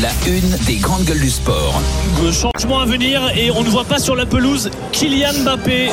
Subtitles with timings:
[0.00, 1.80] La une des grandes gueules du sport.
[2.22, 5.90] Le changement à venir et on ne voit pas sur la pelouse Kylian Mbappé.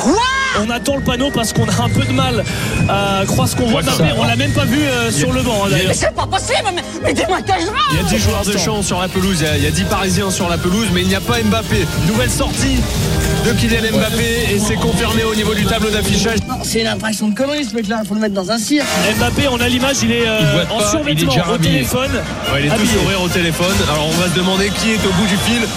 [0.59, 2.43] on attend le panneau parce qu'on a un peu de mal
[2.89, 4.05] à croire ce qu'on voit Mbappé.
[4.17, 5.91] On l'a même pas vu euh, sur le banc hein, d'ailleurs.
[5.93, 9.07] C'est pas possible, mais, mais joueur Il y a 10 joueurs de champ sur la
[9.07, 11.15] pelouse, il y a- il y, a 10 Parisiens sur la pelouse, mais il n'y
[11.15, 11.85] a pas Mbappé.
[12.07, 12.77] Nouvelle sortie
[13.45, 16.39] de Kylian Mbappé et c'est confirmé au niveau du tableau d'affichage.
[16.48, 18.87] Non, c'est une impression de connerie ce mec-là, faut le mettre dans un cirque.
[19.17, 21.57] Mbappé, on a l'image, il est euh, Il en pas, il est survêtement déjà au
[21.57, 22.11] téléphone.
[22.53, 22.75] Ouais, il est tout.
[23.23, 23.75] Au téléphone.
[23.91, 25.67] Alors on va se demander qui est au bout du fil.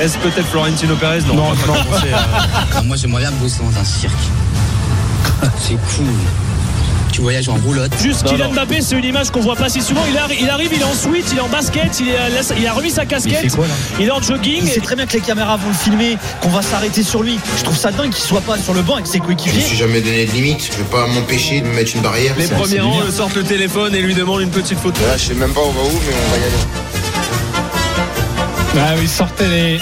[0.00, 1.54] Est-ce peut-être Florentino Pérez Non, non,
[2.84, 4.14] Moi, j'aimerais bien bosser dans un cirque.
[5.58, 6.14] C'est cool.
[7.12, 7.90] Tu voyages en roulotte.
[8.00, 8.52] Juste Non, Kylian.
[8.52, 10.02] Mbappé, c'est une image qu'on voit pas si souvent.
[10.08, 12.14] Il, arri- il arrive, il est en suite, il est en basket, il, est
[12.58, 13.46] il a remis sa casquette,
[13.98, 14.60] il, est en jogging.
[14.62, 17.38] Il sait très bien que les caméras vont le filmer, qu'on va s'arrêter sur lui.
[17.58, 19.36] Je trouve ça dingue qu'il soit pas sur le banc avec ses Je me suis
[19.36, 19.76] coéquipiers.
[19.76, 20.68] jamais donné de limite.
[20.70, 22.34] Je vais pas m'empêcher de me mettre une barrière.
[22.38, 25.00] Les premiers rangs le sortent le téléphone et lui demandent une petite photo.
[25.06, 26.62] Là, je sais même pas on va où, mais on va y aller.
[28.80, 29.80] Ah oui, sortez les.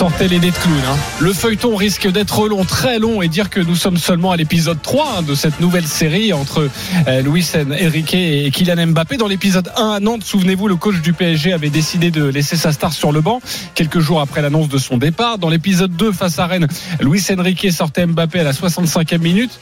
[0.00, 0.96] Sortez les hein.
[1.20, 4.80] Le feuilleton risque d'être long, très long, et dire que nous sommes seulement à l'épisode
[4.80, 6.70] 3 hein, de cette nouvelle série entre
[7.06, 9.18] euh, Luis Enrique et Kylian Mbappé.
[9.18, 12.72] Dans l'épisode 1 à Nantes, souvenez-vous, le coach du PSG avait décidé de laisser sa
[12.72, 13.42] star sur le banc
[13.74, 15.36] quelques jours après l'annonce de son départ.
[15.36, 16.68] Dans l'épisode 2 face à Rennes,
[17.02, 19.60] Luis Enrique sortait Mbappé à la 65e minute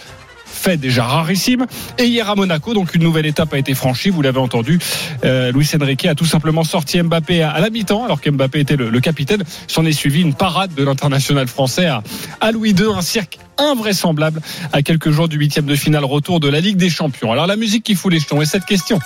[0.59, 1.67] fait déjà rarissime.
[1.99, 4.79] Et hier à Monaco, donc une nouvelle étape a été franchie, vous l'avez entendu.
[5.25, 8.77] Euh, Luis Enrique a tout simplement sorti Mbappé à, à la mi-temps, alors qu'Mbappé était
[8.77, 9.43] le, le capitaine.
[9.67, 12.03] S'en est suivi une parade de l'international français à,
[12.41, 14.41] à Louis II, un cirque invraisemblable
[14.73, 17.33] à quelques jours du huitième de finale retour de la Ligue des Champions.
[17.33, 18.99] Alors la musique qui fout les jetons et cette question.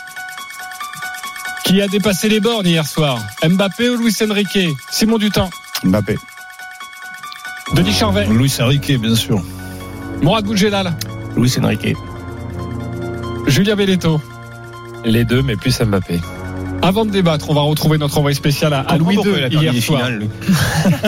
[1.65, 3.19] Qui a dépassé les bornes hier soir?
[3.49, 4.59] Mbappé ou Luis Enrique?
[4.91, 5.49] Simon Dutin
[5.85, 6.17] Mbappé.
[7.75, 9.43] Denis Charvet Luis Enrique, bien sûr.
[10.21, 10.95] Mourad Boudjelal
[11.37, 11.97] Luis Enrique.
[13.47, 14.21] Julien Belletto
[15.05, 16.21] Les deux, mais plus Mbappé.
[16.83, 20.03] Avant de débattre, on va retrouver notre envoyé spécial à, à Louis II hier soir.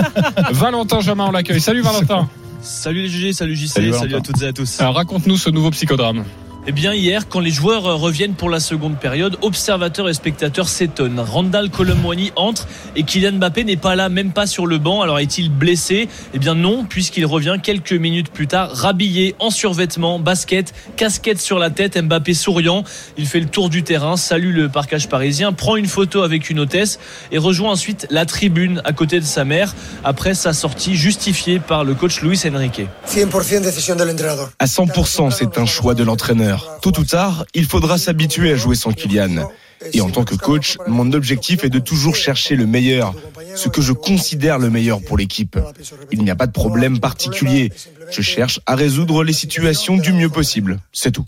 [0.53, 1.61] Valentin Jamin, on l'accueille.
[1.61, 2.29] Salut Valentin.
[2.63, 4.81] Salut les GG, salut JC, Salut, à toutes et à tous.
[4.81, 6.25] Alors raconte-nous ce nouveau psychodrame.
[6.67, 11.21] Eh bien hier, quand les joueurs reviennent pour la seconde période, observateurs et spectateurs s'étonnent.
[11.21, 12.67] Randall Colomwani entre
[12.97, 15.03] et Kylian Mbappé n'est pas là, même pas sur le banc.
[15.03, 16.09] Alors est-il blessé?
[16.33, 21.59] Eh bien non, puisqu'il revient quelques minutes plus tard, rhabillé en survêtement, basket, casquette sur
[21.59, 22.83] la tête, Mbappé souriant.
[23.19, 26.61] Il fait le tour du terrain, salue le parcage parisien, prend une photo avec une
[26.61, 26.99] hôtesse
[27.31, 31.85] et rejoint ensuite la tribune à côté de sa mère après sa sortie justifiée par
[31.85, 32.87] le coach Luis Enrique.
[33.07, 34.51] 100% décision de l'entraîneur.
[34.59, 36.54] À 100%, c'est un choix de l'entraîneur.
[36.83, 39.49] Tôt ou tard, il faudra s'habituer à jouer sans Kylian.
[39.93, 43.15] Et en tant que coach, mon objectif est de toujours chercher le meilleur,
[43.55, 45.59] ce que je considère le meilleur pour l'équipe.
[46.11, 47.71] Il n'y a pas de problème particulier.
[48.11, 50.79] Je cherche à résoudre les situations du mieux possible.
[50.93, 51.25] C'est tout.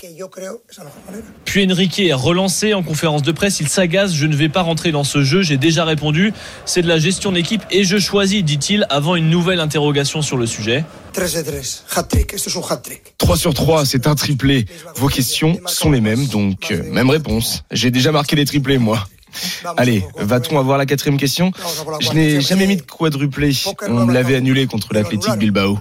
[1.44, 3.60] Puis Enrique est relancé en conférence de presse.
[3.60, 4.14] Il s'agace.
[4.14, 5.42] Je ne vais pas rentrer dans ce jeu.
[5.42, 6.32] J'ai déjà répondu.
[6.64, 10.46] C'est de la gestion d'équipe et je choisis, dit-il, avant une nouvelle interrogation sur le
[10.46, 10.84] sujet.
[11.12, 13.14] 3 de 3, hat-trick, esto es un hat-trick.
[13.16, 14.66] 3 sur 3, c'est un triplé.
[14.96, 17.64] Vos questions sont les mêmes, donc euh, même réponse.
[17.70, 19.08] J'ai déjà marqué des triplés, moi.
[19.76, 21.52] Allez, va-t-on avoir la quatrième question
[22.00, 23.52] Je n'ai jamais mis de quadruplé.
[23.88, 25.78] On me l'avait annulé contre l'Athletic Bilbao.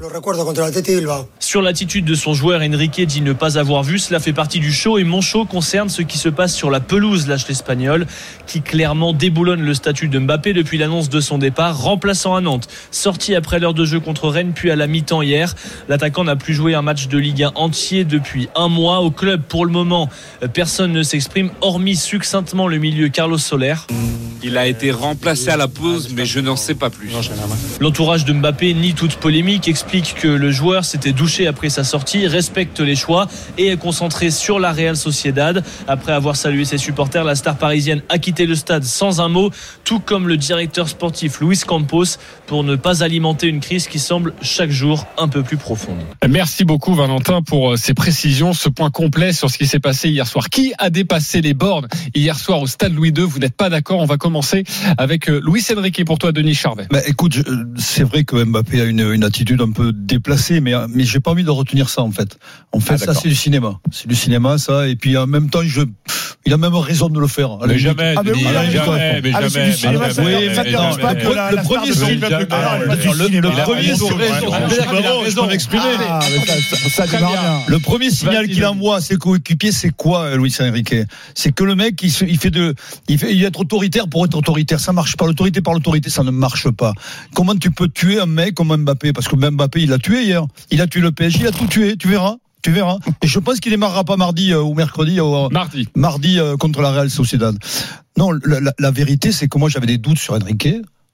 [1.40, 4.00] Sur l'attitude de son joueur, Enrique dit ne pas avoir vu.
[4.00, 6.80] Cela fait partie du show et mon show concerne ce qui se passe sur la
[6.80, 8.08] pelouse, lâche l'espagnol,
[8.48, 12.68] qui clairement déboulonne le statut de Mbappé depuis l'annonce de son départ, remplaçant à Nantes.
[12.92, 15.56] Sorti après l'heure de jeu contre Rennes, puis à la mi-temps hier.
[15.90, 19.00] L'attaquant n'a plus joué un match de Ligue 1 entier depuis un mois.
[19.00, 20.10] Au club, pour le moment,
[20.54, 23.76] personne ne s'exprime, hormis succinctement le milieu Carlos Soler.
[24.44, 27.10] Il a été remplacé à la pause, mais je n'en sais pas plus.
[27.80, 32.28] L'entourage de Mbappé nie toute polémique, explique que le joueur s'était douché après sa sortie,
[32.28, 33.28] respecte les choix
[33.58, 35.64] et est concentré sur la Real Sociedad.
[35.88, 39.52] Après avoir salué ses supporters, la star parisienne a quitté le stade sans un mot,
[39.84, 44.34] tout comme le directeur sportif Luis Campos, pour ne pas alimenter une crise qui semble
[44.42, 45.98] chaque jour un peu plus profonde.
[46.28, 50.10] Merci beaucoup Valentin pour euh, ces précisions, ce point complet sur ce qui s'est passé
[50.10, 50.50] hier soir.
[50.50, 54.00] Qui a dépassé les bornes hier soir au stade Louis II Vous n'êtes pas d'accord.
[54.00, 54.64] On va commencer
[54.98, 56.88] avec euh, Luis Enrique pour toi, Denis Charvet.
[56.90, 60.72] Bah, écoute, euh, c'est vrai que Mbappé a une, une attitude un peu déplacée, mais,
[60.88, 62.40] mais j'ai pas envie de retenir ça en fait.
[62.72, 63.78] En fait, Ah, ça c'est du cinéma.
[63.92, 64.88] C'est du cinéma, ça.
[64.88, 65.82] Et puis en même temps, je,
[66.48, 67.58] il a même raison de le faire.
[67.68, 68.94] Mais jamais, Ah, mais Denis, oui, jamais, d'accord.
[68.98, 70.72] jamais, mais Ah, jamais, jamais, mais jamais.
[71.34, 72.00] la, Le premier Plus
[73.42, 74.00] le- premier Ah,
[76.08, 76.20] Ah.
[77.24, 77.60] Ah.
[77.68, 80.94] Le signal qu'il envoie à ses coéquipiers, c'est quoi, euh, Luis Enrique?
[81.34, 82.76] C'est que le mec, il, fait de,
[83.08, 84.80] il, fait, il est être autoritaire pour être autoritaire.
[84.80, 85.26] Ça marche pas.
[85.26, 86.94] L'autorité par l'autorité, ça ne marche pas.
[87.34, 89.14] Comment tu peux tuer un mec comme Mbappé?
[89.14, 90.46] Parce que Mbappé, il l'a tué hier.
[90.70, 91.96] Il a tué le PSG, il a tout tué.
[91.98, 92.36] Tu verras.
[92.66, 92.98] Tu verras.
[93.22, 95.20] Et je pense qu'il démarrera pas mardi euh, ou mercredi.
[95.20, 95.88] euh, Mardi.
[95.96, 97.56] mardi euh, contre la Real Sociedad.
[98.18, 100.70] Non, la, la- la vérité, c'est que moi j'avais des doutes sur Enrique.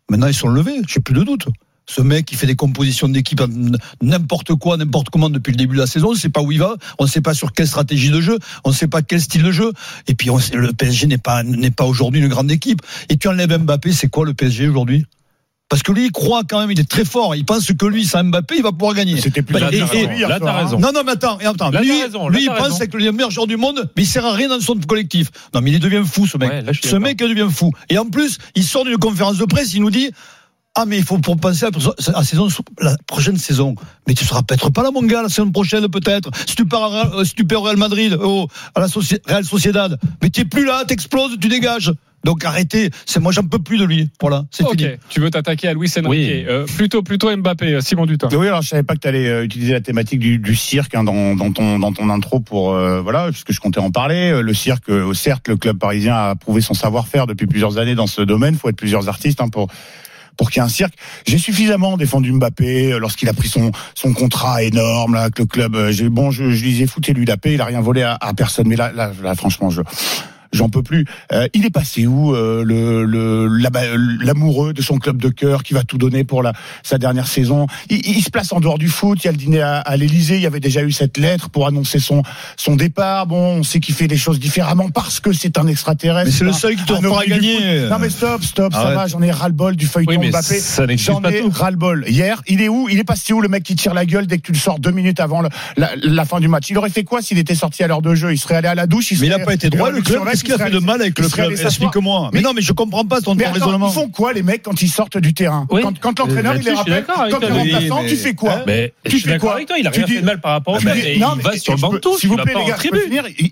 [0.10, 0.82] Maintenant, ils sont levés.
[0.88, 1.48] J'ai plus de doutes.
[1.90, 3.42] Ce mec qui fait des compositions d'équipe
[4.02, 6.54] n'importe quoi, n'importe comment depuis le début de la saison, on ne sait pas où
[6.54, 9.02] il va, on ne sait pas sur quelle stratégie de jeu, on ne sait pas
[9.02, 9.74] quel style de jeu.
[10.08, 12.82] Et puis on sait- le PSG n'est pas n'est pas aujourd'hui une grande équipe.
[13.10, 15.06] Et tu enlèves Mbappé, c'est quoi le PSG aujourd'hui?
[15.72, 17.34] Parce que lui, il croit quand même, il est très fort.
[17.34, 19.22] Il pense que lui, sans Mbappé, il va pouvoir gagner.
[19.22, 20.78] C'était plus Bah, là, t'as raison.
[20.78, 21.72] non, non, mais attends, attends.
[21.72, 24.04] Là, lui, t'as raison, là, lui il pense que le meilleur joueur du monde, mais
[24.04, 25.32] il sert à rien dans son collectif.
[25.56, 26.52] Non, mais il devient fou, ce mec.
[26.52, 27.72] Ouais, ce mec, il devient fou.
[27.88, 30.12] Et en plus, il sort d'une conférence de presse, il nous dit,
[30.76, 31.70] ah, mais il faut pour penser à
[32.14, 32.50] la, saison,
[32.82, 33.76] la prochaine saison.
[34.10, 36.32] Mais tu seras peut-être pas là, mon gars, la saison prochaine, peut-être.
[36.48, 38.88] Si tu pars, à euh, si tu perds au Real Madrid, au, à la
[39.26, 39.98] Real Sociedad.
[40.22, 41.94] Mais tu plus là, t'exploses, tu dégages.
[42.24, 42.90] Donc arrêtez.
[43.06, 44.10] C'est, moi, j'en peux plus de lui.
[44.22, 44.46] Voilà.
[44.52, 44.78] C'est Ok.
[44.78, 44.90] fini.
[45.10, 46.46] Tu veux t'attaquer à Luis Enrique Oui.
[46.48, 47.74] Euh, Plutôt, plutôt Mbappé.
[47.74, 48.30] euh, Simon Dutin.
[48.32, 51.04] Oui, alors je savais pas que tu allais utiliser la thématique du, du cirque hein,
[51.04, 54.32] dans, dans ton dans ton intro pour euh, voilà, puisque je comptais en parler.
[54.32, 57.96] Euh, Le cirque, euh, certes, le club parisien a prouvé son savoir-faire depuis plusieurs années
[57.96, 58.56] dans ce domaine.
[58.56, 59.68] Faut être plusieurs artistes hein, pour
[60.38, 60.94] pour qu'il y ait un cirque.
[61.28, 65.46] J'ai suffisamment défendu Mbappé euh, lorsqu'il a pris son son contrat énorme là, avec le
[65.46, 65.76] club.
[65.76, 68.34] Euh, J'ai bon, je, je disais foutez-lui la paix, il a rien volé à, à
[68.34, 68.68] personne.
[68.68, 69.82] Mais là, là, là, franchement, je
[70.54, 71.06] J'en peux plus.
[71.32, 73.48] Euh, il est passé où euh, le
[74.24, 76.54] l'amoureux de son club de cœur qui va tout donner pour la
[76.84, 77.68] sa dernière saison?
[77.90, 79.20] Il, il se place en dehors du foot.
[79.24, 80.36] Il y a le dîner à, à l'Élysée.
[80.36, 82.24] Il y avait déjà eu cette lettre pour annoncer son
[82.58, 83.28] son départ.
[83.28, 86.26] Bon, on sait qu'il fait les choses différemment parce que c'est un extraterrestre.
[86.30, 87.88] Mais c'est le seul qui te fera gagner.
[87.90, 89.08] Non mais stop, stop, ça va.
[89.08, 90.60] J'en ai ras le bol du feuilleton Oui, Mbappé.
[90.98, 92.06] J'en ai ras le bol.
[92.08, 92.88] Hier, il est où?
[92.90, 94.80] Il est passé où le mec qui tire la gueule dès que tu le sors
[94.80, 96.70] deux minutes avant le- la, la fin du match?
[96.70, 98.32] Il aurait fait quoi s'il était sorti à l'heure de jeu?
[98.34, 99.12] Il serait allé à la douche.
[99.12, 100.20] Mais il n'a pas été droit, le club.
[100.44, 101.52] Qu'est-ce qu'il a fait de mal avec le club.
[101.52, 102.30] Explique-moi.
[102.34, 103.90] Mais Mais- non, mais je comprends pas ton, mais ton attends, raisonnement.
[103.90, 105.82] ils font quoi les mecs quand ils sortent du terrain Oui.
[105.82, 107.06] Quand, quand l'entraîneur il les rappelle,
[107.90, 110.42] quand tu fais quoi Mais Tu fais quoi il a Tu rien fait de mal
[110.42, 111.06] par rapport au Ah, mais- club.
[111.16, 112.78] Il mais va sur le banc de touche, S'il vous plaît, les gars,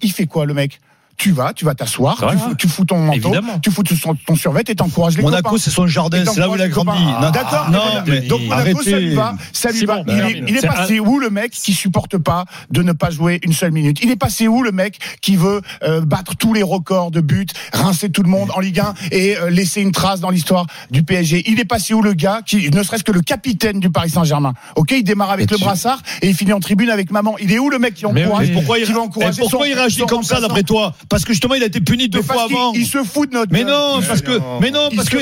[0.02, 0.80] il fait quoi, le mec
[1.20, 3.60] tu vas, tu vas t'asseoir, tu, fous, tu fous ton manteau, Évidemment.
[3.60, 5.58] tu fous ton, ton survêt et t'encourages les Monaco, copains.
[5.62, 7.04] c'est son jardin, c'est là où il a grandi.
[7.34, 9.44] D'accord, non, mais mais donc Monaco, ça lui va, arrêtez.
[9.52, 9.96] ça lui C'est va.
[9.98, 13.40] bon, Il est, il passé où le mec qui supporte pas de ne pas jouer
[13.44, 14.00] une seule minute?
[14.02, 17.48] Il est passé où le mec qui veut euh, battre tous les records de buts,
[17.74, 21.04] rincer tout le monde en Ligue 1 et euh, laisser une trace dans l'histoire du
[21.04, 24.12] PSG Il est passé où le gars qui, ne serait-ce que le capitaine du Paris
[24.12, 24.54] Saint-Germain?
[24.78, 27.36] Ok, il démarre avec le tu- brassard et il finit en tribune avec maman.
[27.42, 28.54] Il est où le mec qui Mais encourage oui.
[28.54, 30.94] Pourquoi il, qui va encourager pourquoi son- il réagit comme ça d'après toi?
[31.10, 32.74] Parce que justement il a été puni deux Mais fois avant.
[32.74, 35.18] Il se fout de notre Mais non, parce que mais non, Il parce se que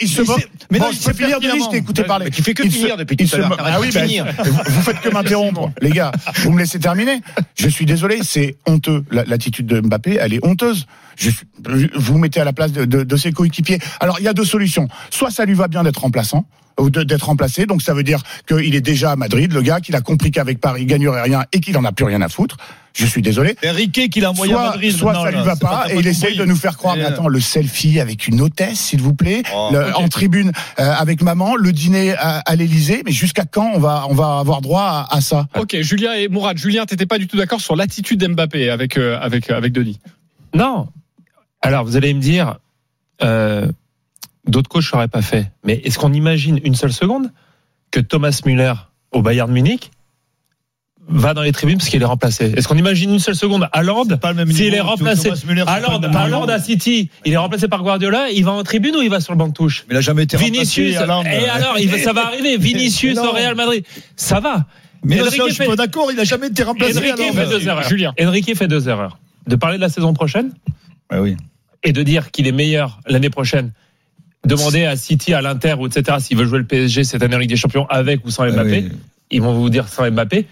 [0.00, 0.40] il se mais moque.
[0.40, 2.26] c'est- mais non, Bon, il peux finir, je t'ai écouté parler.
[2.26, 3.56] Mais tu fais que Il finir se- depuis il tout à se l'heure.
[3.58, 4.26] Ah oui, de ben, finir.
[4.44, 6.12] vous, vous faites que m'interrompre, les gars.
[6.36, 7.20] Vous me laissez terminer.
[7.56, 9.04] Je suis désolé, c'est honteux.
[9.10, 10.86] La- L'attitude de Mbappé, elle est honteuse.
[11.16, 11.46] Je suis-
[11.94, 13.78] vous vous mettez à la place de, de- de ses coéquipiers.
[14.00, 14.88] Alors, il y a deux solutions.
[15.10, 16.46] Soit ça lui va bien d'être remplaçant
[16.78, 19.80] ou de- d'être remplacé, donc ça veut dire qu'il est déjà à Madrid, le gars,
[19.80, 22.28] qu'il a compris qu'avec Paris, il gagnerait rien et qu'il en a plus rien à
[22.28, 22.56] foutre.
[22.96, 23.56] Je suis désolé.
[23.66, 24.92] Enrique qu'il a envoyé à Madrid.
[24.96, 26.94] soit ça lui va c'est pas et il essaye de nous faire croire.
[26.96, 30.52] Mais euh, attends, le selfie avec une hôtesse, s'il vous plaît, Oh, le- en tribune
[30.78, 33.02] euh, avec maman, le dîner à, à l'Élysée.
[33.04, 35.48] Mais jusqu'à quand on va on va avoir droit à, à ça?
[35.58, 36.56] Ok, Julien et Mourad.
[36.56, 39.98] Julien, t'étais pas du tout d'accord sur l'attitude d'Mbappé avec, euh, avec, avec Denis.
[40.54, 40.86] Non.
[41.62, 42.58] Alors, vous allez me dire,
[43.24, 43.66] euh,
[44.46, 45.50] d'autres coachs n'auraient pas fait.
[45.64, 47.32] Mais est-ce qu'on imagine une seule seconde
[47.90, 48.74] que Thomas Müller
[49.10, 49.90] au Bayern Munich
[51.08, 53.68] va dans les tribunes parce qu'il est remplacé Est-ce qu'on imagine une seule seconde?
[53.72, 54.04] Haaland
[54.50, 55.30] S'il est remplacé,
[55.66, 59.20] Haaland, à City, il est remplacé par Guardiola, il va en tribune ou il va
[59.20, 59.84] sur le banc de touche?
[59.88, 61.24] Mais il a jamais été Vinicius, remplacé, Haaland.
[61.24, 62.56] et alors, il va- ça va arriver.
[62.58, 63.84] Vinicius au Real Madrid,
[64.16, 64.64] ça va.
[65.04, 66.96] Mais Enrique je suis fait- pas d'accord, il a jamais été remplacé.
[66.98, 67.88] Enrique fait deux erreurs.
[67.88, 68.14] Julien.
[68.20, 69.18] Enrique fait deux erreurs.
[69.46, 70.52] De parler de la saison prochaine
[71.12, 71.36] Ouais, oui.
[71.82, 73.72] et de dire qu'il est meilleur l'année prochaine.
[74.46, 76.16] Demander à City, à l'Inter, ou etc.
[76.20, 78.70] s'il veut jouer le PSG cette année en Ligue des Champions avec ou sans Mbappé.
[78.70, 78.92] Ouais, oui.
[79.30, 80.46] Ils vont vous dire sans Mbappé.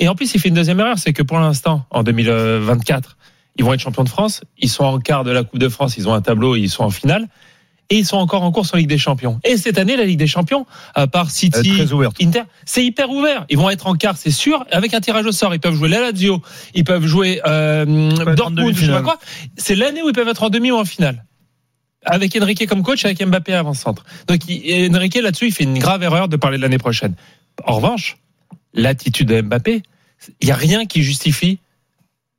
[0.00, 3.16] Et en plus, il fait une deuxième erreur, c'est que pour l'instant, en 2024,
[3.56, 4.40] ils vont être champions de France.
[4.58, 6.84] Ils sont en quart de la Coupe de France, ils ont un tableau, ils sont
[6.84, 7.28] en finale.
[7.92, 9.40] Et ils sont encore en course en Ligue des Champions.
[9.42, 10.64] Et cette année, la Ligue des Champions,
[10.94, 11.72] à part City.
[12.22, 13.44] Inter, c'est hyper ouvert.
[13.50, 15.54] Ils vont être en quart, c'est sûr, avec un tirage au sort.
[15.54, 16.40] Ils peuvent jouer la Lazio,
[16.74, 17.84] ils peuvent jouer euh,
[18.36, 19.18] Dortmund, je sais pas quoi.
[19.56, 21.24] C'est l'année où ils peuvent être en demi ou en finale.
[22.06, 24.04] avec Enrique comme coach, avec Mbappé avant-centre.
[24.28, 24.40] Donc
[24.94, 27.16] Enrique là-dessus, il fait une grave erreur de parler de l'année prochaine.
[27.66, 28.18] En revanche,
[28.72, 29.82] l'attitude de Mbappé,
[30.40, 31.58] il y a rien qui justifie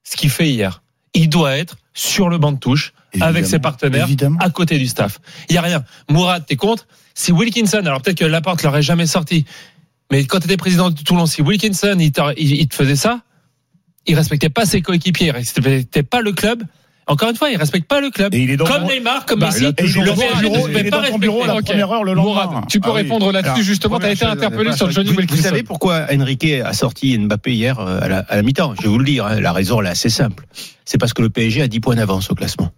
[0.04, 0.82] ce qu'il fait hier.
[1.14, 4.08] Il doit être sur le banc de touche avec ses partenaires
[4.40, 5.20] à côté du staff.
[5.50, 5.84] Il y a rien.
[6.10, 9.46] Mourad, t'es contre Si Wilkinson, alors peut-être que Laporte l'aurait jamais sorti,
[10.12, 12.96] mais quand tu étais président de Toulon, si Wilkinson il, t'a- il- il te faisait
[12.96, 13.22] ça,
[14.08, 16.64] il respectait pas ses coéquipiers, il respectait pas le club.
[17.12, 18.34] Encore une fois, il respecte pas le club.
[18.34, 19.60] il est dans comme Neymar, comme Bah, Messi.
[19.60, 20.00] il le PSG
[20.40, 21.56] bureau, il est dans ton bureau, respecter.
[21.58, 22.46] la première heure le lendemain.
[22.46, 23.02] Mourad, tu peux Ah oui.
[23.02, 24.00] répondre là-dessus justement.
[24.00, 24.90] Tu as été interpellé sur.
[24.90, 25.44] Johnny vous, vous Wilkinson.
[25.44, 28.74] savez pourquoi Enrique a sorti Mbappé hier euh, à la, à la mi-temps?
[28.78, 30.46] Je vais vous le dire, hein, la raison elle est assez simple.
[30.86, 32.72] C'est parce que le PSG a 10 points d'avance au classement.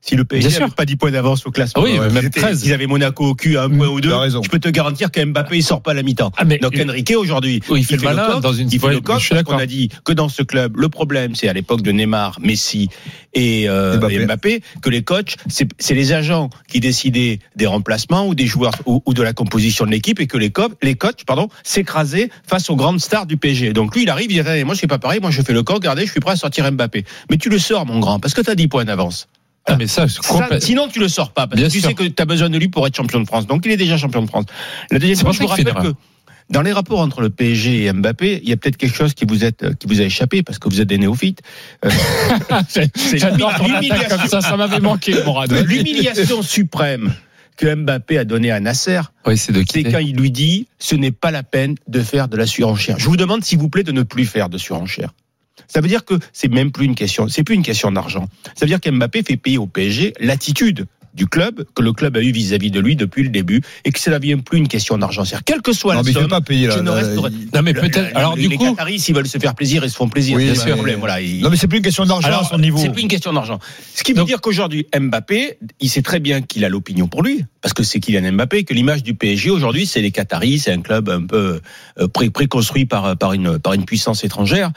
[0.00, 2.26] Si le PSG n'avait pas 10 points d'avance au classement, Ah oui, euh, même ils
[2.26, 2.62] étaient- 13.
[2.64, 4.10] ils avaient Monaco au cul à un point ou deux,
[4.44, 6.30] je peux te garantir qu'Mbappé il sort pas à la mi-temps.
[6.36, 9.20] Ah, Donc Enrique aujourd'hui, Oui, il fait le malin dans une- il fait le coq
[9.28, 12.38] parce qu'on a dit que dans ce club, le problème c'est à l'époque de Neymar,
[12.40, 12.88] Messi
[13.34, 14.14] et, euh, Mbappé.
[14.14, 18.74] et Mbappé que les coachs, c'est les agents qui décidaient des remplacements ou des joueurs
[18.86, 22.30] ou, ou de la composition de l'équipe et que les, co- les coachs pardon, s'écrasaient
[22.46, 23.72] face aux grandes stars du PSG.
[23.72, 25.62] Donc lui, il arrive, il dirait, moi je suis pas pareil, moi je fais le
[25.64, 27.04] coq, regardez, je suis prêt à sortir Mbappé.
[27.30, 29.26] Mais tu le sors, mon grand, parce que tu as 10 points d'avance.
[29.68, 30.06] Ah, mais ça,
[30.60, 31.88] sinon, tu le sors pas, parce Bien que tu sûr.
[31.88, 33.46] sais que tu as besoin de lui pour être champion de France.
[33.46, 34.44] Donc, il est déjà champion de France.
[34.90, 35.94] La deuxième chose, je vous rappelle que
[36.48, 39.24] dans les rapports entre le PSG et Mbappé, il y a peut-être quelque chose qui
[39.24, 41.40] vous, êtes, qui vous a échappé, parce que vous êtes des néophytes.
[41.84, 41.90] Euh,
[42.68, 44.40] c'est l'humiliation- ça.
[44.40, 45.14] Ça m'avait manqué.
[45.64, 47.12] L'humiliation suprême
[47.56, 49.52] que Mbappé a donnée à Nasser, Oui, c'est
[49.84, 52.98] quand il lui dit ce n'est pas la peine de faire de la surenchère.
[52.98, 55.10] Je vous demande s'il vous plaît de ne plus faire de surenchère.
[55.68, 58.28] Ça veut dire que c'est même plus une question, c'est plus une question d'argent.
[58.54, 62.22] Ça veut dire qu'Mbappé fait payer au PSG l'attitude du club que le club a
[62.22, 64.98] eu vis-à-vis de lui depuis le début et que ça ne devient plus une question
[64.98, 65.24] d'argent.
[65.24, 66.92] C'est-à-dire quelle que soit Non, la mais il somme, pas payer, là, je ne là,
[66.92, 68.10] resterai- il- Non, mais Le- peut-être.
[68.10, 68.64] le- Alors, les du coup.
[68.66, 70.36] Qataris, s'ils veulent se faire plaisir, ils se font plaisir.
[70.36, 70.68] Oui, c'est bien pas sûr.
[70.72, 70.98] le problème.
[70.98, 72.76] Voilà, ils- Non, mais c'est plus une question d'argent à son niveau.
[72.76, 73.58] c'est plus une question d'argent.
[73.94, 77.22] Ce qui veut Donc- dire qu'aujourd'hui, Mbappé, il sait très bien qu'il a l'opinion pour
[77.22, 80.72] lui, parce que c'est Kylian Mbappé, que l'image du PSG aujourd'hui, c'est les Qataris, c'est
[80.72, 81.60] un club un peu
[81.98, 84.70] euh, pré- préconstruit par, par, une, par une puissance étrangère,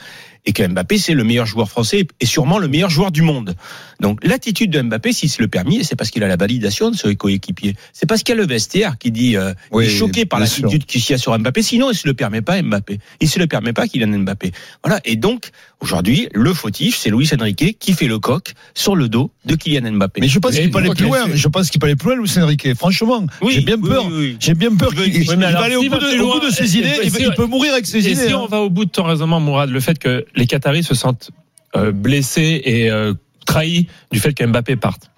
[0.46, 3.54] et que Mbappé, c'est le meilleur joueur français et sûrement le meilleur joueur du monde.
[4.00, 6.96] Donc l'attitude de Mbappé, s'il se le permet, c'est parce qu'il a la validation de
[6.96, 7.74] ses coéquipiers.
[7.92, 10.40] C'est parce qu'il y a le vestiaire qui dit, euh, Oui, il est choqué par
[10.40, 11.62] l'attitude qu'il y a sur Mbappé.
[11.62, 12.98] Sinon, il se le permet pas Mbappé.
[13.20, 14.52] Il se le permet pas Kylian Mbappé.
[14.82, 15.00] Voilà.
[15.04, 19.30] Et donc aujourd'hui, le fautif, c'est Luis Enrique qui fait le coq sur le dos
[19.44, 20.20] de Kylian Mbappé.
[20.22, 21.26] Mais je pense qu'il peut aller plus loin.
[21.34, 22.74] Je pense qu'il peut aller plus loin, Luis Enrique.
[22.74, 24.06] Franchement, Oui, j'ai bien oui, peur.
[24.06, 24.36] oui, oui.
[24.40, 26.78] J'ai bien peur qu'il va aller au bout de, plus au bout loin, de ses
[26.78, 26.88] idées.
[27.02, 28.26] et Il, peut mourir avec ses Et idées.
[28.28, 28.40] si hein.
[28.42, 31.30] on va au bout de ton raisonnement, Mourad, le fait que les Qataris se sentent
[31.76, 33.14] euh, blessés et euh,
[33.46, 35.10] trahis du fait que Mbappé parte,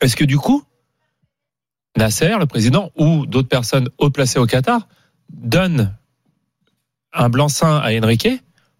[0.00, 0.62] est-ce que du coup,
[1.96, 4.86] Nasser, le président, ou d'autres personnes haut placées au Qatar,
[5.32, 5.92] donnent
[7.12, 8.28] un blanc-seing à Enrique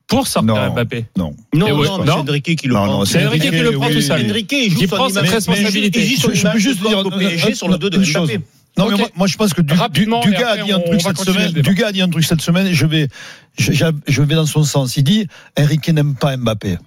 [0.07, 0.73] pour sortir Non.
[0.73, 1.07] Mbappé?
[1.17, 1.35] Non.
[1.53, 3.05] non, ouais, non, c'est Enrique qui le Non, prend.
[3.05, 4.29] C'est Enrique qui le prend oui, tout seul.
[4.31, 6.01] Enrique, il joue son prend cette responsabilité.
[6.03, 7.99] Il joue son Je- je peux image juste dire au PSG sur le dos de.
[7.99, 8.41] Mbappé.
[8.79, 10.81] Non, mais moi, moi, je pense que Du- Rapidement, Du- et Dugas a dit un
[10.81, 11.53] truc cette semaine.
[11.53, 13.09] Dugas a dit un truc cette semaine et je vais,
[13.59, 13.73] je-
[14.07, 14.97] je vais dans son sens.
[14.97, 15.27] Il dit,
[15.59, 16.79] Enrique n'aime pas Mbappé.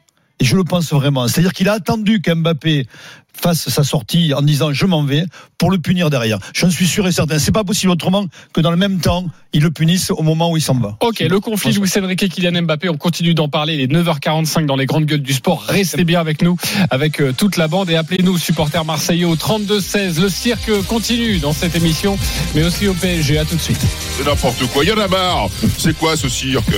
[0.44, 1.26] Et je le pense vraiment.
[1.30, 2.86] C'est-à-dire qu'il a attendu qu'Mbappé
[3.34, 5.24] fasse sa sortie en disant je m'en vais
[5.58, 6.38] pour le punir derrière.
[6.54, 7.40] J'en suis sûr et certain.
[7.40, 10.58] C'est pas possible autrement que dans le même temps, ils le punissent au moment où
[10.58, 10.98] il s'en va.
[11.00, 13.76] Ok, le conflit Luis Enrique et Kylian Mbappé, on continue d'en parler.
[13.76, 15.64] Il est 9h45 dans les grandes gueules du sport.
[15.64, 16.58] Restez bien avec nous,
[16.90, 20.20] avec euh, toute la bande et appelez-nous supporters marseillais au 32-16.
[20.20, 22.20] Le cirque continue dans cette émission,
[22.54, 23.38] mais aussi au PSG.
[23.38, 23.80] À tout de suite.
[24.18, 25.48] C'est n'importe quoi, il y en a marre.
[25.78, 26.76] C'est quoi ce cirque?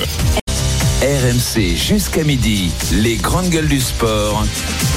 [1.06, 4.44] RMC jusqu'à midi, les grandes gueules du sport.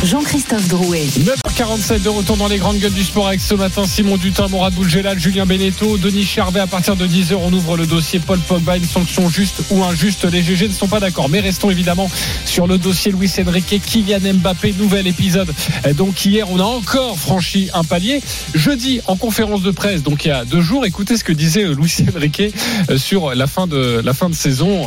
[0.03, 1.05] Jean-Christophe Drouet.
[1.05, 4.73] 9h47 de retour dans les grandes gueules du sport avec ce matin Simon Dutin, Mourad
[4.73, 6.61] Boulgelal, Julien Beneteau, Denis Charvet.
[6.61, 8.79] À partir de 10h, on ouvre le dossier Paul Pogba.
[8.79, 10.25] Une sanction juste ou injuste.
[10.25, 11.29] Les GG ne sont pas d'accord.
[11.29, 12.11] Mais restons évidemment
[12.47, 14.77] sur le dossier Luis Enrique, Kylian Mbappé.
[14.79, 15.53] Nouvel épisode.
[15.85, 18.23] Euh, Donc hier, on a encore franchi un palier.
[18.55, 21.65] Jeudi, en conférence de presse, donc il y a deux jours, écoutez ce que disait
[21.65, 22.55] euh, Luis Enrique
[22.89, 24.87] euh, sur la fin de, la fin de saison.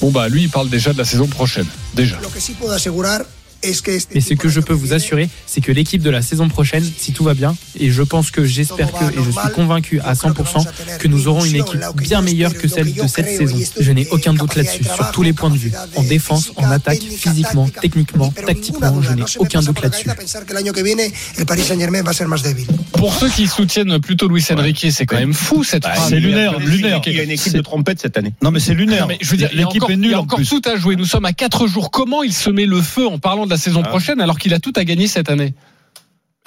[0.00, 1.66] Bon, bah lui, il parle déjà de la saison prochaine.
[1.94, 2.16] Déjà.
[4.14, 7.12] Mais ce que je peux vous assurer, c'est que l'équipe de la saison prochaine, si
[7.12, 10.64] tout va bien, et je pense que j'espère que, et je suis convaincu à 100%,
[10.98, 13.56] que nous aurons une équipe bien meilleure que celle de cette saison.
[13.80, 15.72] Je n'ai aucun doute là-dessus, sur tous les points de vue.
[15.96, 20.08] En défense, en attaque, physiquement, techniquement, tactiquement, je n'ai aucun doute là-dessus.
[22.92, 26.10] Pour ceux qui soutiennent plutôt Luis Enrique, c'est quand même fou cette Bah, phrase.
[26.10, 27.00] c'est lunaire, lunaire.
[27.06, 28.32] Il y a une équipe de trompettes cette année.
[28.42, 29.02] Non, mais c'est lunaire.
[29.02, 30.48] Non, mais je veux dire, l'équipe est il y nulle a en encore plus.
[30.48, 30.96] tout à jouer.
[30.96, 31.90] Nous sommes à 4 jours.
[31.90, 33.88] Comment il se met le feu en parlant de la saison Ah.
[33.88, 35.54] prochaine alors qu'il a tout à gagner cette année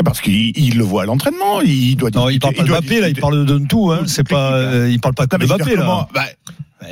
[0.03, 1.61] Parce qu'il il le voit à l'entraînement.
[1.61, 4.03] Il doit Non, il parle pas de Mbappé, là, il parle de tout, hein.
[4.07, 4.57] C'est pas,
[5.43, 6.07] l'équipe, là.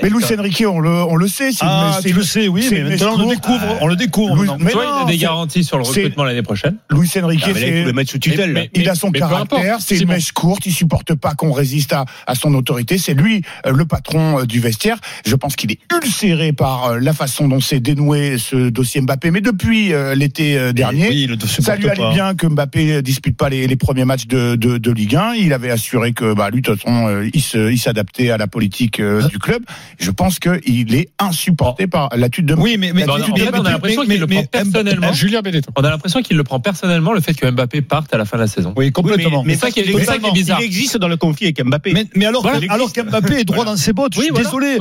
[0.03, 1.49] Mais Luis Enrique, on le, on le sait.
[1.61, 3.77] Ah, une, tu le sais, oui, mais maintenant on le découvre.
[3.81, 4.35] On le découvre.
[4.35, 6.77] Louis, mais Toi, il a des garanties sur le recrutement l'année prochaine.
[6.91, 8.53] Luis Enrique, ah, c'est le mettre sous tutelle.
[8.53, 10.13] Mais, il a son caractère, c'est une bon.
[10.13, 12.97] mèche courte, il supporte pas qu'on résiste à, à, son autorité.
[12.97, 14.97] C'est lui euh, le patron euh, du vestiaire.
[15.25, 19.31] Je pense qu'il est ulcéré par euh, la façon dont s'est dénoué ce dossier Mbappé.
[19.31, 24.05] Mais depuis l'été dernier, oui, ça lui allait bien que Mbappé dispute pas les, premiers
[24.05, 25.33] matchs de, de, de, Ligue 1.
[25.33, 29.27] Il avait assuré que bah, lui, de toute façon, il s'adaptait à la politique hein
[29.27, 29.63] du club
[29.97, 34.19] je pense qu'il est insupporté par l'attitude de Oui, mais, mais, on a l'impression qu'il
[34.19, 35.13] le prend personnellement.
[35.13, 35.71] Julien Benetton.
[35.75, 38.37] On a l'impression qu'il le prend personnellement le fait que Mbappé parte à la fin
[38.37, 38.73] de la saison.
[38.75, 39.43] Oui, complètement.
[39.43, 40.59] mais ça qui est bizarre.
[40.61, 41.93] Il existe dans le conflit avec Mbappé.
[42.15, 44.77] Mais alors alors qu'Mbappé est droit dans ses bottes, je suis désolé.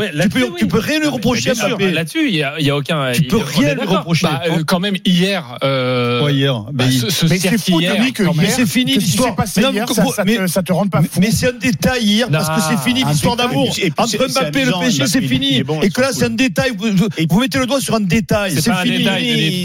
[0.58, 1.90] Tu peux rien lui reprocher à Mbappé.
[1.90, 4.26] Là-dessus, il y a aucun Tu peux rien lui reprocher.
[4.26, 8.94] Bah, euh, quand même hier hier Mais c'est fou de lui que mais c'est fini
[8.94, 9.34] l'histoire.
[9.46, 11.20] Ça te rend pas fou.
[11.20, 12.68] Mais c'est un détail hier parce que ah.
[12.70, 15.62] c'est fini ah, l'histoire d'amour entre Mbappé et le c'est fini.
[15.62, 16.72] Bon, et que là, c'est un détail.
[16.76, 16.88] Vous,
[17.30, 18.52] vous, mettez le doigt sur un détail.
[18.52, 18.98] C'est fini.
[18.98, 19.64] Détail,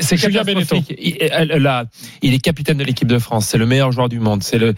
[0.00, 0.94] c'est catastrophique.
[2.22, 3.46] Il est capitaine de l'équipe de France.
[3.46, 4.42] C'est le meilleur joueur du monde.
[4.42, 4.74] C'est le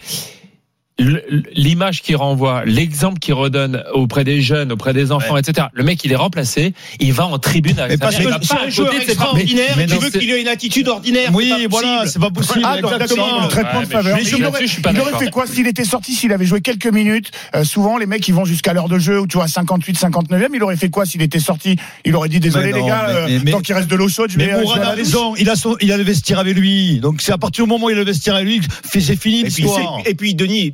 [0.99, 5.67] l'image qu'il renvoie, l'exemple qu'il redonne auprès des jeunes, auprès des enfants, etc.
[5.73, 8.93] Le mec, il est remplacé, il va en tribune avec mais parce que un joueur
[8.93, 11.31] extraordinaire, mais, mais tu veux qu'il ait une attitude ordinaire.
[11.33, 12.61] Oui, voilà, c'est pas possible.
[12.63, 13.43] Ah, exactement.
[13.43, 14.17] Le traitement ouais, faveur.
[14.19, 17.31] Je, je il aurait fait quoi s'il était sorti, s'il avait joué quelques minutes?
[17.55, 20.49] Euh, souvent, les mecs, ils vont jusqu'à l'heure de jeu, ou tu vois, 58, 59e.
[20.53, 21.75] Il aurait fait quoi s'il était sorti?
[22.05, 24.47] Il aurait dit désolé les gars, euh, tant qu'il reste de l'eau chaude, je vais.
[24.47, 26.99] Mais Mourad raison, il a son, il a le vestiaire avec lui.
[26.99, 29.45] Donc c'est à partir du moment où il a le vestiaire avec lui, c'est fini.
[30.05, 30.73] Et puis Denis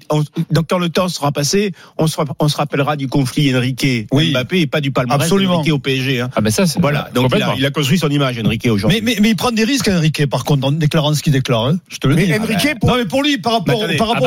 [0.52, 2.18] donc quand le temps sera passé, on se,
[2.56, 4.32] rappellera du conflit Enrique oui.
[4.32, 5.56] Mbappé et pas du palmarès Absolument.
[5.56, 6.22] Enrique au PSG.
[6.22, 6.30] Hein.
[6.36, 7.10] Ah ben ça, voilà.
[7.14, 9.02] Donc il a, construit son image Enrique aujourd'hui.
[9.02, 11.66] Mais, mais, mais, il prend des risques Enrique par contre en déclarant ce qu'il déclare.
[11.66, 11.80] Hein.
[11.90, 12.34] Je te le mais dis.
[12.34, 13.24] Enrique, ah, pour...
[13.24, 14.20] lui par rapport, ah, bah, par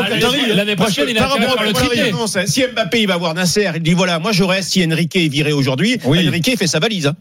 [0.55, 3.83] l'année prochaine, il a par rapport le hein, Si Mbappé il va voir Nasser, il
[3.83, 4.71] dit voilà, moi je reste.
[4.71, 5.99] Si Enrique est viré aujourd'hui.
[6.05, 7.07] Enrique fait sa valise.
[7.07, 7.15] Hein.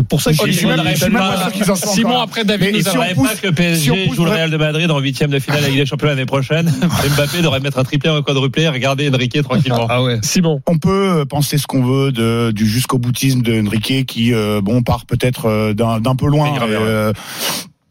[0.00, 3.14] C'est pour ça que je suis pas sûr qu'ils en Simon, après David, nous si
[3.14, 5.38] pousse, pas que le PSG si pousse, joue le Real de Madrid en huitième de
[5.38, 6.66] finale avec les champions l'année prochaine.
[7.16, 9.86] Mbappé devrait mettre un triplé, un quadruplé, regarder Enrique tranquillement.
[9.88, 10.18] Ah ouais.
[10.22, 10.60] Simon.
[10.66, 13.60] On peut euh, penser ce qu'on veut de, du jusqu'au boutisme de
[14.02, 16.52] qui, euh, bon, part peut-être euh, d'un peu loin.
[16.62, 17.12] Euh,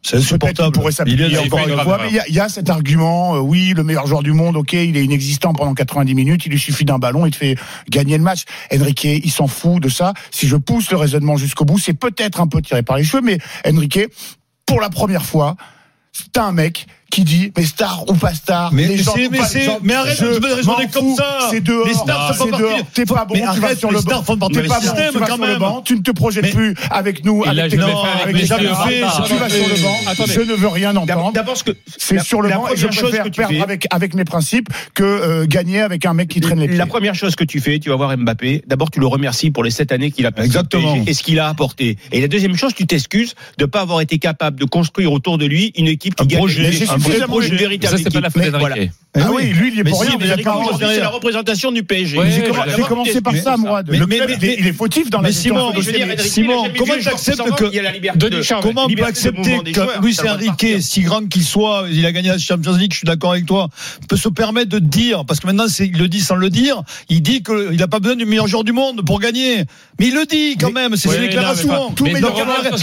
[0.02, 0.70] c'est insupportable.
[0.70, 0.92] Il pourrait
[2.10, 5.04] il y, a cet argument, euh, oui, le meilleur joueur du monde, ok, il est
[5.04, 7.58] inexistant pendant 90 minutes, il lui suffit d'un ballon, il te fait
[7.90, 8.44] gagner le match.
[8.74, 10.14] Enrique, il s'en fout de ça.
[10.32, 13.22] Si je pousse le raisonnement jusqu'au bout, c'est peut-être un peu tiré par les cheveux,
[13.22, 14.00] mais Enrique,
[14.66, 15.56] pour la première fois,
[16.32, 19.48] t'as un mec qui dit mais star ou pas star mais les gens mais, pas
[19.84, 21.48] mais arrête de comme ça.
[21.50, 21.88] C'est dehors.
[21.88, 22.80] Les stars ah, c'est dehors.
[22.94, 24.22] T'es pas bon tu vas sur le banc.
[24.22, 27.44] t'es pas bon tu vas sur le banc tu ne te projettes plus avec nous
[27.46, 30.26] avec tes avec les tu vas sur le banc.
[30.28, 31.32] Je ne veux rien entendre.
[31.34, 35.04] d'abord ce que c'est sur le banc je préfère perdre avec avec mes principes que
[35.04, 36.78] euh, gagner avec un mec qui traîne les pieds.
[36.78, 38.64] la première chose que tu fais tu vas voir Mbappé.
[38.68, 41.04] D'abord tu le remercies pour les 7 années qu'il a passé exactement.
[41.08, 41.98] Et ce qu'il a apporté.
[42.12, 45.46] Et la deuxième chose tu t'excuses de pas avoir été capable de construire autour de
[45.46, 46.48] lui une équipe qui gagne
[47.00, 48.30] vrai projet, une véritable ça, c'est la
[49.16, 52.20] ah il est mais pour si, représentation du PSG.
[52.30, 53.82] J'ai commencé par ça, moi.
[53.92, 55.74] Il est fautif dans la gestion.
[56.20, 58.62] Simon, comment tu acceptes que.
[58.62, 62.38] Comment on peut accepter que Luis Enrique, si grand qu'il soit, il a gagné la
[62.38, 63.70] Champions League, je suis d'accord avec toi,
[64.08, 67.22] peut se permettre de dire, parce que maintenant, il le dit sans le dire, il
[67.22, 69.64] dit qu'il n'a pas besoin du meilleur joueur du monde pour gagner.
[70.00, 71.94] Mais il le dit quand même, c'est ses déclarations.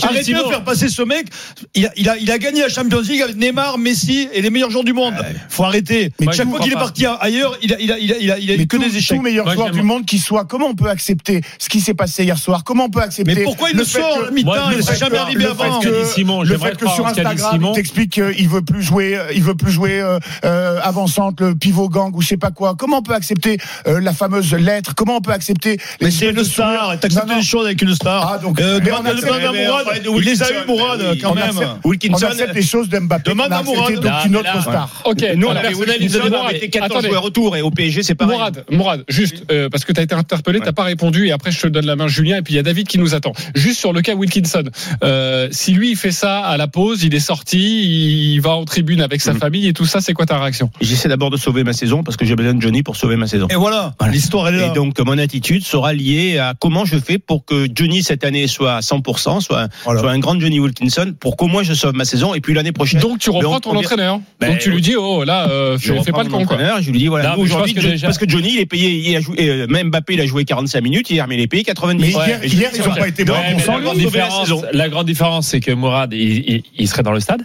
[0.03, 1.29] Arrêtez de faire passer ce mec.
[1.75, 4.06] Il a gagné la Champions League avec Neymar, Messi.
[4.07, 5.15] Messi est les meilleurs joueurs du monde.
[5.49, 6.13] Faut arrêter.
[6.21, 8.67] Mais chaque fois qu'il est parti ailleurs, il a, il a, il a, il a,
[8.67, 9.17] que des échecs.
[9.17, 10.45] Tout meilleur joueur du monde qui soit.
[10.45, 12.65] Comment on peut accepter ce qui s'est passé hier soir?
[12.65, 15.47] Comment on peut accepter Mais pourquoi il le sort mi-temps Il ne s'est jamais arrivé
[15.47, 15.81] avant.
[15.81, 20.19] Le fait que sur Instagram, t'explique qu'il veut plus jouer, il veut plus jouer euh,
[20.45, 22.75] euh, avant-centre, le pivot gang ou je sais pas quoi.
[22.77, 24.95] Comment on peut accepter euh, la fameuse lettre?
[24.95, 26.99] Comment on peut accepter Mais c'est une star.
[27.01, 28.27] T'acceptes les choses avec une star.
[28.27, 29.87] Ah, Demande à Mourad.
[30.05, 31.79] Il les a eu Mourad quand même.
[31.85, 32.27] Wilkinson.
[32.27, 33.31] On accepte les choses d'Mbappé.
[33.31, 35.03] Demande à Mourad donc une autre star.
[35.05, 37.09] Ok, nous on avait avec 14 Attendez.
[37.09, 38.37] joueurs retour et au PSG c'est pareil.
[38.37, 41.51] Mourad, Mourad, juste euh, parce que tu as été interpellé, t'as pas répondu et après
[41.51, 43.33] je te donne la main Julien et puis il y a David qui nous attend.
[43.55, 44.65] Juste sur le cas Wilkinson,
[45.05, 48.65] euh, si lui il fait ça à la pause, il est sorti, il va en
[48.65, 49.41] tribune avec sa mhm.
[49.41, 50.71] famille et tout ça, c'est quoi ta réaction?
[50.81, 53.27] J'essaie d'abord de sauver ma saison parce que j'ai besoin de Johnny pour sauver ma
[53.27, 53.49] saison.
[53.49, 54.67] Et voilà, l'histoire est là.
[54.67, 58.47] Et donc mon attitude sera liée à comment je fais pour que Johnny cette année
[58.47, 62.05] soit à 100%, soit, soit un grand Johnny Wilkinson pour qu'au moins je sauve ma
[62.05, 63.01] saison et puis l'année prochaine.
[63.01, 66.23] Donc tu reprends ton ben, Donc tu lui dis oh là euh, je fais, pas
[66.25, 66.59] le con quoi.
[66.81, 68.29] Je lui dis voilà, Non, nous, mais je pense aujourd'hui, que Jo- déjà- parce que
[68.29, 71.11] Johnny il est payé, il a joué, euh, même Mbappé il a joué 45 minutes
[71.11, 72.01] hier, mais il est payé 90.
[72.03, 73.01] Mais hier- hier, ils ont voilà.
[73.03, 73.35] pas été bons.
[73.35, 74.63] La, grande différence, saison.
[74.73, 76.21] la grande différence, c'est que Mourad, il,
[76.51, 77.43] il- il serait dans le stade.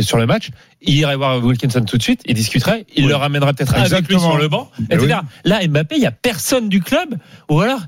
[0.00, 0.50] sur le match,
[0.82, 3.08] il irait voir Wilkinson tout de suite, il discuterait, il Oui.
[3.08, 5.16] le ramènerait peut-être avec lui sur le banc, etc.
[5.22, 5.50] oui.
[5.50, 7.16] Là, Mbappé, il y a personne du club,
[7.48, 7.80] ou alors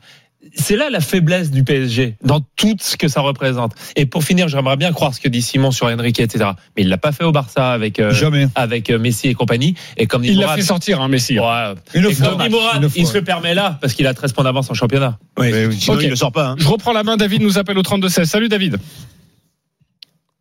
[0.54, 3.72] c'est là la faiblesse du PSG dans tout ce que ça représente.
[3.96, 6.50] Et pour finir, j'aimerais bien croire ce que dit Simon sur Enrique, etc.
[6.76, 8.48] Mais il l'a pas fait au Barça avec euh, Jamais.
[8.54, 9.74] avec euh, Messi et compagnie.
[9.96, 11.38] Et comme Il l'a fait sortir, hein, Messi.
[11.38, 11.74] Ouais.
[11.94, 12.28] Une et fois.
[12.30, 13.00] comme dit Mourad, Une fois.
[13.00, 15.18] il se le permet là parce qu'il a 13 points d'avance en championnat.
[15.38, 15.76] Oui, Oui, oui.
[15.78, 16.02] sinon Ok.
[16.04, 16.48] il ne sort pas.
[16.48, 16.56] hein.
[16.58, 17.16] Je reprends la main.
[17.16, 18.24] David nous appelle au 32-16.
[18.24, 18.78] Salut David.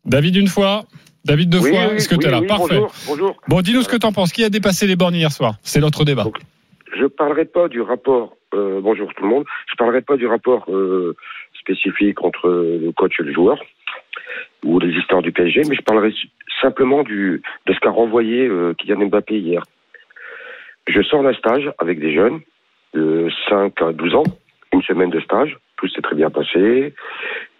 [0.06, 0.86] David une fois.
[1.26, 1.88] David deux Oui, fois.
[1.90, 2.64] oui, Est-ce que oui, tu es là oui, Parfait.
[2.76, 3.36] Bonjour, bonjour.
[3.48, 4.32] Bon, dis-nous ce que t'en penses.
[4.32, 5.56] Qui a dépassé les bornes hier soir?
[5.62, 6.26] C'est notre débat.
[6.94, 8.36] Je parlerai pas du rapport.
[8.54, 9.44] euh, bonjour tout le monde.
[9.70, 11.14] Je parlerai pas du rapport euh,
[11.58, 13.58] spécifique entre le coach et le joueur
[14.64, 16.12] ou les histoires du PSG, mais je parlerai
[16.60, 19.62] simplement du de ce qu'a renvoyé euh, Kylian Mbappé hier.
[20.88, 22.40] Je sors d'un stage avec des jeunes
[22.94, 24.24] de 5 à 12 ans,
[24.72, 26.92] une semaine de stage, tout s'est très bien passé.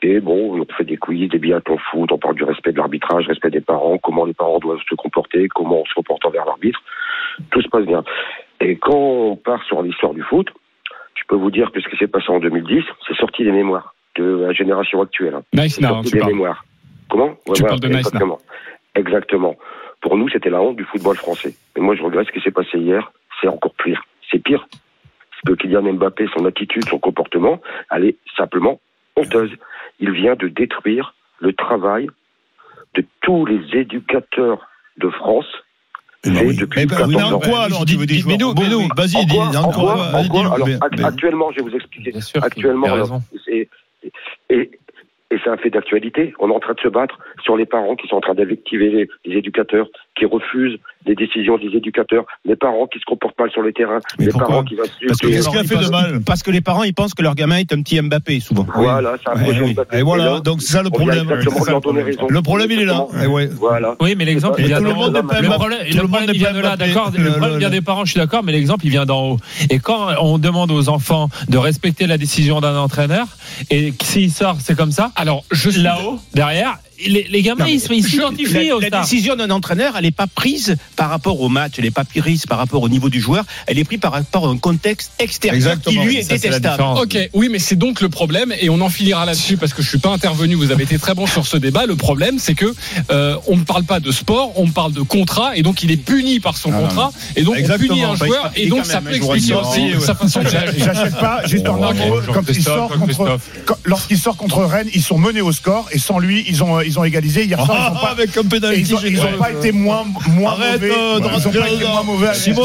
[0.02, 3.26] Et bon, on fait des quiz, des biathlons foot, on parle du respect de l'arbitrage,
[3.28, 6.82] respect des parents, comment les parents doivent se comporter, comment on se comporte envers l'arbitre.
[7.50, 8.02] Tout se passe bien.
[8.60, 10.48] Et quand on part sur l'histoire du foot,
[11.14, 13.94] je peux vous dire que ce qui s'est passé en 2010, c'est sorti des mémoires
[14.16, 15.34] de la génération actuelle.
[15.34, 15.42] hein.
[15.54, 16.32] Nice C'est now, sorti tu des parles.
[16.32, 16.64] mémoires.
[17.08, 17.98] Comment Ouais, Tu parles de Nice now.
[18.08, 18.38] exactement.
[18.94, 19.56] Exactement.
[20.00, 21.54] Pour nous, c'était la honte du football français.
[21.76, 23.12] Mais moi, je regrette ce qui s'est passé hier.
[23.40, 24.02] C'est encore pire.
[24.30, 24.66] C'est pire.
[24.70, 28.80] Parce que Kylian Mbappé, son attitude, son comportement, elle est simplement
[29.16, 29.52] honteuse.
[30.00, 32.08] Il vient de détruire le travail
[32.94, 34.66] de tous les éducateurs
[34.98, 35.46] de France.
[36.26, 36.58] Mais oui.
[36.76, 37.32] Mais ben, 14 oui, ans.
[37.32, 40.68] en quoi, alors, dis- dis- mais nous, mais nous, vas-y, En quoi, quoi, quoi Alors,
[41.04, 42.10] actuellement, je vais vous expliquer.
[42.12, 43.20] Bien sûr, actuellement, alors,
[44.50, 44.70] et
[45.30, 46.34] c'est un fait d'actualité.
[46.40, 48.90] On est en train de se battre sur les parents qui sont en train d'invectiver
[48.90, 49.86] les, les éducateurs,
[50.18, 54.00] qui refusent les décisions des éducateurs, les parents qui se comportent mal sur les terrains,
[54.18, 55.06] Mais les parents qui insultent.
[55.06, 57.34] Parce que les- les parents, ils pensent- Parce que les parents, ils pensent que leur
[57.34, 58.66] gamin est un petit Mbappé, souvent.
[58.74, 59.72] Voilà, c'est un Ouais, projet oui.
[59.74, 59.98] Mbappé.
[59.98, 61.28] Et voilà, là, donc c'est ça le problème.
[61.28, 62.68] le problème.
[62.68, 63.06] Le il est là.
[63.22, 63.46] Eh ouais.
[63.46, 63.96] Voilà.
[64.00, 65.10] Oui, mais l'exemple, il vient le d'en haut.
[65.10, 67.10] Le problème, le le vient de là, d'accord.
[67.16, 69.30] Le- Le problème le- vient des parents, je suis d'accord, mais l'exemple, il vient d'en
[69.32, 69.36] haut.
[69.70, 73.26] Et quand on demande aux enfants de respecter la décision d'un entraîneur,
[73.70, 75.12] et s'il sort, c'est comme ça.
[75.16, 79.36] Alors, je suis Là-haut, derrière, les, les gamins, Non, ils s'identifient la, aux la décision
[79.36, 82.58] d'un entraîneur, elle n'est pas prise par rapport au match, elle n'est pas prise par
[82.58, 86.02] rapport au niveau du joueur, elle est prise par rapport à un contexte extérieur Exactement.
[86.02, 86.70] qui lui est Ça, détestable.
[86.70, 87.00] différence.
[87.00, 89.88] Ok, oui, mais c'est donc le problème, et on en finira là-dessus parce que je
[89.88, 90.54] suis pas intervenu.
[90.54, 91.86] Vous avez été très bon sur ce débat.
[91.86, 92.74] Le problème, c'est que
[93.10, 95.96] euh, on ne parle pas de sport, on parle de contrat, et donc il est
[95.96, 97.92] puni par son Ah, non, contrat, et donc Exactement.
[97.92, 100.66] on punit un Bah, joueur, et donc ça peut expliquer aussi sa façon de J'a-
[100.76, 102.20] J'achète pas, juste en un mot,
[103.84, 106.98] lorsqu'il sort contre Rennes, ils sont menés au score et sans lui, ils ont, ils
[106.98, 107.44] ont égalisé.
[107.44, 108.80] Hier soir, ils ont Ah, pas, avec un et pénalty.
[108.80, 110.92] ils ont, ils ont pas été moins, moins Arrête, mauvais.
[110.92, 111.90] euh, de ils ont rentrer pas été dedans.
[111.92, 112.34] moins mauvais.
[112.34, 112.62] Simon.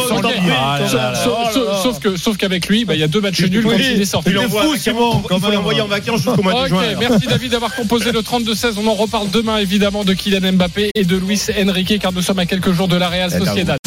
[2.17, 4.31] Sauf, qu'avec lui, bah, il y a deux matchs nuls quand il est sorti.
[4.31, 5.55] il est fou, Simon, quand Il faut même.
[5.55, 6.81] l'envoyer en vacances jusqu'au mois de Ok, juin.
[6.81, 6.99] alors.
[6.99, 8.73] merci David d'avoir composé le 32-16.
[8.83, 12.39] On en reparle demain évidemment de Kylian Mbappé et de Luis Enrique car nous sommes
[12.39, 13.77] à quelques jours de la Real Sociedad.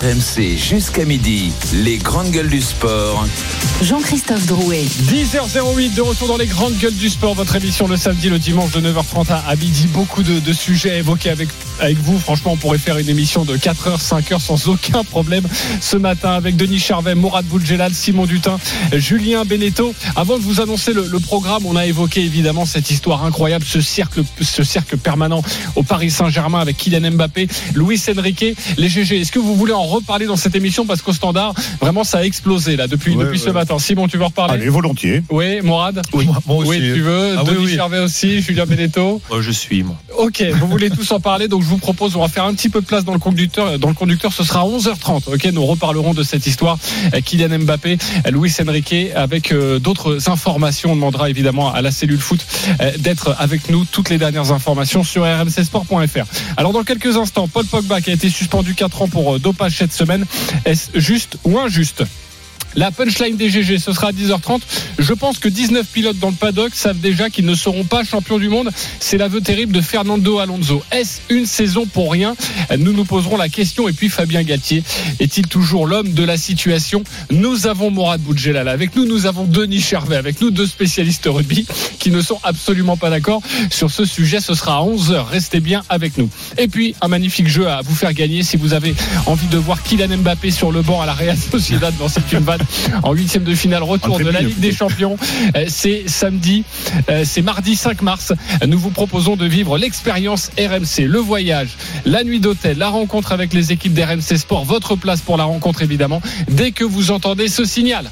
[0.00, 3.24] RMC jusqu'à midi, les grandes gueules du sport.
[3.84, 4.84] Jean-Christophe Drouet.
[5.10, 8.70] 10h08 de retour dans les grandes gueules du sport, votre émission le samedi, le dimanche
[8.72, 9.88] de 9h30 à midi.
[9.88, 12.18] Beaucoup de, de sujets à évoquer avec, avec vous.
[12.18, 15.44] Franchement, on pourrait faire une émission de 4h, 5h sans aucun problème
[15.82, 18.58] ce matin avec Denis Charvet, Mourad Boudjelal, Simon Dutin,
[18.94, 19.94] Julien Beneteau.
[20.16, 23.82] Avant de vous annoncer le, le programme, on a évoqué évidemment cette histoire incroyable, ce
[23.82, 25.42] cercle, ce cercle permanent
[25.76, 28.46] au Paris Saint-Germain avec Kylian Mbappé, Luis Enrique,
[28.78, 29.20] les GG.
[29.20, 30.86] Est-ce que vous voulez en reparler dans cette émission?
[30.86, 33.52] Parce qu'au standard, vraiment, ça a explosé là depuis, Ouais, depuis ce ouais.
[33.74, 33.84] Matin.
[33.84, 35.22] Simon, tu veux en reparler Allez, volontiers.
[35.30, 36.70] oui, Morad Oui, moi aussi.
[36.70, 37.36] Oui, tu veux.
[37.38, 37.76] Ah Denis oui.
[37.76, 39.20] Charvet aussi, Julien Beneteau.
[39.30, 39.96] Oh, je suis, moi.
[40.18, 42.68] Ok, vous voulez tous en parler, donc je vous propose, on va faire un petit
[42.68, 43.78] peu de place dans le conducteur.
[43.78, 45.32] Dans le conducteur, ce sera à 11h30.
[45.34, 46.78] Ok, nous reparlerons de cette histoire.
[47.14, 50.92] Euh, Kylian Mbappé, euh, Luis Enrique, avec euh, d'autres informations.
[50.92, 52.44] On demandera évidemment à la cellule foot
[52.80, 53.84] euh, d'être avec nous.
[53.84, 56.24] Toutes les dernières informations sur rmcsport.fr.
[56.56, 59.76] Alors dans quelques instants, Paul Pogba qui a été suspendu 4 ans pour euh, dopage
[59.76, 60.24] cette semaine.
[60.64, 62.04] Est-ce juste ou injuste?
[62.76, 64.60] La punchline des GG, ce sera à 10h30.
[64.98, 68.38] Je pense que 19 pilotes dans le paddock savent déjà qu'ils ne seront pas champions
[68.38, 68.70] du monde.
[69.00, 70.82] C'est l'aveu terrible de Fernando Alonso.
[70.90, 72.34] Est-ce une saison pour rien?
[72.76, 73.88] Nous nous poserons la question.
[73.88, 74.82] Et puis Fabien Galtier,
[75.20, 77.04] est-il toujours l'homme de la situation?
[77.30, 79.04] Nous avons Morad Boudjelal avec nous.
[79.04, 81.66] Nous avons Denis Charvet avec nous, deux spécialistes rugby
[81.98, 84.40] qui ne sont absolument pas d'accord sur ce sujet.
[84.40, 85.26] Ce sera à 11h.
[85.26, 86.28] Restez bien avec nous.
[86.58, 88.94] Et puis, un magnifique jeu à vous faire gagner si vous avez
[89.26, 92.44] envie de voir Kylian Mbappé sur le banc à la Real Sociedad dans cette une
[93.02, 95.16] en huitième de finale retour de la Ligue des Champions.
[95.56, 96.64] Euh, C'est samedi,
[97.10, 98.32] euh, c'est mardi 5 mars.
[98.66, 101.70] Nous vous proposons de vivre l'expérience RMC, le voyage,
[102.04, 105.82] la nuit d'hôtel, la rencontre avec les équipes d'RMC Sport, votre place pour la rencontre
[105.82, 108.10] évidemment, dès que vous entendez ce signal.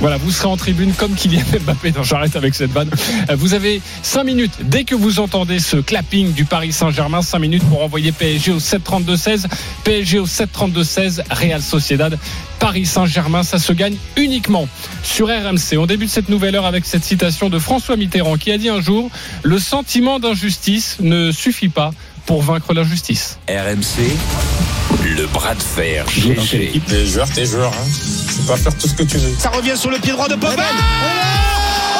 [0.00, 1.92] Voilà, vous serez en tribune comme Kylian Mbappé.
[1.92, 2.90] Non, j'arrête avec cette vanne.
[3.28, 7.20] Euh, Vous avez 5 minutes dès que vous entendez ce clapping du Paris Saint-Germain.
[7.20, 9.44] 5 minutes pour envoyer PSG au 7-32-16.
[9.84, 11.22] PSG au 7-32-16.
[11.30, 12.18] Real Sociedad.
[12.58, 14.68] Paris Saint-Germain, ça se gagne uniquement
[15.02, 15.78] sur RMC.
[15.78, 18.80] On débute cette nouvelle heure avec cette citation de François Mitterrand qui a dit un
[18.82, 19.10] jour
[19.42, 21.92] Le sentiment d'injustice ne suffit pas
[22.26, 23.38] pour vaincre l'injustice.
[23.48, 24.16] RMC,
[25.16, 26.80] le bras de fer GG.
[26.88, 27.72] Les joueurs, t'es joueur.
[27.72, 27.86] Hein.
[28.28, 29.34] Tu peux pas faire tout ce que tu veux.
[29.38, 30.62] Ça revient sur le pied droit de Pogba.
[30.62, 31.98] Oh,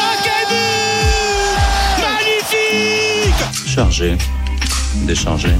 [2.00, 4.16] Magnifique Chargé,
[5.06, 5.50] déchargé,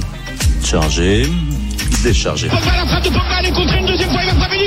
[0.64, 1.26] chargé,
[2.02, 2.48] déchargé.
[2.48, 4.64] Pogba la frappe de Pogba, elle est contrée une deuxième fois, il va frapper du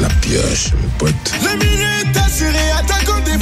[0.00, 1.32] La pioche, mon pote.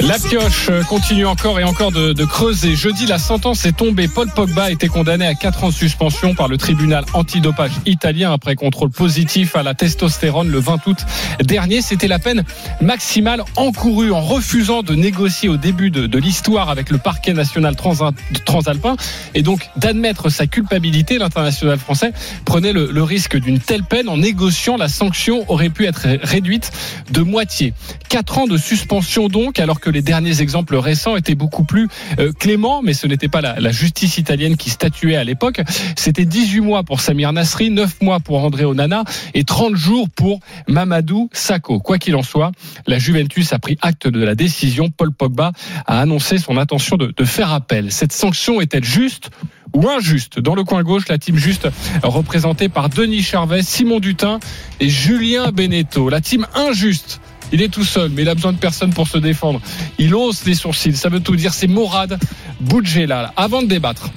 [0.06, 2.76] La pioche continue encore et encore de, creuser.
[2.76, 4.06] Jeudi, la sentence est tombée.
[4.06, 8.30] Paul Pogba a été condamné à 4 ans de suspension par le tribunal antidopage italien
[8.30, 10.98] après contrôle positif à la testostérone le 20 août
[11.42, 11.80] dernier.
[11.80, 12.44] C'était la peine
[12.82, 17.74] maximale encourue en refusant de négocier au début de, de l'histoire avec le parquet national
[17.74, 18.96] transalpin
[19.34, 21.16] et donc d'admettre sa culpabilité.
[21.16, 22.12] L'international français
[22.44, 24.76] prenait le, le risque d'une telle peine en négociant.
[24.76, 26.72] La sanction aurait pu être réduite
[27.10, 27.72] de moitié.
[28.10, 32.32] 4 ans de suspension donc, alors que les derniers exemples récents étaient beaucoup plus euh,
[32.32, 35.60] cléments, mais ce n'était pas la, la, justice italienne qui statuait à l'époque.
[35.96, 40.40] C'était 18 mois pour Samir Nasri, 9 mois pour André Onana et 30 jours pour
[40.68, 41.80] Mamadou Sakho.
[41.80, 42.52] Quoi qu'il en soit,
[42.86, 44.90] la Juventus a pris acte de la décision.
[44.90, 45.52] Paul Pogba
[45.86, 47.92] a annoncé son intention de, de faire appel.
[47.92, 49.30] Cette sanction est-elle juste
[49.74, 50.40] ou injuste?
[50.40, 51.68] Dans le coin gauche, la team juste
[52.02, 54.40] représentée par Denis Charvet, Simon Dutin
[54.80, 56.08] et Julien Beneteau.
[56.08, 57.20] La team injuste.
[57.52, 59.60] Il est tout seul, mais il a besoin de personne pour se défendre.
[59.98, 60.96] Il hausse les sourcils.
[60.96, 61.54] Ça veut tout dire.
[61.54, 62.18] C'est Morad
[62.60, 63.32] Boudjela.
[63.36, 64.10] Avant de débattre,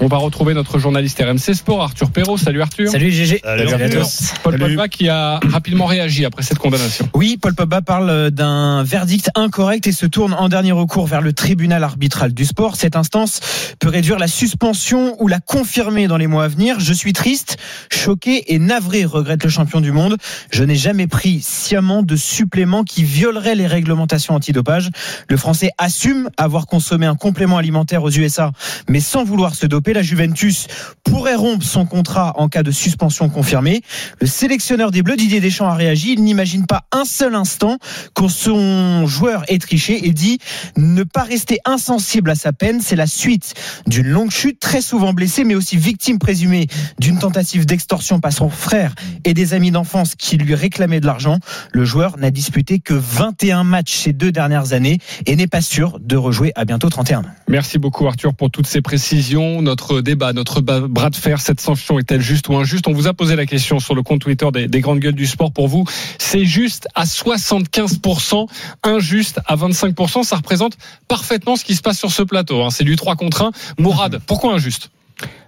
[0.00, 2.36] on va retrouver notre journaliste RMC Sport, Arthur Perrault.
[2.36, 2.90] Salut Arthur.
[2.90, 3.40] Salut GG.
[3.42, 4.06] Salut, Salut Arthur.
[4.42, 4.64] Paul Salut.
[4.74, 7.08] Pogba qui a rapidement réagi après cette condamnation.
[7.14, 11.32] Oui, Paul Pogba parle d'un verdict incorrect et se tourne en dernier recours vers le
[11.32, 12.76] tribunal arbitral du sport.
[12.76, 13.40] Cette instance
[13.78, 16.80] peut réduire la suspension ou la confirmer dans les mois à venir.
[16.80, 17.56] Je suis triste,
[17.90, 20.16] choqué et navré, regrette le champion du monde.
[20.50, 24.90] Je n'ai jamais pris sciemment de supplément qui violerait les réglementations antidopage.
[25.28, 28.52] Le Français assume avoir consommé un complément alimentaire aux USA,
[28.88, 30.68] mais sans vouloir se doper la Juventus
[31.02, 33.82] pourrait rompre son contrat en cas de suspension confirmée.
[34.20, 36.12] Le sélectionneur des Bleus, Didier Deschamps, a réagi.
[36.12, 37.78] Il n'imagine pas un seul instant
[38.14, 40.38] que son joueur ait triché et dit
[40.76, 42.80] ne pas rester insensible à sa peine.
[42.80, 43.54] C'est la suite
[43.86, 46.68] d'une longue chute, très souvent blessé, mais aussi victime présumée
[46.98, 51.38] d'une tentative d'extorsion par son frère et des amis d'enfance qui lui réclamaient de l'argent.
[51.72, 55.98] Le joueur n'a disputé que 21 matchs ces deux dernières années et n'est pas sûr
[56.00, 57.22] de rejouer à bientôt 31.
[57.48, 61.98] Merci beaucoup Arthur pour toutes ces précisions notre débat, notre bras de fer, cette sanction
[61.98, 62.86] est-elle juste ou injuste?
[62.88, 65.26] On vous a posé la question sur le compte Twitter des, des grandes gueules du
[65.26, 65.50] sport.
[65.50, 65.86] Pour vous,
[66.18, 68.48] c'est juste à 75%,
[68.82, 70.24] injuste à 25%.
[70.24, 70.76] Ça représente
[71.08, 72.62] parfaitement ce qui se passe sur ce plateau.
[72.62, 72.68] Hein.
[72.68, 73.52] C'est du 3 contre 1.
[73.78, 74.90] Mourad, pourquoi injuste?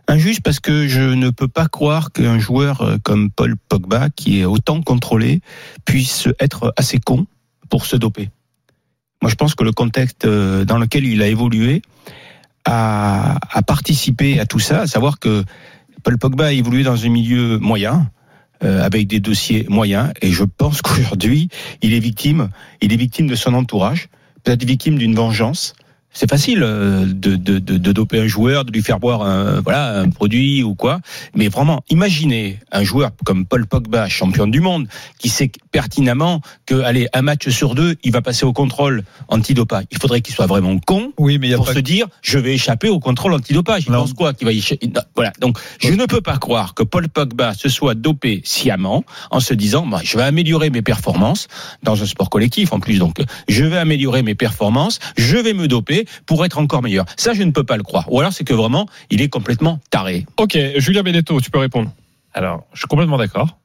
[0.09, 4.47] Injuste parce que je ne peux pas croire qu'un joueur comme Paul Pogba, qui est
[4.47, 5.43] autant contrôlé,
[5.85, 7.27] puisse être assez con
[7.69, 8.31] pour se doper.
[9.21, 11.83] Moi, je pense que le contexte dans lequel il a évolué,
[12.65, 15.45] à, à, participer à tout ça, à savoir que
[16.03, 18.11] Paul Pogba a évolué dans un milieu moyen,
[18.63, 21.49] euh, avec des dossiers moyens, et je pense qu'aujourd'hui,
[21.83, 22.51] il est victime,
[22.81, 24.09] il est victime de son entourage,
[24.43, 25.75] peut-être victime d'une vengeance.
[26.17, 29.99] C'est facile de, de, de, de, doper un joueur, de lui faire boire un, voilà,
[29.99, 31.01] un produit ou quoi.
[31.35, 34.87] Mais vraiment, imaginez un joueur comme Paul Pogba, champion du monde,
[35.19, 39.87] qui sait pertinemment que, allez, un match sur deux, il va passer au contrôle antidopage.
[39.91, 41.75] Il faudrait qu'il soit vraiment con oui, mais pour pas...
[41.75, 43.85] se dire, je vais échapper au contrôle antidopage.
[43.87, 44.03] Il non.
[44.03, 45.33] pense quoi qu'il va y échapper Voilà.
[45.41, 49.53] Donc, je ne peux pas croire que Paul Pogba se soit dopé sciemment en se
[49.53, 51.49] disant, bah, je vais améliorer mes performances
[51.83, 53.01] dans un sport collectif en plus.
[53.01, 53.17] Donc,
[53.49, 57.05] je vais améliorer mes performances, je vais me doper pour être encore meilleur.
[57.17, 58.13] Ça, je ne peux pas le croire.
[58.13, 60.27] Ou alors, c'est que vraiment, il est complètement taré.
[60.37, 61.91] Ok, Julien Benetto, tu peux répondre.
[62.33, 63.59] Alors, je suis complètement d'accord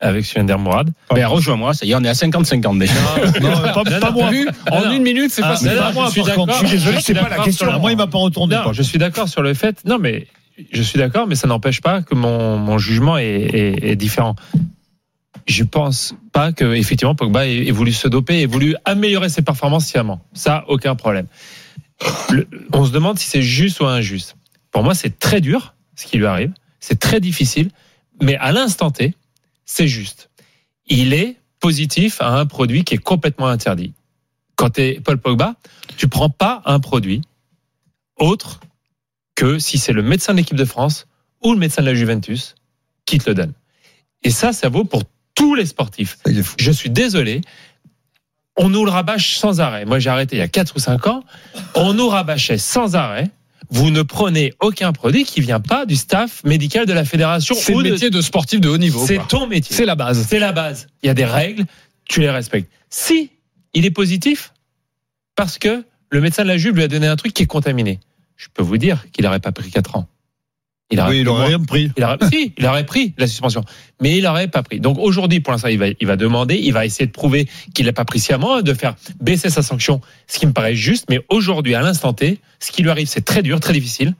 [0.00, 0.90] avec Suender Mourad.
[1.12, 2.92] Mais rejoins-moi, ça y est, on est à 50-50 déjà.
[3.40, 4.30] non, non, pas, pas moi.
[4.30, 5.72] Vu, en non, une minute, c'est ah, facile.
[5.72, 6.48] Non, moi, je suis d'accord.
[6.50, 7.78] Je suis désolé, c'est pas la question.
[7.80, 8.54] Moi, il m'a pas retourné.
[8.54, 9.84] Non, je suis d'accord sur le fait.
[9.84, 10.28] Non, mais
[10.72, 14.36] je suis d'accord, mais ça n'empêche pas que mon, mon jugement est, est, est différent
[15.48, 19.86] je pense pas que effectivement Pogba ait voulu se doper, ait voulu améliorer ses performances
[19.86, 20.20] sciemment.
[20.34, 21.26] Ça, aucun problème.
[22.72, 24.36] On se demande si c'est juste ou injuste.
[24.70, 26.52] Pour moi, c'est très dur ce qui lui arrive.
[26.80, 27.70] C'est très difficile,
[28.22, 29.14] mais à l'instant T,
[29.64, 30.30] c'est juste.
[30.86, 33.94] Il est positif à un produit qui est complètement interdit.
[34.54, 35.56] Quand tu es Paul Pogba,
[35.96, 37.22] tu prends pas un produit
[38.16, 38.60] autre
[39.34, 41.06] que si c'est le médecin de l'équipe de France
[41.42, 42.54] ou le médecin de la Juventus
[43.06, 43.52] qui te le donne.
[44.22, 45.04] Et ça, ça vaut pour
[45.38, 46.18] tous les sportifs.
[46.58, 47.40] Je suis désolé.
[48.56, 49.84] On nous le rabâche sans arrêt.
[49.84, 51.22] Moi, j'ai arrêté il y a 4 ou 5 ans.
[51.76, 53.30] On nous rabâchait sans arrêt.
[53.70, 57.54] Vous ne prenez aucun produit qui vient pas du staff médical de la fédération.
[57.56, 59.04] C'est le de- métier de sportif de haut niveau.
[59.06, 59.76] C'est ton métier.
[59.76, 60.26] C'est la base.
[60.28, 60.88] C'est la base.
[61.02, 61.66] Il y a des règles,
[62.08, 62.70] tu les respectes.
[62.90, 63.30] Si
[63.74, 64.52] il est positif,
[65.36, 68.00] parce que le médecin de la Juve lui a donné un truc qui est contaminé,
[68.36, 70.08] je peux vous dire qu'il n'aurait pas pris 4 ans.
[70.90, 71.90] Il Oui, il aurait rien pris.
[71.96, 73.62] Il aurait, si, il aurait pris la suspension,
[74.00, 74.80] mais il n'aurait pas pris.
[74.80, 77.84] Donc aujourd'hui, pour l'instant, il va, il va demander, il va essayer de prouver qu'il
[77.84, 81.04] n'a pas pris sciemment, de faire baisser sa sanction, ce qui me paraît juste.
[81.10, 84.14] Mais aujourd'hui, à l'instant T, ce qui lui arrive, c'est très dur, très difficile,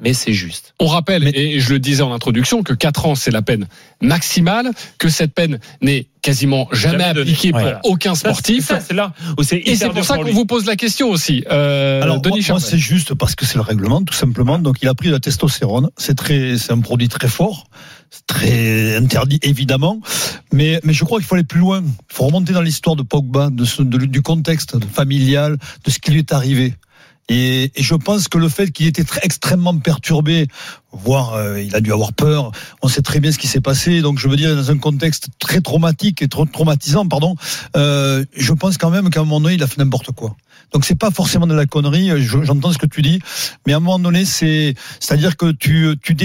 [0.00, 0.74] mais c'est juste.
[0.80, 3.66] On rappelle, et je le disais en introduction, que 4 ans, c'est la peine
[4.00, 7.80] maximale, que cette peine n'est quasiment jamais, appliquée pour Voilà.
[7.84, 8.66] aucun sportif.
[8.66, 11.10] c'est ça, c'est là où c'est Et c'est pour ça qu'on vous pose la question
[11.10, 11.44] aussi.
[11.50, 14.58] Euh, Alors, Denis moi, moi, c'est juste parce que c'est le règlement, tout simplement.
[14.58, 15.88] Donc, il a pris de la testostérone.
[15.96, 17.66] C'est très, c'est un produit très fort.
[18.10, 20.00] C'est très interdit, évidemment.
[20.52, 21.82] Mais, mais je crois qu'il faut aller plus loin.
[21.84, 25.98] Il faut remonter dans l'histoire de Pogba, de ce, de- du contexte familial, de ce
[26.00, 26.74] qui lui est arrivé.
[27.30, 30.48] Et, je pense que le fait qu'il était extrêmement perturbé,
[30.92, 32.50] voire euh, il a dû avoir peur,
[32.82, 34.02] on sait très bien ce qui s'est passé.
[34.02, 37.36] Donc je veux dire, dans un contexte très traumatique et trop traumatisant, pardon,
[37.76, 40.36] euh, je pense quand même qu'à un moment donné, il a fait n'importe quoi.
[40.72, 42.10] Donc c'est pas forcément de la connerie.
[42.20, 43.20] je- J'entends ce que tu dis,
[43.66, 46.16] mais à un moment donné, c'est, c'est-à-dire que tu, tu.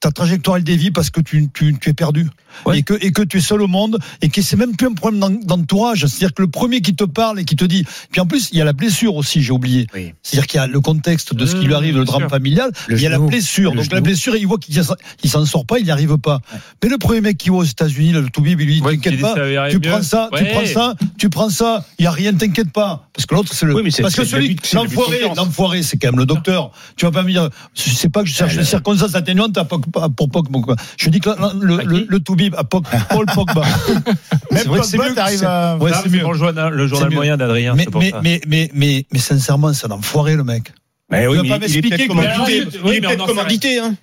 [0.00, 2.28] Ta trajectoire elle dévie parce que tu, tu es perdu
[2.74, 4.92] et que et que tu es seul au monde et que c'est même plus un
[4.94, 6.06] problème d'en- d'entourage.
[6.06, 8.58] C'est-à-dire que le premier qui te parle et qui te dit puis en plus il
[8.58, 9.86] y a la blessure aussi j'ai oublié.
[10.22, 12.96] C'est-à-dire qu'il y a le contexte de ce qui lui arrive le drame familial Le
[12.96, 13.72] il y a la blessure.
[13.72, 16.16] Le donc la blessure il voit qu'il s'en- il s'en sort pas il n'y arrive
[16.18, 16.40] pas.
[16.82, 19.20] Mais le premier mec qui va aux États-Unis le Toubib il lui dit qui t'inquiète
[19.20, 19.34] pas
[19.70, 20.50] tu prends ça tu Ouais.
[20.52, 23.08] prends ça tu prends ça il y a rien t'inquiète pas.
[23.14, 25.96] Parce que l'autre c'est le Oui, c'est- parce que c'est celui c'est l'enfoiré l'enfoiré c'est
[25.98, 26.70] quand même le docteur.
[26.96, 29.58] Tu vas pas me dire je sais pas que je cherche des circonstances atténuantes
[30.16, 32.20] pour Pogba je dis que le, le,
[32.56, 33.62] à Pog- Paul Pogba
[34.50, 37.74] Même Pogba, à- ouais, c'est le journal, le journal moyen d'Adrien.
[37.74, 38.20] mais, mais, ça.
[38.22, 40.72] mais, mais, mais, mais sincèrement, c'est un enfoiré, le mec.
[41.10, 42.08] Mais oui, pas il est m'expliquer.
[42.14, 42.28] Mais
[42.86, 43.94] Il est peut-être commandité, hein.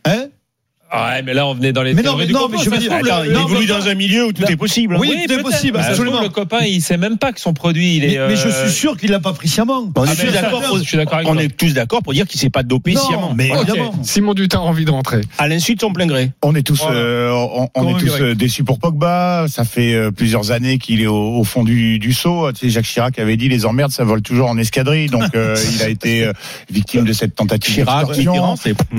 [0.91, 2.65] Hein Ouais, mais là, on venait dans les Mais non, mais du non, complot, mais
[2.65, 4.95] je veux dire, Attends, le- il non, évolue dans un milieu où tout est possible.
[4.95, 4.99] hein.
[4.99, 6.21] Oui, tout est possible, Bah, absolument.
[6.21, 8.17] Le copain, il sait même pas que son produit, il est.
[8.19, 9.89] Mais, mais je euh, suis sûr qu'il l'a pas pris sciemment.
[9.95, 11.43] On est Ah, tous d'accord pour- je suis d'accord avec on toi.
[11.43, 13.33] est tous d'accord pour dire qu'il s'est pas dopé Non, sciemment.
[13.35, 13.57] mais Ok.
[13.69, 13.93] évidemment.
[14.03, 15.21] Simon Dutin a envie de rentrer.
[15.37, 16.31] À l'insu de son plein gré.
[16.43, 16.97] On est tous, Voilà.
[16.99, 19.45] euh, on, est tous euh, déçus pour Pogba.
[19.47, 22.51] Ça fait plusieurs années qu'il est au, au fond du, du seau.
[22.51, 25.07] Tu sais, Jacques Chirac avait dit les emmerdes, ça vole toujours en escadrille.
[25.07, 26.29] Donc il a été
[26.69, 28.07] victime de cette tentative Chirac,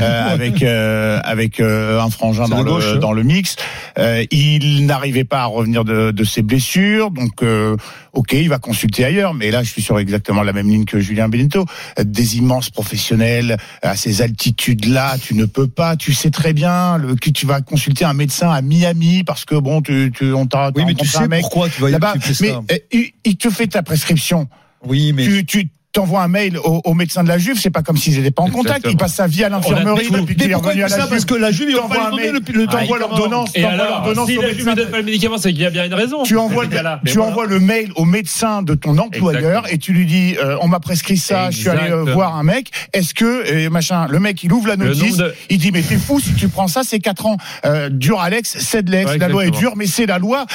[0.00, 1.60] avec avec
[2.00, 2.98] un frangin dans le gauche, hein.
[2.98, 3.56] dans le mix.
[3.98, 7.10] Euh, il n'arrivait pas à revenir de, de ses blessures.
[7.10, 7.76] Donc euh,
[8.12, 9.34] ok, il va consulter ailleurs.
[9.34, 11.64] Mais là, je suis sur exactement la même ligne que Julien Benito.
[11.98, 15.96] Euh, Des immenses professionnels à ces altitudes-là, tu ne peux pas.
[15.96, 19.54] Tu sais très bien le, que tu vas consulter un médecin à Miami parce que
[19.54, 21.92] bon, tu, tu on t'a Oui, mais tu sais un mec pourquoi tu vas y
[21.92, 22.14] là-bas.
[22.16, 22.44] Mais ça.
[22.70, 24.48] euh, il, il te fait ta prescription.
[24.84, 25.24] Oui, mais.
[25.24, 27.58] Tu, tu t'envoies un mail au, au médecin de la Juve.
[27.60, 28.78] C'est pas comme s'ils n'étaient pas en contact.
[28.78, 28.92] Exactement.
[28.92, 31.24] Il passe sa vie à l'infirmerie depuis qu'il est revenu à la ça Parce Juve.
[31.26, 32.78] que la Juve, il pas un mail, le, temps.
[32.78, 34.52] t'envoies l'ordonnance, Et alors, si la.
[34.52, 36.22] Juve ne donne pas le médicament, c'est qu'il y a bien une raison.
[36.22, 40.06] Tu envoies, le, tu envoies le mail au médecin de ton employeur et tu lui
[40.06, 42.70] dis euh, on m'a prescrit ça, je suis allé euh, voir un mec.
[42.92, 46.20] Est-ce que et machin Le mec il ouvre la notice, il dit mais t'es fou
[46.20, 47.36] si tu prends ça, c'est 4 ans.
[47.64, 50.46] Euh, dur Alex, c'est de l'ex, la loi est dure, mais c'est la loi.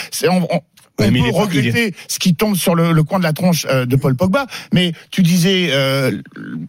[0.99, 3.33] On, on- on mais peut regretter ce qui tombe sur le, le coin de la
[3.33, 6.11] tronche euh, de Paul Pogba, mais tu disais, euh,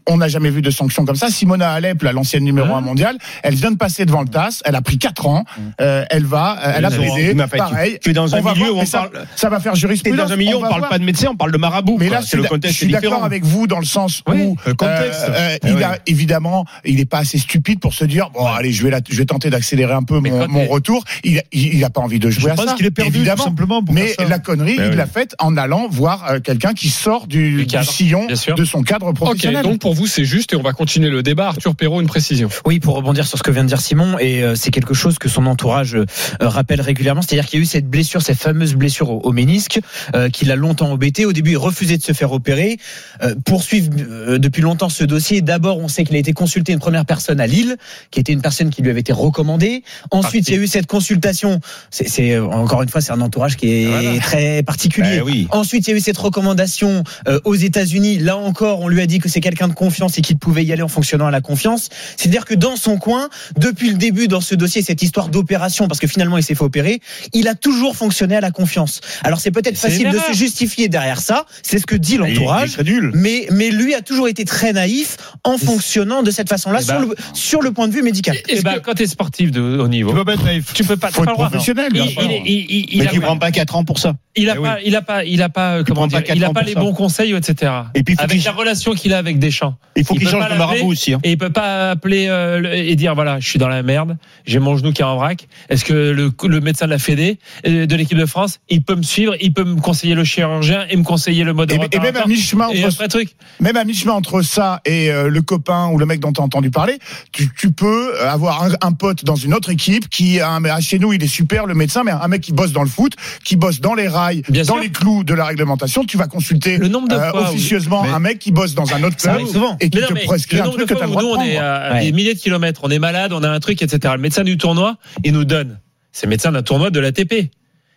[0.06, 1.28] on n'a jamais vu de sanctions comme ça.
[1.30, 4.82] Simona Alep, l'ancienne numéro un mondiale, elle vient de passer devant le TAS, elle a
[4.82, 5.44] pris 4 ans,
[5.80, 7.98] euh, elle va, euh, elle a plaidé, pareil.
[8.02, 10.28] tu es dans un on milieu où on ça, parle- ça va faire jurisprudence.
[10.28, 10.90] dans un milieu, on va parle voir.
[10.90, 11.96] pas de médecin, on parle de marabout.
[11.98, 12.16] Mais quoi.
[12.16, 14.32] là, je c'est suis, le contexte je suis d'accord avec vous dans le sens où
[14.32, 15.24] Oui, le contexte.
[15.28, 18.72] euh, Eh il a évidemment, il n'est pas assez stupide pour se dire bon, allez,
[18.72, 21.02] je vais, la- je vais tenter d'accélérer un peu mon, mon retour.
[21.24, 22.74] Il, a- il, il a pas envie de jouer Je à pense ça.
[22.74, 23.44] qu'il est perdu, tout évidemment.
[23.44, 24.14] simplement, pour Mais.
[24.26, 24.96] La connerie, Ben il oui.
[24.96, 28.64] l'a faite en allant voir euh, quelqu'un qui sort du, Du du cadre, sillon de
[28.64, 29.62] son cadre professionnel.
[29.62, 31.48] donc pour vous, c'est juste et on va continuer le débat.
[31.48, 32.48] Arthur Perrault, une précision.
[32.66, 35.18] Oui, pour rebondir sur ce que vient de dire Simon, et euh, c'est quelque chose
[35.18, 36.04] que son entourage euh,
[36.40, 39.80] rappelle régulièrement, c'est-à-dire qu'il y a eu cette blessure, cette fameuse blessure au, au ménisque,
[40.14, 41.24] euh, qui l'a longtemps embêté.
[41.26, 42.78] Au début, il refusait de se faire opérer.
[43.22, 45.40] Euh, poursuivre euh, depuis longtemps ce dossier.
[45.42, 47.76] D'abord, on sait qu'il a été consulté une première personne à Lille,
[48.10, 49.82] qui était une personne qui lui avait été recommandée.
[50.10, 51.60] Ensuite, il y a eu cette consultation.
[51.90, 55.18] C'est, c'est, encore une fois, c'est un entourage qui est très particulier.
[55.18, 55.46] Bah oui.
[55.50, 58.18] Ensuite, il y a eu cette recommandation euh, aux États-Unis.
[58.18, 60.72] Là encore, on lui a dit que c'est quelqu'un de confiance et qu'il pouvait y
[60.72, 61.88] aller en fonctionnant à la confiance.
[62.16, 63.28] C'est-à-dire que dans son coin,
[63.58, 66.64] depuis le début dans ce dossier, cette histoire d'opération, parce que finalement il s'est fait
[66.64, 67.00] opérer,
[67.32, 69.00] il a toujours fonctionné à la confiance.
[69.22, 71.44] Alors c'est peut-être facile de se justifier derrière ça.
[71.62, 72.76] C'est ce que dit l'entourage.
[73.14, 77.00] Mais, mais lui a toujours été très naïf en fonctionnant de cette façon-là Eh sur,
[77.00, 78.36] ben- le, sur le point de vue médical.
[78.48, 80.72] Eh ben, quand tu es sportif de haut niveau, Tu peux pas être naïf.
[80.74, 81.10] tu peux pas.
[81.10, 83.76] Faut être professionnel, Il, il, il, il, il Mais a tu pas- prends pas 4
[83.76, 84.14] ans pour ça.
[84.36, 84.68] il a Eh oui.
[84.86, 87.34] il a pas, il a pas, euh, comment dire, il a pas les bons conseils,
[87.34, 87.72] etc.
[87.94, 89.76] Et puis, avec la relation qu'il a avec Deschamps.
[89.96, 91.12] Il faut qu'il change de marabout aussi.
[91.14, 91.20] hein.
[91.24, 94.16] Et il peut pas appeler euh, le- et dire voilà, je suis dans la merde,
[94.46, 95.48] j'ai mon genou qui est en vrac.
[95.68, 98.94] Est-ce que le, le médecin de la Fédé, euh, de l'équipe de France, il peut
[98.94, 101.98] me suivre, il peut me conseiller le chirurgien et me conseiller le mode Et, et
[101.98, 103.30] même à mi-chemin et entre, truc.
[103.60, 106.44] même à mi-chemin entre ça et euh, le copain ou le mec dont tu as
[106.44, 106.98] entendu parler,
[107.32, 110.98] tu, tu peux avoir un, un pote dans une autre équipe qui a un, chez
[110.98, 113.56] nous il est super le médecin, mais un mec qui bosse dans le foot, qui
[113.56, 114.82] bosse dans les rails, Bien dans sûr.
[114.82, 118.18] les clous de la réglementation, tu vas consulter Le nombre de euh, fois officieusement un
[118.18, 119.40] mec qui bosse dans un autre club
[119.80, 121.44] et qui non, te prescrit un truc que tu as fois le où droit nous,
[121.44, 122.04] de on est à Ouais.
[122.04, 124.14] des milliers de kilomètres, on est malade, on a un truc, etc.
[124.16, 125.78] Le médecin du tournoi, il nous donne.
[126.12, 127.50] C'est le médecin d'un tournoi de l'ATP.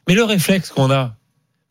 [0.07, 1.15] Mais le réflexe qu'on a,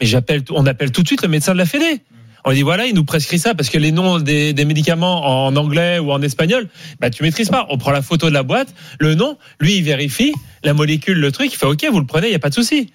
[0.00, 2.00] mais j'appelle, on appelle tout de suite le médecin de la Fédé.
[2.46, 5.54] On dit voilà, il nous prescrit ça parce que les noms des, des médicaments en
[5.56, 6.68] anglais ou en espagnol,
[6.98, 7.66] bah tu maîtrises pas.
[7.68, 10.32] On prend la photo de la boîte, le nom, lui il vérifie
[10.64, 12.54] la molécule, le truc, il fait ok, vous le prenez, il y a pas de
[12.54, 12.92] souci.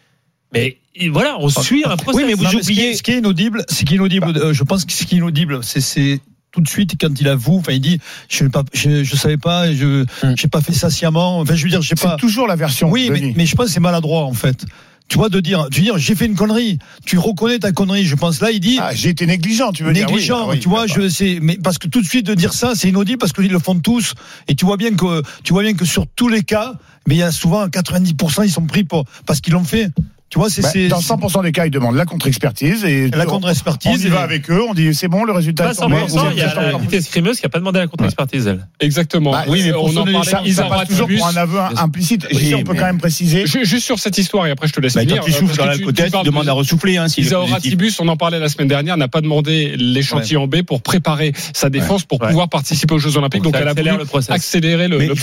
[0.54, 2.16] Mais il- voilà, on suit un process.
[2.22, 2.64] Oui, mais vous Non, oubliez.
[2.64, 4.92] ce qui est- Ce qui est inaudible, ce qui est inaudible, euh, je pense que
[4.94, 6.20] ce qui est inaudible, c'est c'est
[6.52, 9.36] tout de suite quand il avoue, enfin il dit, je ne pas, je, je savais
[9.38, 10.06] pas, je,
[10.38, 11.40] j'ai pas fait ça sciemment.
[11.40, 12.16] Enfin, je veux dire, C'est pas.
[12.16, 12.90] toujours la version.
[12.90, 14.66] Oui, mais, mais je pense que c'est maladroit en fait.
[15.08, 16.80] Tu vois, de dire, tu veux dire, j'ai fait une connerie.
[17.06, 18.06] Tu reconnais ta connerie.
[18.06, 18.80] Je pense là, il dit.
[18.82, 21.38] Ah, j'ai été négligent, tu veux dire négligent, oui, ah oui, tu vois, je sais,
[21.44, 23.78] mais parce que tout de suite de dire ça, c'est inaudible parce qu'ils le font
[23.78, 24.14] tous.
[24.48, 26.74] Et tu vois bien que, tu vois bien que sur tous les cas,
[27.08, 29.90] mais il y a souvent 90% ils sont pris pour parce qu'ils l'ont fait.
[30.28, 33.26] Tu vois, c'est Bah, c'est- dans 100% des cas, ils demandent la contre-expertise et La
[33.26, 35.72] on- contre-expertise On y va et- avec eux, on dit c'est bon, le résultat Pas
[35.72, 37.88] est tombé, 100%, on il y a la unité escrimeuse qui a pas demandé la
[37.88, 38.68] contre-expertise, elle.
[38.80, 39.32] Exactement.
[39.32, 40.24] Bah, oui, mais pour on en parlait.
[40.24, 42.28] ça, ça Isaac passe toujours pour un aveu implicite.
[42.34, 43.46] Oui, Ici, on peut mais- quand même préciser.
[43.46, 45.18] Ju- Juste sur cette histoire, et après je te laisse Bah, finir.
[45.20, 46.98] quand tu euh, souffles dans la côte tu demandes de- à ressouffler.
[46.98, 47.46] Hein, s'il est Isao.
[47.46, 51.70] Ratibus, on en parlait la semaine dernière, n'a pas demandé l'échantillon B pour préparer sa
[51.70, 53.44] défense pour pouvoir participer aux Jeux Olympiques.
[53.44, 53.90] Donc, ça elle a voulu
[54.30, 55.14] accélérer le, le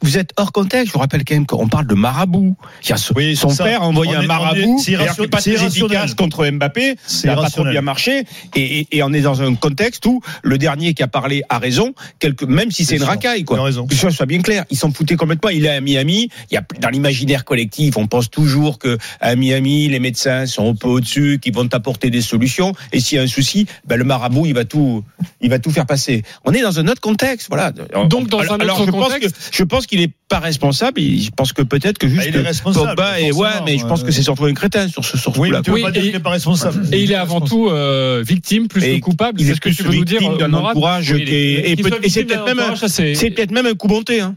[0.00, 0.88] vous, êtes hors contexte.
[0.88, 2.56] Je vous rappelle quand même qu'on parle de marabout.
[2.84, 3.64] Il y a son, Oui, son c'est ça.
[3.64, 4.78] père a envoyé un on marabout.
[4.78, 4.82] est-
[5.16, 6.96] c'est pas très efficace contre Mbappé.
[7.06, 8.24] C'est Ça n'a pas trop bien marché.
[8.54, 11.58] Et, et, et on est dans un contexte où le dernier qui a parlé a
[11.58, 13.08] raison, quelque, même si c'est une sûr.
[13.08, 13.44] racaille.
[13.44, 13.62] Quoi.
[13.62, 13.86] raison.
[13.86, 14.64] Que ce soit bien clair.
[14.70, 15.50] Ils s'en foutaient complètement.
[15.50, 16.28] Il est à Miami.
[16.50, 20.70] Il y a, dans l'imaginaire collectif, on pense toujours que à Miami, les médecins sont
[20.70, 22.72] un peu au-dessus, qu'ils vont apporter des solutions.
[22.92, 25.02] Et s'il y a un souci, ben, le marabout, il va tout,
[25.40, 26.22] il va tout faire passer.
[26.44, 27.48] On est dans un autre contexte.
[27.48, 27.72] Voilà.
[27.72, 31.00] Donc, dans un Alors, autre je pense contexte- que, je pense qu'il est pas responsable.
[31.00, 33.86] Je pense que peut-être que juste Ah, il est responsable, Pogba et ouais, mais je
[33.86, 35.62] pense que c'est surtout un crétin sur ce sur ce Oui, coup-là.
[35.68, 36.86] Oui, pas dire et- qu'il n'est pas responsable.
[36.92, 39.40] Et il est avant tout euh, victime plus Et que coupable.
[39.40, 42.44] il est ce que tu veux nous dire, d'un entourage Oui, et et c'est peut-être
[42.46, 44.20] même c'est peut-être même un coup bonté.
[44.20, 44.34] Hein.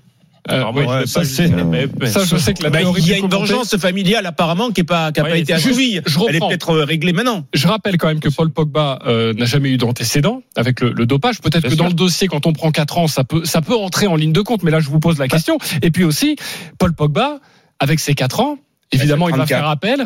[0.50, 2.64] Euh, ouais, je ouais, vais ça, pas c'est- juger, mais- mais- ça, je sais que
[2.64, 5.24] la Bah, théorie il y a une vengeance familiale apparemment qui n'est pas, qui a
[5.24, 5.96] Ouais, pas été assouvie.
[6.06, 6.48] je Elle est reprends.
[6.48, 7.46] peut-être euh, réglée maintenant.
[7.54, 11.06] Je rappelle quand même que Paul Pogba euh, n'a jamais eu d'antécédent avec le, le
[11.06, 11.42] dopage.
[11.42, 14.08] Peut-être que dans le dossier, quand on prend 4 ans, ça peut, ça peut entrer
[14.08, 14.64] en ligne de compte.
[14.64, 15.58] Mais là, je vous pose la question.
[15.82, 16.38] Et puis aussi,
[16.80, 17.40] Paul Pogba,
[17.82, 18.58] avec ses 4 ans,
[18.92, 19.60] évidemment, il va 34.
[19.60, 20.06] faire appel.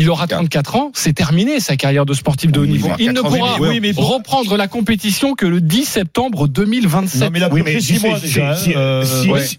[0.00, 2.88] Il aura 34 ans, c'est terminé sa carrière de sportif de haut niveau.
[3.00, 4.02] il ne 80 pourra oui, mais bon.
[4.02, 7.20] reprendre la compétition que le 10 septembre 2027.
[7.20, 8.56] Non, mais il a Oui, mais 6 si mois c'est- déjà.
[8.56, 9.04] si- hein, euh,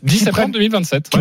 [0.03, 1.09] 10 septembre prennent- 2027.
[1.09, 1.17] qui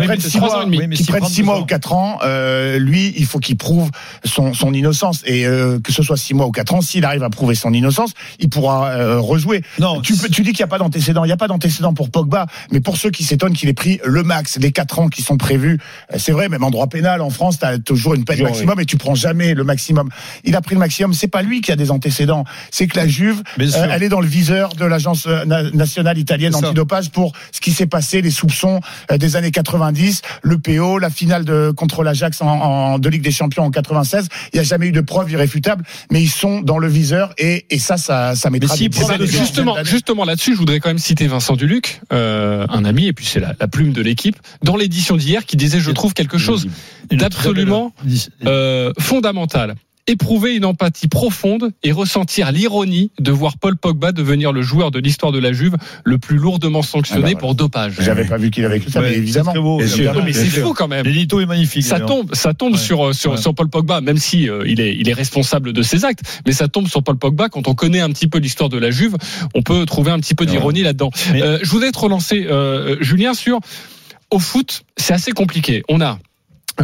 [1.11, 3.89] prend 6 deux mois ou 4 ans, euh, lui, il faut qu'il prouve
[4.23, 5.21] son, son innocence.
[5.25, 7.73] Et euh, que ce soit 6 mois ou 4 ans, s'il arrive à prouver son
[7.73, 9.63] innocence, il pourra euh, rejouer.
[9.79, 11.23] Non, Tu, dis qu'il n'y a pas d'antécédent.
[11.25, 12.45] Il n'y a pas d'antécédent pour Pogba.
[12.71, 15.37] Mais pour ceux qui s'étonnent qu'il ait pris le max, les 4 ans qui sont
[15.37, 15.77] prévus,
[16.17, 18.85] c'est vrai, même en droit pénal, en France, tu as toujours une peine maximum et
[18.85, 20.09] tu prends jamais le maximum.
[20.43, 21.13] Il a pris le maximum.
[21.13, 22.43] C'est pas lui qui a des antécédents.
[22.71, 26.17] C'est que la Juve, euh, elle est dans le viseur de l'agence euh, na- nationale
[26.17, 28.79] italienne antidopage pour ce qui s'est passé, les soupçons
[29.11, 33.21] euh, des années 90, le PO, la finale de, contre l'Ajax en, en, de Ligue
[33.21, 34.27] des Champions en 96.
[34.53, 37.65] Il n'y a jamais eu de preuves irréfutables, mais ils sont dans le viseur et,
[37.69, 38.89] et ça, ça, ça mettra des
[39.27, 43.25] Justement, justement là-dessus, je voudrais quand même citer Vincent Duluc, euh, un ami, et puis
[43.25, 46.67] c'est la, la plume de l'équipe, dans l'édition d'hier, qui disait, je trouve quelque chose
[47.11, 47.93] d'absolument
[48.45, 49.75] euh, fondamental.
[50.07, 54.97] Éprouver une empathie profonde et ressentir l'ironie de voir Paul Pogba devenir le joueur de
[54.97, 57.39] l'histoire de la Juve le plus lourdement sanctionné Ah bah voilà.
[57.39, 57.93] pour dopage.
[57.99, 59.53] J'avais pas vu qu'il avait écrit ça, Ouais, mais évidemment.
[59.53, 59.77] beau.
[59.77, 61.05] Mais c'est fou quand même.
[61.05, 61.83] L'édito est magnifique.
[61.83, 62.79] Ça tombe, ça tombe Ouais.
[62.79, 63.37] sur sur Ouais.
[63.37, 66.53] sur Paul Pogba, même si euh, il est il est responsable de ses actes, mais
[66.53, 67.47] ça tombe sur Paul Pogba.
[67.49, 69.15] Quand on connaît un petit peu l'histoire de la Juve,
[69.53, 71.11] on peut trouver un petit peu d'ironie là-dedans.
[71.33, 73.59] Mais- Euh, je voudrais te relancer, euh, Julien, sur
[74.31, 75.83] au foot, c'est assez compliqué.
[75.87, 76.17] On a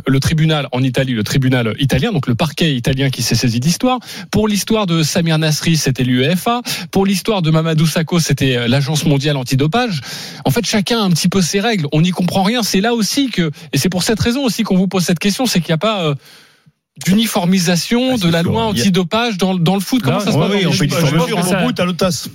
[0.08, 4.00] le tribunal en Italie, le tribunal italien, donc le parquet italien qui s'est saisi d'histoire.
[4.32, 6.62] Pour l'histoire de Samir Nasri, c'était l'UEFA.
[6.92, 10.02] Pour l'histoire de Mamadou Sakho, c'était euh, l'Agence mondiale antidopage.
[10.46, 11.88] En fait, chacun a un petit peu ses règles.
[11.92, 12.64] On n'y comprend rien.
[12.64, 15.46] C'est là aussi que, et c'est pour cette raison aussi qu'on vous pose cette question,
[15.46, 16.16] c'est qu'il n'y a pas euh,
[17.06, 20.02] d'uniformisation de la loi antidopage dans, dans le foot.
[20.02, 20.90] Comment ça se passe dans le foot?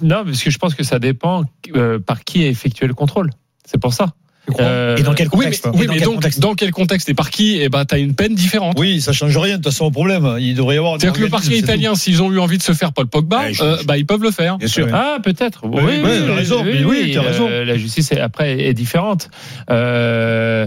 [0.02, 1.44] Non, parce que je pense que ça dépend
[1.74, 3.30] euh, par qui est effectué le contrôle.
[3.64, 4.12] C'est pour ça.
[4.58, 6.54] Euh, Et dans quel contexte Oui, mais, oui, Et dans mais quel donc, contexte dans
[6.54, 8.76] quel contexte et par qui Eh ben, t'as une peine différente.
[8.80, 9.58] Oui, ça change rien.
[9.58, 10.94] De toute façon, au problème, il devrait y avoir.
[10.98, 13.54] C'est-à-dire que le parquet italien, s'ils ont eu envie de se faire Paul Pogba, Ouais,
[13.54, 14.58] je- euh, bah, ils peuvent le faire.
[14.58, 14.88] Bien sûr.
[14.92, 15.60] Ah, peut-être.
[15.64, 16.64] Oui, Oui, oui, t'as raison.
[16.64, 17.16] Oui,
[17.50, 19.30] euh, la justice, est- après, est différente.
[19.70, 20.66] Euh,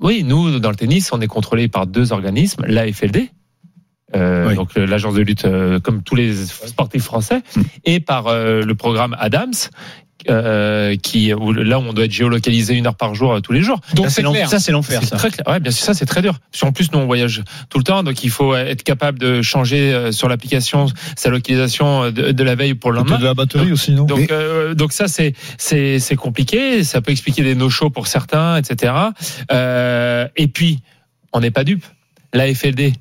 [0.00, 3.30] oui, nous, dans le tennis, on est contrôlé par deux organismes, l'AFLD,
[4.14, 7.40] euh, donc euh, l'agence de lutte, euh, comme tous les sportifs français,
[7.84, 9.52] et par euh, le programme Adams.
[10.28, 13.52] Euh, qui où, là où on doit être géolocalisé une heure par jour euh, tous
[13.52, 13.80] les jours.
[13.94, 14.48] Donc, Ça, c'est clair.
[14.48, 15.16] ça, c'est l'enfer, ça.
[15.16, 15.46] Très clair.
[15.48, 16.38] Ouais, bien sûr, ça c'est très dur.
[16.50, 19.42] Parce qu'en plus, nous on voyage tout le temps, donc il faut être capable de
[19.42, 23.18] changer euh, sur l'application sa localisation euh, de, de la veille pour le lendemain.
[23.18, 24.04] de la batterie aussi, non?
[24.04, 26.84] Donc, euh, donc ça c'est c'est c'est compliqué.
[26.84, 28.92] Ça peut expliquer des no-shows pour certains, etc.
[29.50, 30.80] Euh, et puis,
[31.32, 31.84] on n'est pas dupe.
[32.34, 32.92] La FLD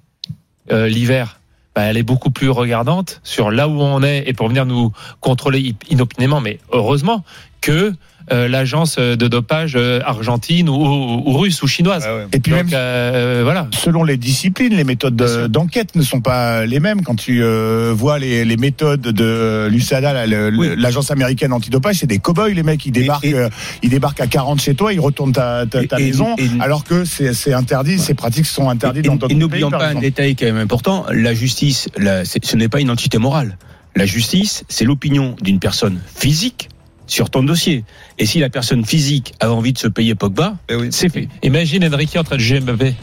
[0.71, 1.39] euh, l'hiver.
[1.73, 4.91] Bah, elle est beaucoup plus regardante sur là où on est et pour venir nous
[5.21, 7.23] contrôler inopinément, mais heureusement
[7.61, 7.93] que
[8.31, 12.07] l'agence de dopage euh, argentine ou, ou- ou russe ou chinoise.
[12.33, 13.67] Et puis Donc, même euh, voilà.
[13.73, 17.01] selon les disciplines, les méthodes de- d'enquête ne sont pas les mêmes.
[17.03, 22.49] Quand tu euh, vois les, les méthodes de l'USADA, l'agence américaine antidopage, c'est des cow-boys,
[22.49, 22.85] les mecs.
[22.85, 23.49] Ils débarquent, euh,
[23.83, 26.49] ils débarquent à 40 chez toi, ils retournent ta, ta, ta Et- et- maison, et-
[26.59, 29.37] alors que c'est interdit, ces pratiques sont interdites Et, dans et d'autres pays.
[29.37, 32.89] n'oublions par pas un détail quand même important, la justice, la- ce n'est pas une
[32.89, 33.57] entité morale.
[33.95, 36.69] La justice, c'est l'opinion d'une personne physique
[37.11, 37.83] sur ton dossier.
[38.17, 40.55] Et si la personne physique a envie de se payer Pogba,
[40.91, 41.27] c'est fait.
[41.43, 42.95] Imagine Enrique en train de jouer Mbappé.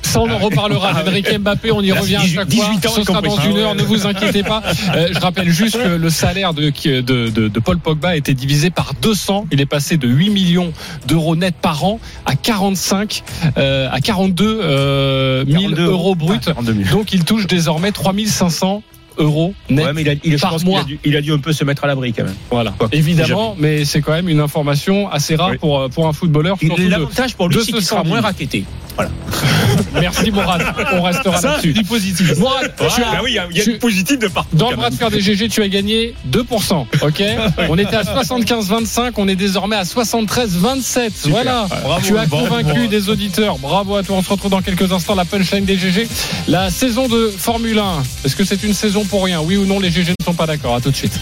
[0.00, 0.92] Ça, on en reparlera.
[1.06, 2.66] Enrique Mbappé, on y Là, revient à 18 chaque fois.
[2.74, 4.62] 18 ans, Ce sera dans une Ah heure, ne vous inquiétez pas.
[4.94, 8.34] Euh, je rappelle juste que le salaire de, de, de, de Paul Pogba a été
[8.34, 9.46] divisé par 200.
[9.52, 10.72] Il est passé de 8 millions
[11.06, 13.22] d'euros net par an à 45,
[13.58, 16.36] euh, à 42 euh, 000 42 euros bruts.
[16.40, 16.96] Ah, 42 000.
[16.96, 18.82] Donc, il touche désormais 3500
[19.18, 21.52] euros net Ouais, mais il a, il, par a, dû, il a dû un peu
[21.52, 22.34] se mettre à l'abri quand même.
[22.50, 25.58] Voilà, Quoi, évidemment, mais c'est quand même une information assez rare Oui.
[25.58, 26.56] pour, euh, pour un footballeur.
[26.78, 28.64] L'avantage pour lui, c'est ce qu'il sera moins raquetté.
[28.94, 29.10] Voilà.
[30.00, 31.72] Merci Morad, on restera là-dessus.
[31.72, 32.36] du positif.
[32.38, 34.54] Morad, tu as- Ah oui, il y a, du positif de partout.
[34.56, 36.86] Dans le bras de fer des GG, tu as gagné 2%.
[37.02, 37.22] Ok
[37.70, 41.28] On était à 75-25, on est désormais à 73-27.
[41.30, 41.66] Voilà.
[41.82, 42.86] Bravo, tu as convaincu bravo.
[42.86, 43.58] des auditeurs.
[43.58, 44.16] Bravo à toi.
[44.16, 45.14] On se retrouve dans quelques instants.
[45.14, 46.06] La punchline des GG.
[46.48, 48.02] La saison de Formule 1.
[48.24, 50.46] Est-ce que c'est une saison pour rien Oui ou non Les GG ne sont pas
[50.46, 50.74] d'accord.
[50.74, 51.18] À tout de suite.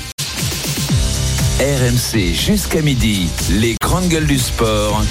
[1.60, 5.02] RMC jusqu'à midi, les grandes gueules du sport.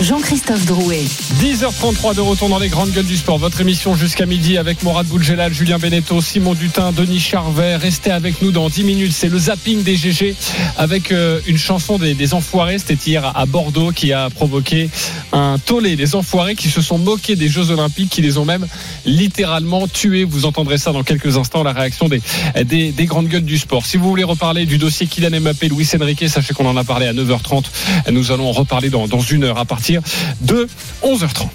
[0.00, 1.04] Jean-Christophe Drouet.
[1.40, 3.38] 10h33 de retour dans les grandes gueules du sport.
[3.38, 7.76] Votre émission jusqu'à midi avec Morad Boulgelal, Julien Beneteau, Simon Dutin, Denis Charvet.
[7.76, 9.12] Restez avec nous dans 10 minutes.
[9.12, 10.34] C'est le zapping des GG
[10.76, 12.80] avec euh, une chanson des, des Enfoirés.
[12.80, 14.90] C'était hier à Bordeaux qui a provoqué
[15.32, 15.94] un tollé.
[15.94, 18.66] Les Enfoirés qui se sont moqués des Jeux Olympiques, qui les ont même
[19.06, 20.24] littéralement tués.
[20.24, 22.20] Vous entendrez ça dans quelques instants, la réaction des,
[22.64, 23.86] des, des grandes gueules du sport.
[23.86, 27.06] Si vous voulez reparler du dossier Kylian Mbappé, Luis Enrique, sachez qu'on en a parlé
[27.06, 27.64] à 9h30.
[28.10, 30.00] Nous allons en reparler dans, dans une heure à partir
[30.40, 30.68] de
[31.02, 31.46] 11h30.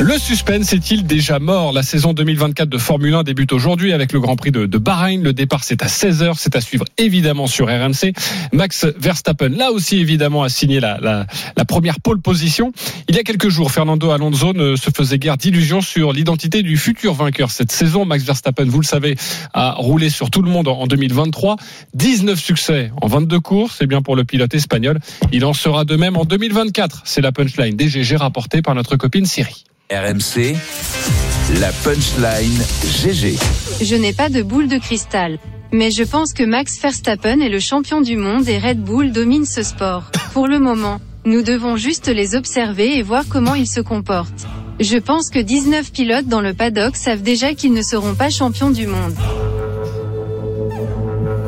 [0.00, 1.72] Le suspense est-il déjà mort?
[1.72, 5.22] La saison 2024 de Formule 1 débute aujourd'hui avec le Grand Prix de, Bahreïn.
[5.22, 6.34] Le départ, c'est à 16h.
[6.36, 8.12] C'est à suivre évidemment sur RMC.
[8.52, 11.26] Max Verstappen, là aussi évidemment, a signé la,
[11.68, 12.72] première pole position.
[13.08, 16.76] Il y a quelques jours, Fernando Alonso ne se faisait guère d'illusions sur l'identité du
[16.76, 18.04] futur vainqueur cette saison.
[18.04, 19.16] Max Verstappen, vous le savez,
[19.52, 21.56] a roulé sur tout le monde en en 2023.
[21.94, 23.76] 19 succès en 22 courses.
[23.78, 24.98] C'est bien pour le pilote espagnol.
[25.32, 27.02] Il en sera de même en 2024.
[27.04, 29.64] C'est la punchline GG rapportée par notre copine Siri.
[29.92, 30.56] RMC,
[31.60, 32.58] la punchline
[33.02, 33.36] GG.
[33.82, 35.38] Je n'ai pas de boule de cristal.
[35.72, 39.44] Mais je pense que Max Verstappen est le champion du monde et Red Bull domine
[39.44, 40.04] ce sport.
[40.32, 44.46] Pour le moment, nous devons juste les observer et voir comment ils se comportent.
[44.80, 48.70] Je pense que 19 pilotes dans le paddock savent déjà qu'ils ne seront pas champions
[48.70, 49.14] du monde.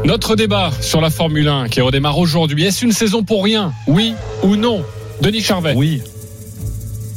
[0.04, 2.64] Notre débat sur la Formule 1 qui redémarre aujourd'hui.
[2.66, 3.72] Est-ce une saison pour rien?
[3.86, 4.12] Oui
[4.42, 4.84] ou non?
[5.22, 5.72] Denis Charvet?
[5.74, 6.02] Oui.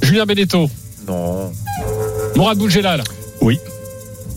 [0.01, 0.69] Julien Beneteau
[1.09, 1.51] Non.
[2.35, 3.03] Mourad Boudjelal
[3.41, 3.57] Oui.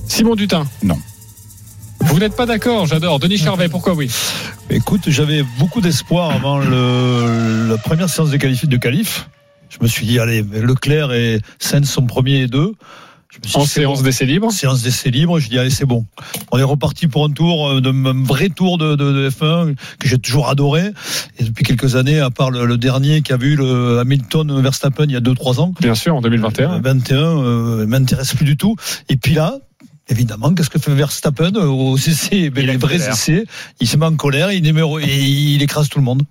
[0.08, 0.98] Simon Dutin Non.
[2.00, 3.18] Vous n'êtes pas d'accord, j'adore.
[3.18, 4.10] Denis Charvet, pourquoi oui?
[4.70, 8.66] Écoute, j'avais beaucoup d'espoir avant le, la première séance de qualif.
[8.66, 9.28] De qualif.
[9.68, 12.72] Je me suis dit, allez, Leclerc et Sainz sont premiers et deux
[13.55, 16.07] en séance d'essai libre En Séance d'essai libre, je dis allez c'est bon.
[16.51, 20.18] On est reparti pour un tour, euh, de, un vrai tour de, F1 que j'ai
[20.18, 20.91] toujours adoré.
[21.39, 25.12] Et depuis quelques années, à part le, dernier qui a vu le Hamilton Verstappen il
[25.12, 25.74] y a 2-3 ans.
[25.80, 26.80] Bien sûr, en euh, 2021.
[26.80, 28.76] 21, euh, m'intéresse plus du tout.
[29.09, 29.59] Et puis là,
[30.09, 33.47] Évidemment, qu'est-ce que fait Verstappen euh, au CC ben, Les vrais CC,
[33.80, 36.22] il se met en colère, il, numéro, il écrase tout le monde.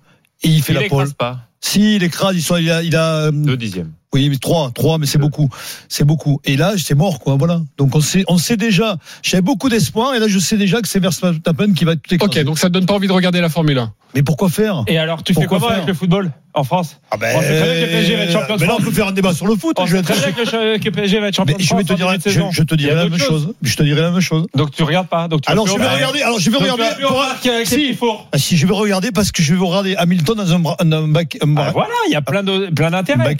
[0.42, 1.12] Et il fait la pole.
[1.14, 1.48] pas.
[1.60, 3.92] Si, il écrase, il, soit, a, il a, Deux dixièmes.
[4.14, 5.22] Oui, mais trois, trois, mais c'est euh.
[5.22, 5.48] beaucoup,
[5.88, 6.40] c'est beaucoup.
[6.44, 7.36] Et là, c'est mort, quoi.
[7.36, 7.62] Voilà.
[7.78, 8.98] Donc on sait, on sait déjà.
[9.22, 12.40] J'avais beaucoup d'espoir, et là, je sais déjà que c'est Verstappen qui va tout écraser.
[12.40, 13.92] Ok, donc ça te donne pas envie de regarder la Formule 1.
[14.14, 14.84] Mais pourquoi faire?
[14.88, 17.00] Et alors, tu fais quoi avec le football en France?
[17.10, 19.06] Ah ben, On très bien que PSG va être champion mais là, on peut faire
[19.06, 19.78] un débat sur le foot.
[19.86, 21.80] Je très bien que PSG va être champion de France.
[21.80, 23.54] Je, te dirai, te dirai la même chose.
[23.62, 24.46] Je te dirai la même chose.
[24.54, 25.28] Donc tu regardes pas.
[25.28, 26.20] Donc tu alors je vais regarder.
[26.20, 26.84] Alors je vais regarder.
[27.00, 27.24] Pour...
[27.64, 27.98] Si,
[28.32, 31.38] ah, si je vais regarder parce que je vais regarder Hamilton dans un, bac.
[31.40, 33.36] Ah, voilà, il y a plein de plein d'intérêts.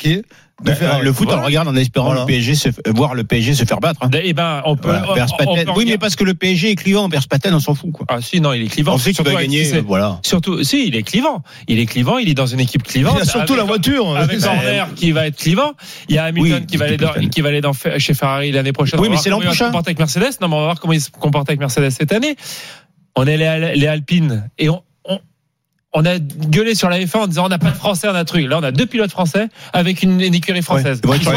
[0.68, 3.64] Euh, le foot, on regarde en espérant le PSG se, euh, voir le PSG se
[3.64, 4.00] faire battre.
[4.02, 4.10] Hein.
[4.22, 4.92] Et ben, on peut.
[5.76, 7.08] Oui, mais parce que le PSG est clivant.
[7.08, 7.92] Verspaten, on s'en fout.
[7.92, 8.06] Quoi.
[8.08, 8.94] Ah si, non, il est clivant.
[8.94, 9.74] On sait qu'il va gagner.
[9.74, 10.18] Euh, voilà.
[10.22, 11.42] Surtout, si, il est clivant.
[11.68, 12.18] Il est clivant.
[12.18, 13.16] Il est dans une équipe clivante.
[13.18, 14.16] Il a surtout la voiture.
[14.16, 15.72] Avec Horner qui va être clivant.
[16.08, 17.60] Il y a Hamilton oui, qui, va aller dans, qui va aller
[17.98, 19.00] chez Ferrari l'année prochaine.
[19.00, 19.66] Oui, mais c'est l'an prochain.
[19.66, 20.40] Il comporte avec Mercedes.
[20.40, 22.36] Non, mais on va voir comment il se comporte avec Mercedes cette année.
[23.14, 24.82] On est les, les Alpines et on,
[25.94, 28.20] on a gueulé sur la F1 en disant on n'a pas de français, on a
[28.20, 28.48] un truc.
[28.48, 31.00] Là, on a deux pilotes français avec une, une écurie française.
[31.04, 31.18] Ouais.
[31.20, 31.28] Ils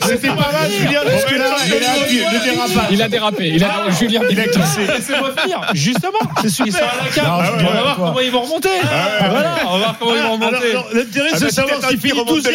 [0.00, 1.00] c'était pas mal, Julien.
[1.04, 2.88] Le dérapage.
[2.90, 3.48] Il a dérapé.
[3.48, 4.20] Il a ah, Julien.
[4.30, 4.86] Il a cassé.
[4.86, 5.60] Laissez-moi finir.
[5.74, 6.12] Justement.
[6.42, 6.66] C'est super.
[6.66, 7.52] Ils sont à la carte.
[7.60, 8.68] On va voir comment ils vont remonter.
[8.82, 9.56] Ah, voilà.
[9.66, 10.72] On va voir comment ils vont ah, remonter.
[10.94, 12.54] L'intérêt, c'est de savoir s'il finit 12e ou 13e.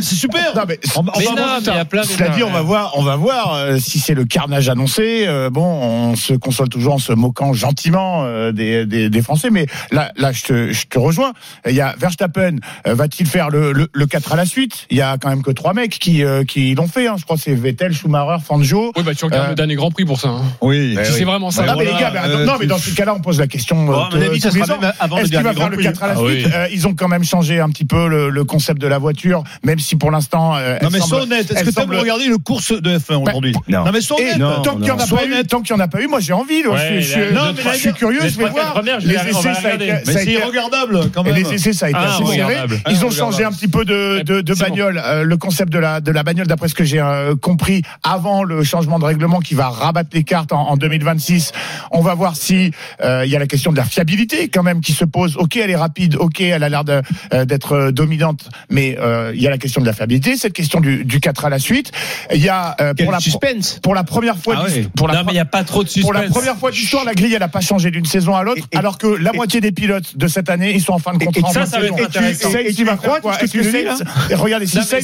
[0.00, 0.52] C'est super.
[0.96, 1.12] On va
[2.04, 2.94] Cela dit, on va voir.
[2.96, 5.24] On euh, si c'est le carnage annoncé.
[5.26, 10.12] Euh, bon, on se console toujours en se moquant gentiment euh, des, Français, mais là,
[10.16, 11.32] là, je te, rejoins.
[11.66, 12.56] Il y a Verstappen.
[12.86, 14.86] Va-t-il faire le, le, le 4 à la suite?
[14.98, 17.06] il y a quand même que trois mecs qui, euh, qui l'ont fait.
[17.06, 17.14] Hein.
[17.18, 18.92] Je crois que c'est Vettel, Schumacher, Fangio.
[18.96, 19.48] Oui, bah tu regardes euh...
[19.50, 20.30] le dernier Grand Prix pour ça.
[20.30, 20.42] Hein.
[20.60, 20.96] Oui.
[21.00, 21.66] Eh c'est vraiment ça.
[21.66, 23.92] Non, mais les gars, euh, non, mais dans ce cas-là, on pose la question.
[23.92, 26.48] Euh, Est-ce qu'il va faire le 4 à la suite?
[26.72, 29.94] Ils ont quand même changé un petit peu le, concept de la voiture, même si
[29.94, 30.54] pour l'instant.
[30.54, 31.48] Bah, non, mais sois honnête.
[31.50, 33.54] Est-ce que tu as regardé le course de F1 aujourd'hui?
[33.68, 33.84] non.
[33.92, 34.38] mais sois honnête.
[34.64, 36.18] Tant qu'il n'y en a pas eu, tant qu'il n'y en a pas eu, moi
[36.18, 36.64] j'ai envie.
[36.64, 38.82] Je suis curieux, je vais voir.
[38.82, 39.92] Les essais, ça a été.
[40.04, 41.36] C'est irregardable quand même.
[41.36, 42.56] Les essais, ça a été ah, assez serré.
[42.90, 44.87] Ils ont ah, changé un petit peu de bagnole.
[44.96, 48.42] Euh, le concept de la de la bagnole, d'après ce que j'ai euh, compris, avant
[48.42, 51.52] le changement de règlement qui va rabattre les cartes en, en 2026,
[51.90, 52.72] on va voir si
[53.02, 55.36] euh, il y a la question de la fiabilité quand même qui se pose.
[55.36, 58.96] Ok, elle est rapide, ok, elle a l'air euh, d'être dominante, mais
[59.34, 61.58] il y a la question de la fiabilité, cette question du, du 4 à la
[61.58, 61.92] suite.
[62.34, 63.78] Il y a pour la suspense.
[63.82, 64.88] pour la première fois ah ouais.
[64.94, 65.34] pour la mais
[65.96, 66.02] il.
[66.02, 68.62] Pour la première fois d'histoire, la grille elle a pas changé d'une saison à l'autre,
[68.74, 71.50] alors que la moitié des pilotes de cette année ils sont en fin de contrat.
[71.50, 72.50] Et, ça, ça, va être intéressant.
[72.50, 73.20] Et tu, et tu, tu vas croire,
[74.68, 75.00] si Saints.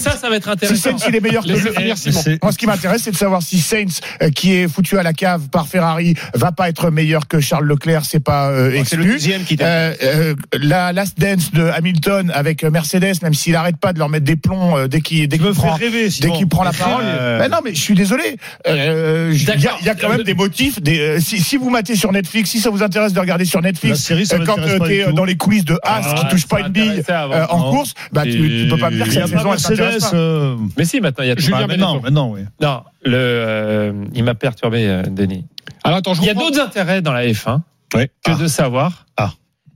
[0.62, 3.58] Si Saints, il est meilleur que le Moi, ce qui m'intéresse, c'est de savoir si
[3.58, 4.00] Saints,
[4.34, 8.04] qui est foutu à la cave par Ferrari, va pas être meilleur que Charles Leclerc.
[8.04, 9.16] C'est pas euh, exclu.
[9.16, 13.98] Qui euh, euh, La Last Dance de Hamilton avec Mercedes, même s'il arrête pas de
[13.98, 17.04] leur mettre des plombs euh, dès qu'il dès qu'il prend, dès qu'il prend la parole.
[17.04, 18.36] Ben non, mais je suis désolé.
[18.66, 20.80] Euh, il y, y, a quand même des motifs.
[20.80, 23.62] Des, euh, si, si, vous matez sur Netflix, si ça vous intéresse de regarder sur
[23.62, 24.12] Netflix,
[24.46, 27.44] quand tu es dans les coulisses de Haas ah, qui touche pas une bille avant,
[27.50, 30.10] en course, bah, tu, tu peux pas me dire que cette saison Mercedes.
[30.12, 30.56] Euh...
[30.76, 32.40] Mais si, maintenant, il y a Julien bah, Non, non, oui.
[32.60, 35.44] non le, euh, il m'a perturbé, euh, Denis.
[35.82, 37.60] Alors, attends, je il y a d'autres intérêts dans la F1
[37.94, 38.06] oui.
[38.24, 38.34] que ah.
[38.34, 39.32] de savoir ah.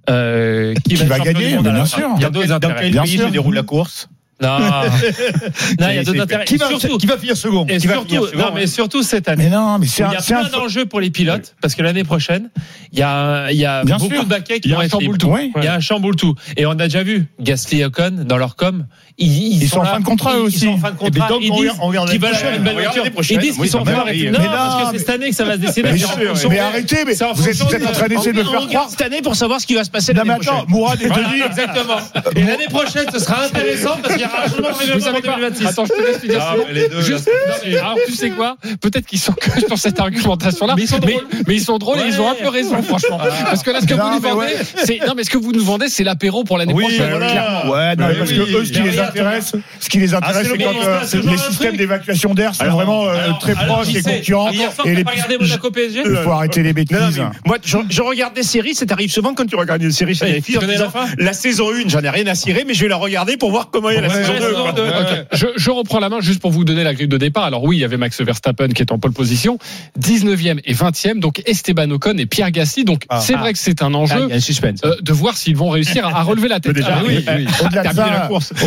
[0.09, 2.09] Euh, qui, qui, va, va gagner, bien sûr.
[2.17, 2.91] Il y a d'autres intérêts.
[2.91, 4.09] Dans quel pays se déroule la course?
[4.41, 4.59] Non,
[5.81, 6.45] non il y a d'autres intérêts.
[6.45, 6.59] Qui,
[6.99, 9.45] qui, va finir second Et surtout, finir second, non, mais surtout cette année.
[9.45, 10.49] Mais non, mais c'est Il y a plein un...
[10.49, 12.51] d'enjeux pour les pilotes parce que l'année prochaine,
[12.93, 15.17] il y a, il y a beaucoup de baquets qui vont être libres.
[15.29, 15.53] Oui.
[15.57, 16.35] Il y a un chamboule tout.
[16.57, 18.87] Et on a déjà vu Gasly et Ocon dans leur com.
[19.21, 20.57] Ils, sont, en fin de contrat ils, aussi.
[20.57, 21.29] Ils sont en fin de contrat.
[21.29, 22.67] Donc, ils disent qu'ils faire une.
[23.31, 23.95] Ils disent qu'ils sont en train.
[23.95, 25.91] Non, parce que c'est cette année que ça va se décider.
[26.49, 28.89] Mais arrêtez, mais vous êtes en train d'essayer de le faire croire.
[28.89, 30.65] cette année pour savoir ce qui va se passer l'année prochaine.
[30.69, 31.09] Mourad est
[31.47, 31.99] Exactement.
[32.37, 34.47] Et l'année prochaine, ce sera intéressant parce qu'il ah,
[34.95, 36.39] vous savez quoi Attends, je te laisse finir.
[36.41, 36.55] Ah,
[37.81, 40.75] alors, tu sais quoi Peut-être qu'ils sont que pour cette argumentation-là.
[40.77, 41.27] Mais ils sont drôles.
[41.47, 43.19] Mais, ils sont drôles et ils ont un peu raison, franchement.
[43.21, 43.29] Ah.
[43.45, 44.55] Parce que là, ce que vous nous vendez,
[44.85, 47.11] c'est non, mais ce que vous nous vendez, c'est l'apéro pour l'année oui, prochaine.
[47.11, 47.67] Voilà.
[47.69, 50.49] Ouais, parce que eux, ce qui les intéresse, ce qui les ah, intéresse,
[51.07, 53.07] c'est quand les systèmes d'évacuation d'air sont vraiment
[53.41, 54.51] très proches et concurrents.
[54.85, 55.05] Et les
[56.05, 57.21] Il faut arrêter les bêtises.
[57.47, 58.75] Moi, je regarde des séries.
[58.75, 60.59] Ça t'arrive souvent quand tu regardes une série chez les filles.
[61.19, 63.71] La saison 1 j'en ai rien à cirer, mais je vais la regarder pour voir
[63.71, 64.65] comment elle a saison.
[65.33, 67.45] Je, je reprends la main juste pour vous donner la grille de départ.
[67.45, 69.59] Alors oui, il y avait Max Verstappen qui est en pole position,
[70.01, 72.85] 19e et 20e, donc Esteban Ocon et Pierre Gasly.
[72.85, 73.21] Donc Ah.
[73.21, 74.81] c'est vrai que c'est un Ah, enjeu il y a un suspense.
[74.85, 76.73] euh, de voir s'ils vont réussir à, à relever la tête.
[76.75, 77.47] Déjà, Ah oui, oui.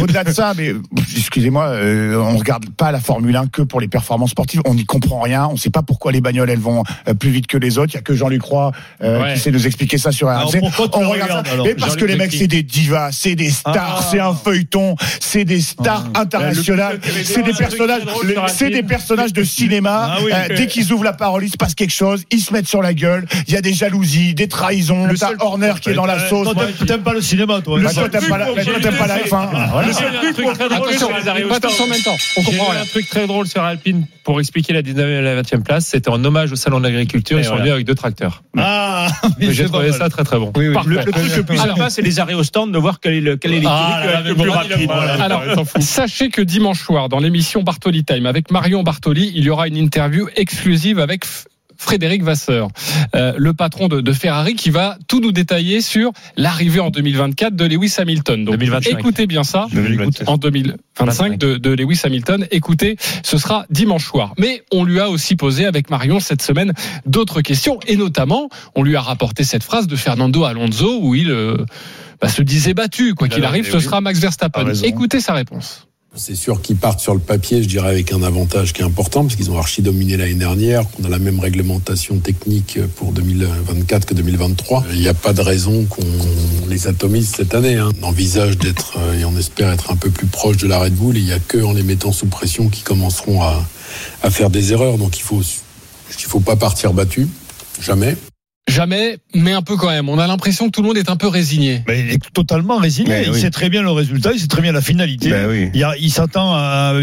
[0.01, 0.73] Au-delà de, ça, de mais
[1.17, 4.61] excusez-moi, euh, on regarde pas la Formule 1 que pour les performances sportives.
[4.65, 5.47] On n'y comprend rien.
[5.51, 7.91] On sait pas pourquoi les bagnoles elles vont euh, plus vite que les autres.
[7.93, 8.71] Il y a que Jean-Luc Roy
[9.03, 9.33] euh, Ouais.
[9.33, 10.59] qui sait nous expliquer ça sur RMC.
[10.93, 11.53] on le regarde regardes, ça.
[11.53, 14.07] alors Mais parce que les mecs c'est des divas, c'est des stars, Ah.
[14.09, 18.01] c'est un feuilleton, c'est des stars internationales, c'est des personnages,
[18.47, 20.15] c'est des personnages de cinéma.
[20.15, 20.31] Ah oui.
[20.33, 22.23] Euh, dès qu'ils ouvrent la parole, il se passe quelque chose.
[22.31, 23.25] Ils se mettent sur la gueule.
[23.47, 25.05] Il y a des jalousies, des trahisons.
[25.05, 26.47] Le T'as seul- Horner qui est dans la sauce.
[26.85, 27.79] T'aimes- pas le cinéma, toi.
[27.79, 29.69] Le seul t'aimes pas la, toi, t'aimes pas la F1.
[29.71, 29.87] Voilà.
[29.87, 30.89] Le seul truc très drôle
[31.53, 32.17] Attention, en même temps.
[32.37, 35.63] On comprend un truc très drôle sur Alpine pour expliquer la 19e et la 20e
[35.63, 35.85] place.
[35.87, 37.39] C'était en hommage au salon de l'agriculture.
[37.39, 38.43] Ils sont venus avec deux tracteurs.
[38.57, 39.07] Ah,
[39.39, 40.51] Mais J'ai c'est trouvé ça très très bon.
[40.55, 44.01] Le, truc le plus sympa, c'est les arrêts au stand, de voir quel est Ah,
[44.05, 44.89] là, le plus rapide.
[45.39, 49.67] Alors, sachez que dimanche soir, dans l'émission Bartoli Time avec Marion Bartoli, il y aura
[49.67, 51.25] une interview exclusive avec
[51.81, 52.67] Frédéric Vasseur,
[53.15, 57.55] euh, le patron de, de Ferrari, qui va tout nous détailler sur l'arrivée en 2024
[57.55, 58.45] de Lewis Hamilton.
[58.45, 58.99] Donc, 2025.
[58.99, 59.65] écoutez bien ça.
[59.73, 60.29] 2025.
[60.29, 62.45] En 2025 de, de Lewis Hamilton.
[62.51, 64.35] Écoutez, ce sera dimanche soir.
[64.37, 66.71] Mais on lui a aussi posé avec Marion cette semaine
[67.07, 71.31] d'autres questions, et notamment, on lui a rapporté cette phrase de Fernando Alonso où il
[71.31, 71.65] euh,
[72.21, 73.15] bah, se disait battu.
[73.15, 73.83] Quoi Il a qu'il arrive, ce oui.
[73.83, 74.73] sera Max Verstappen.
[74.83, 75.87] Écoutez sa réponse.
[76.13, 79.23] C'est sûr qu'ils partent sur le papier, je dirais, avec un avantage qui est important,
[79.23, 84.07] parce qu'ils ont archi dominé l'année dernière, qu'on a la même réglementation technique pour 2024
[84.07, 84.87] que 2023.
[84.91, 86.03] Il n'y a pas de raison qu'on
[86.67, 87.77] les atomise cette année.
[87.77, 87.91] Hein.
[88.01, 90.95] On envisage d'être, euh, et on espère être un peu plus proche de la Red
[90.95, 93.65] Bull, et il n'y a que en les mettant sous pression qu'ils commenceront à,
[94.21, 94.97] à faire des erreurs.
[94.97, 97.29] Donc il faut, il faut pas partir battu,
[97.79, 98.17] jamais.
[98.69, 100.07] Jamais, mais un peu quand même.
[100.07, 101.83] On a l'impression que tout le monde est un peu résigné.
[101.87, 103.09] Mais il est totalement résigné.
[103.09, 103.39] Mais il oui.
[103.41, 105.29] sait très bien le résultat, il sait très bien la finalité.
[105.29, 105.71] Ben oui.
[105.99, 106.93] Il, s'attend à,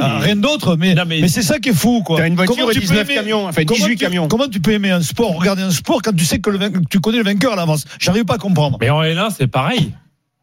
[0.00, 2.02] à rien d'autre, mais, Non, mais- mais, c'est ça qui est fou.
[2.02, 2.18] quoi.
[2.18, 4.28] T'as une voiture Comment et tu peux 19 aimer- camions, enfin comment 18 tu- camions.
[4.28, 6.58] Comment tu peux aimer un sport, regarder un sport quand tu sais que, le
[6.90, 7.84] tu connais le vainqueur à l'avance?
[7.98, 8.76] J'arrive pas à comprendre.
[8.80, 9.92] Mais en L1, c'est pareil.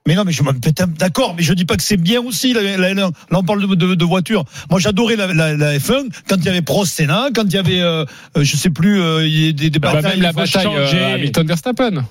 [0.08, 0.54] Mais non, mais je m'en
[0.98, 2.96] d'accord, mais je dis pas que c'est bien aussi la, la L1.
[2.96, 4.46] Là, on parle de, de, de voiture.
[4.72, 7.58] Moi, j'adorais la, la, la F1 quand il y avait Prost Senna, quand il y
[7.58, 8.06] avait, euh,
[8.38, 10.14] euh, je sais plus, euh, il y a des, des Bah, batailles.
[10.14, 12.06] même la il faut bataille euh, Hamilton-Verstappen.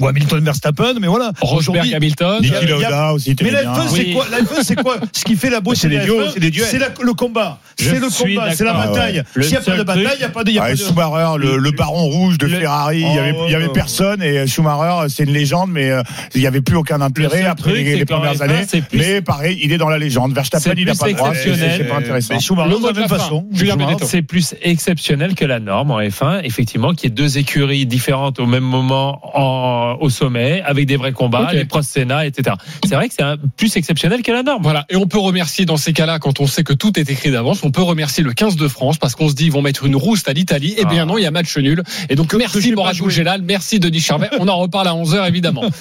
[0.00, 1.32] Ou Hamilton Verstappen, mais voilà.
[1.40, 2.40] Rosberg Hamilton.
[2.40, 3.62] Niki Lauda aussi, Mais la.
[3.62, 4.26] F1, c'est quoi?
[4.30, 4.96] La F1, c'est quoi?
[5.12, 7.58] Ce qui fait la beauté C'est de la duos, F1, c'est le combat.
[7.76, 9.22] C'est le combat, c'est la bataille.
[9.34, 10.52] Le S'il n'y a pas de bataille, il n'y a pas de.
[10.58, 13.18] Ah, pas de- Schumacher, le, baron rouge de Ferrari, il y
[13.54, 16.02] avait, Oh, personne et Schumacher, c'est une légende, mais euh,
[16.34, 18.66] il n'y avait plus aucun intérêt après les, premières F1, années.
[18.92, 20.32] Mais pareil, il est dans la légende.
[20.32, 21.32] Verstappen, il n'a pas le droit.
[21.34, 22.38] C'est pas intéressant.
[22.40, 23.46] Schumacher, de la même façon.
[24.02, 28.40] C'est plus exceptionnel que la norme en F1, effectivement, qu'il y ait deux écuries différentes
[28.40, 32.56] au même moment en, au sommet, avec des vrais combats, les Prost Senna, etc.
[32.86, 34.62] C'est vrai que c'est un- plus exceptionnel que la norme.
[34.62, 37.30] Voilà, et on peut remercier dans ces cas-là, quand on sait que tout est écrit
[37.30, 39.84] d'avance, on peut remercier le 15 de France parce qu'on se dit ils vont mettre
[39.84, 40.74] une rouste à l'Italie.
[40.78, 41.06] Eh bien Ah.
[41.06, 41.82] non, il y a match nul.
[42.08, 43.06] Et donc merci joué.
[43.06, 44.28] Bougélal, merci Denis Charvet.
[44.38, 45.64] On en reparle à 11h évidemment.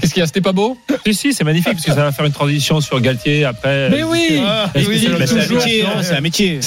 [0.00, 0.76] Qu'est-ce qu'il y a C'était pas beau?
[1.06, 3.90] Si, si, c'est magnifique, parce que ça va faire une transition sur Galtier après.
[3.90, 6.60] Mais oui Ah, c'est un métier, c'est un métier.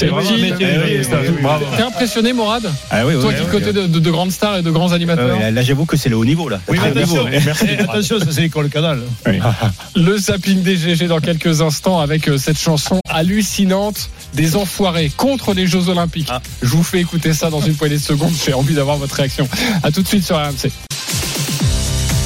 [1.77, 2.63] T'es impressionné Morad?
[2.89, 3.73] Ah oui, oui, Toi oui, qui oui, côté oui.
[3.73, 5.35] de, de- de grandes stars et de grands animateurs.
[5.37, 6.59] Ouais, là, là, j'avoue que c'est le haut niveau là.
[6.67, 7.39] Oui, attention, niveau.
[7.45, 7.65] merci.
[7.79, 9.01] Attention, ça c'est l'école canal.
[9.95, 15.53] Le zapping des GG dans quelques instants avec euh, cette chanson hallucinante des enfoirés contre
[15.53, 16.29] les Jeux Olympiques.
[16.61, 18.33] Je vous fais écouter ça dans une poignée de secondes.
[18.45, 19.47] J'ai envie d'avoir votre réaction.
[19.83, 20.71] À tout de suite sur RMC.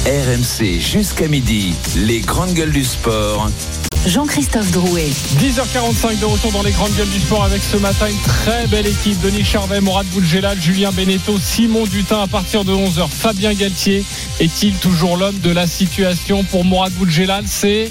[0.08, 3.50] RMC jusqu'à midi, les grandes gueules du sport.
[4.06, 5.10] Jean-Christophe Drouet.
[5.38, 8.86] 10h45 de retour dans les grandes gueules du sport avec ce matin une très belle
[8.86, 9.20] équipe.
[9.20, 13.06] Denis Charvet, Morad Boudjelal, Julien Beneteau, Simon Dutin à partir de 11h.
[13.06, 14.02] Fabien Galtier
[14.40, 17.44] est-il toujours l'homme de la situation pour Morad Boudjelal?
[17.46, 17.90] C'est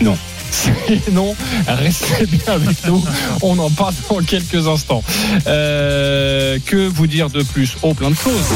[0.00, 0.18] Non.
[0.50, 1.36] C'est non.
[1.68, 3.04] Restez bien avec nous.
[3.40, 5.04] On en parle dans quelques instants.
[5.46, 7.76] Euh, que vous dire de plus?
[7.82, 8.52] Oh, plein de choses.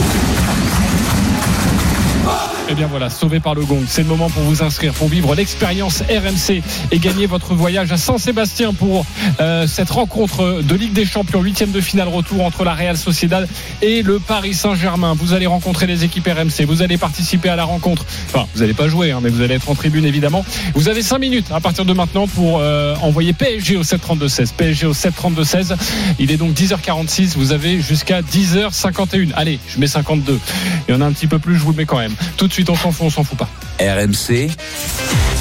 [2.69, 3.85] Eh bien voilà, sauvé par le gong.
[3.87, 7.97] C'est le moment pour vous inscrire, pour vivre l'expérience RMC et gagner votre voyage à
[7.97, 9.07] Saint-Sébastien pour
[9.39, 13.49] euh, cette rencontre de Ligue des Champions, huitième de finale retour entre la Real Sociedad
[13.83, 15.15] et le Paris Saint-Germain.
[15.17, 18.05] Vous allez rencontrer les équipes RMC, vous allez participer à la rencontre.
[18.27, 20.45] Enfin, vous n'allez pas jouer, hein, mais vous allez être en tribune évidemment.
[20.75, 24.55] Vous avez 5 minutes à partir de maintenant pour euh, envoyer PSG au 732-16.
[24.57, 25.77] PSG au 732-16.
[26.19, 27.35] Il est donc 10h46.
[27.37, 29.35] Vous avez jusqu'à 10h51.
[29.37, 30.41] Allez, je mets 52.
[30.89, 32.15] Il y en a un petit peu plus, je vous le mets quand même.
[32.57, 33.51] Suite, on s'en fout, on s'en fout pas.
[33.79, 34.49] RMC,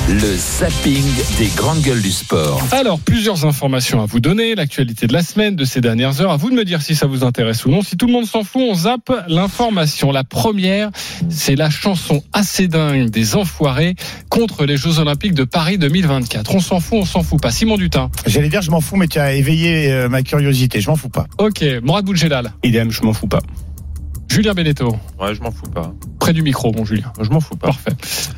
[0.10, 1.02] Le zapping
[1.38, 2.62] des grandes gueules du sport.
[2.74, 6.32] Alors, plusieurs informations à vous donner, l'actualité de la semaine, de ces dernières heures.
[6.32, 7.82] À vous de me dire si ça vous intéresse ou non.
[7.84, 10.12] Si tout le monde s'en fout, on zappe l'information.
[10.12, 10.90] La première,
[11.30, 13.96] c'est la chanson assez dingue des Enfoirés
[14.28, 16.54] contre les Jeux Olympiques de Paris 2024.
[16.54, 17.52] On s'en fout, on s'en fout pas.
[17.52, 18.12] Simon Dutin.
[18.28, 20.82] J'allais dire, je m'en fous, mais tu as éveillé euh, ma curiosité.
[20.82, 21.28] Je m'en fous pas.
[21.38, 22.52] Ok, Morad Boudjelal.
[22.62, 23.40] Idem, je m'en fous pas.
[24.30, 24.96] Julien Beneteau.
[25.20, 25.94] Ouais, je m'en fous pas.
[26.20, 27.14] Près du micro, bon Julien.
[27.22, 27.68] Je m'en fous pas.
[27.68, 27.92] Parfait.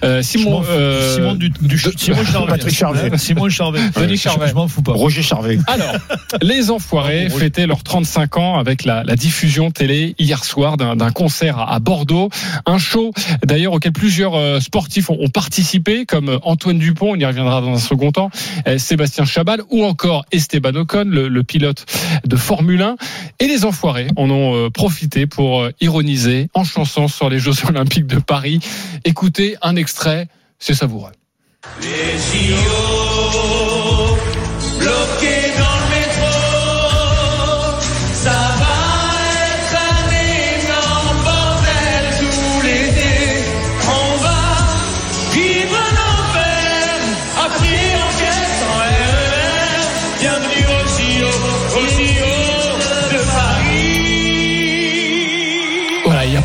[0.04, 2.52] Euh, Simon, euh, Simon du, du Simon Charvet.
[2.52, 3.18] Patrick Charvet.
[3.18, 3.80] Simon Charvet.
[3.96, 4.50] Denis Charvet.
[4.50, 4.94] Je m'en fous pas.
[4.94, 5.58] Roger Charvet.
[5.68, 5.94] Alors,
[6.42, 11.58] les Enfoirés fêtaient leurs 35 ans avec la, la diffusion télé hier soir d'un concert
[11.60, 12.30] à, à Bordeaux.
[12.66, 13.12] Un show,
[13.44, 17.62] d'ailleurs, auquel plusieurs euh, sportifs ont, ont participé, comme euh, Antoine Dupont, on y reviendra
[17.62, 18.30] dans un second temps,
[18.68, 21.86] euh, Sébastien Chabal ou encore Esteban Ocon, le, le pilote
[22.26, 22.98] de Formule 1.
[23.40, 27.66] Et les Enfoirés en ont euh, profité pour euh, ironiser en chanson sur les Jeux
[27.68, 28.60] Olympiques de Paris.
[29.06, 30.28] Écoutez un extrait,
[30.60, 31.12] c'est savoureux.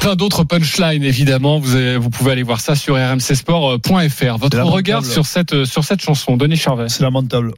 [0.02, 1.60] Plein d'autres punchlines évidemment.
[1.60, 4.36] Vous, avez- vous pouvez aller voir ça sur rmcsport.fr.
[4.38, 4.68] Votre lamentable.
[4.76, 6.88] regard sur cette euh, sur cette chanson, Denis Charvet.
[6.88, 7.54] C'est lamentable.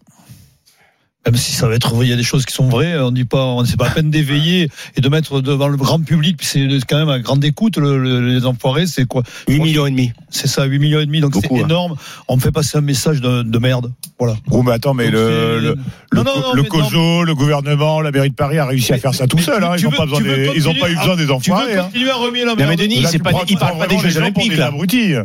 [1.26, 3.24] Même si ça va être, il y a des choses qui sont vraies, on dit
[3.24, 6.46] pas, on c'est pas la peine d'éveiller et de mettre devant le grand public, puis
[6.46, 9.22] c'est quand même à grande écoute, le- le- les enfoirés, c'est quoi?
[9.48, 10.12] 8 millions et demi.
[10.28, 11.56] C'est ça, 8 millions et demi, donc c'est hein.
[11.64, 11.96] énorme.
[12.28, 13.90] On me fait passer un message de, de merde.
[14.18, 14.36] Voilà.
[14.50, 15.74] Oh, mais attends, mais Donc, le, le, Non,
[16.12, 18.98] le, non, non, le mais COSO, le gouvernement, la mairie de Paris a réussi à
[18.98, 19.64] faire ça tout seul.
[19.64, 19.76] Hein.
[19.78, 21.32] Ils n'ont pas besoin tu veux des, ils ont pas eu besoin des Tu veux
[21.34, 21.76] enfoirés.
[21.78, 21.84] hein.
[21.84, 23.80] continuer à remuer la Non mais merde Denis, c'est pas, prends- il tu parle prends
[23.80, 24.52] pas des Jeux Olympiques.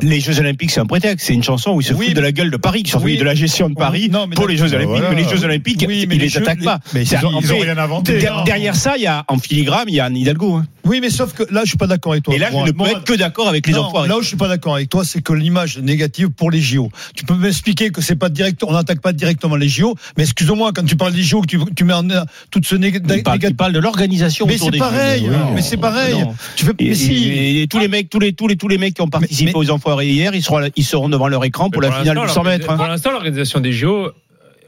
[0.02, 1.28] Les Jeux Olympiques, c'est un prétexte.
[1.28, 3.36] C'est une chanson où ils se foutent de la gueule de Paris, qui de la
[3.36, 5.04] gestion de Paris Non, mais pour les Jeux Olympiques.
[5.10, 6.80] Mais les Jeux Olympiques, Oui, mais ils les les Jeux- pas.
[6.94, 8.44] mais ils ont- ils rien inventé, der-.
[8.44, 10.56] Derrière ça, il y a en filigrane, il y a Anne Hidalgo.
[10.56, 10.66] hein.
[10.86, 12.34] Oui, mais sauf que là, je suis pas d'accord avec toi.
[12.34, 14.08] Et là, je ne peux être que d'accord avec les enfoirés.
[14.08, 16.90] Là où je suis pas d'accord avec toi, c'est que l'image négative pour les JO.
[17.16, 20.72] Tu peux m'expliquer que c'est pas direct, on n'attaque pas directement les JO, mais excuse-moi,
[20.74, 22.04] quand tu parles des JO, que tu, tu mets en
[22.52, 23.24] toute ce négatif.
[23.58, 26.16] parle de l'organisation Mais autour c'est des pareil, mais c'est pareil.
[26.56, 29.08] Tu fais, Et, tous les mecs, tous les, tous les, tous les mecs qui ont
[29.10, 32.20] participé mais- aux enfoirés hier, ils seront, ils seront devant leur écran pour la finale
[32.20, 32.70] du 100 mètres.
[32.70, 32.78] hein.
[32.78, 34.12] Pour l'instant, l'organisation des JO,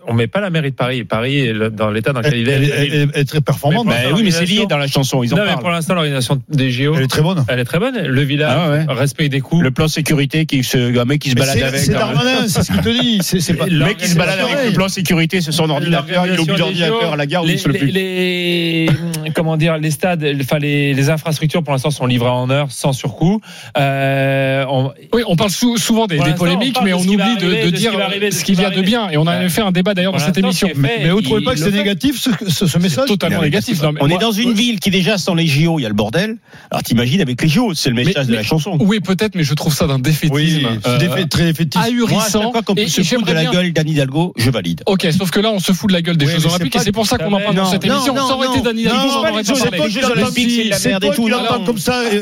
[0.08, 1.04] on met pas la mairie de Paris.
[1.04, 2.52] Paris est le- dans l'état dans lequel il est.
[2.54, 3.86] Elle, elle- elle- elle est très performante.
[3.86, 5.60] Mais Bah pour oui, mais c'est lié dans la chanson, ils en non, mais parlent.
[5.62, 7.44] pour l'instant, l'organisation des JO, Elle est très bonne.
[7.48, 7.98] elle est très bonne.
[8.02, 8.86] Le village, Ah ouais.
[8.90, 9.62] respect des coups.
[9.64, 11.80] Le plan sécurité, qui se, un mec qui se Mais balade c'est- avec.
[11.82, 12.00] C'est hein.
[12.00, 13.20] Darmanin, c'est ce qu'il te dit.
[13.22, 13.66] C'est c'est pas.
[13.68, 17.14] Le mec qui se balade avec le plan sécurité sur son ordinateur, il oublie l'ordinateur
[17.14, 17.92] à la gare, les, il se le les, plus.
[17.92, 18.90] les-
[19.36, 22.94] comment dire, les stades, enfin les, les infrastructures pour l'instant sont livrées en heure, sans
[22.94, 23.40] surcoût.
[23.78, 27.92] Euh, on- Oui, on parle sou- souvent des, on polémiques, mais on oublie de, dire
[28.32, 29.10] ce qu'il qui y a de bien.
[29.10, 30.68] Et on a fait un débat d'ailleurs dans cette émission.
[30.68, 33.82] fait, Mais vous trouvez il pas que c'est négatif ce, ce, ce message Totalement négatif.
[33.82, 35.86] Non, mais On moi- est dans une ville qui déjà sans les JO, il y
[35.86, 36.38] a le bordel.
[36.70, 38.78] Alors t'imagines avec les JO, c'est le Mais- message de la chanson.
[38.80, 41.76] Oui, peut-être, mais je trouve ça d'un défaitisme Oui, euh, défait- très défaitiste.
[41.78, 42.52] Moi, ahurissant.
[42.52, 44.84] qu'on peut Et- se et foutre de la gueule d'Anne Hidalgo, je valide.
[44.86, 46.92] Ok, sauf que là, on se fout de la gueule des Jeux Olympiques et c'est
[46.92, 48.16] pour ça qu'on en parle dans cette émission.
[48.16, 51.30] Ça aurait été Dani Hidalgo, on aurait pas c'est Jeux Olympiques, la merde et tout.
[51.66, 52.04] comme ça.
[52.12, 52.20] Il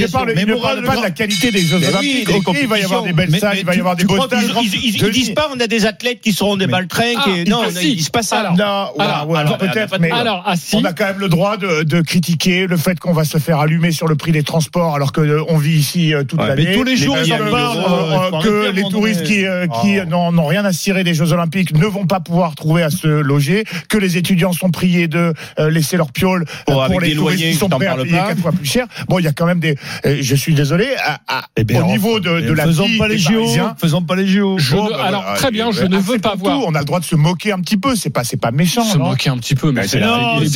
[0.00, 2.28] ne parle, ne pas de la qualité des Jeux Olympiques.
[2.62, 5.10] il va y avoir des belles salles, il va y avoir des beaux je- Ils,
[5.12, 7.70] disent dis- pas on a des athlètes qui seront des baltringues Ah, et non, ah,
[7.70, 7.96] si.
[7.96, 8.40] disent pas ça.
[8.40, 10.76] Alors, Non, ouais, Alors, ouais, alors, peut-être, mais Alors, ah si.
[10.76, 13.60] on a quand même le droit de, de critiquer le fait qu'on va se faire
[13.60, 16.48] allumer sur le prix des transports alors que euh, on vit ici euh, toute Ouais,
[16.48, 16.64] l'année.
[16.68, 20.04] mais tous les jours, euh, euh, faut arrêter que les touristes qui, euh, qui Ah.
[20.04, 23.06] n'ont n'ont rien à cirer des Jeux Olympiques ne vont pas pouvoir trouver à se
[23.06, 27.52] loger, que les étudiants sont priés de laisser leur piole Bon, pour les touristes loyers,
[27.52, 28.86] qui sont prêts à payer quatre fois plus cher.
[29.08, 29.76] Bon, il y a quand même des.
[30.04, 30.88] je suis désolé.
[31.04, 33.44] À, à- Eh bien, au niveau de, de la faisons vie pas les des JO.
[33.78, 34.58] Faisons pas les JO.
[34.58, 36.60] Je Bon, ne- bah, alors très bien, je ne veux pas voir.
[36.66, 37.94] On a le droit de se moquer un petit peu.
[37.96, 38.84] C'est pas, c'est pas méchant.
[38.84, 39.98] se moquer un petit peu, mais Bah, c'est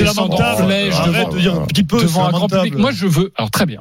[0.04, 0.64] lamentable.
[0.64, 2.62] flèche Arrête devant, de dire un petit peu, c'est devant un grand lamentable.
[2.64, 2.80] public.
[2.80, 3.32] Moi, je veux.
[3.36, 3.80] Alors très bien.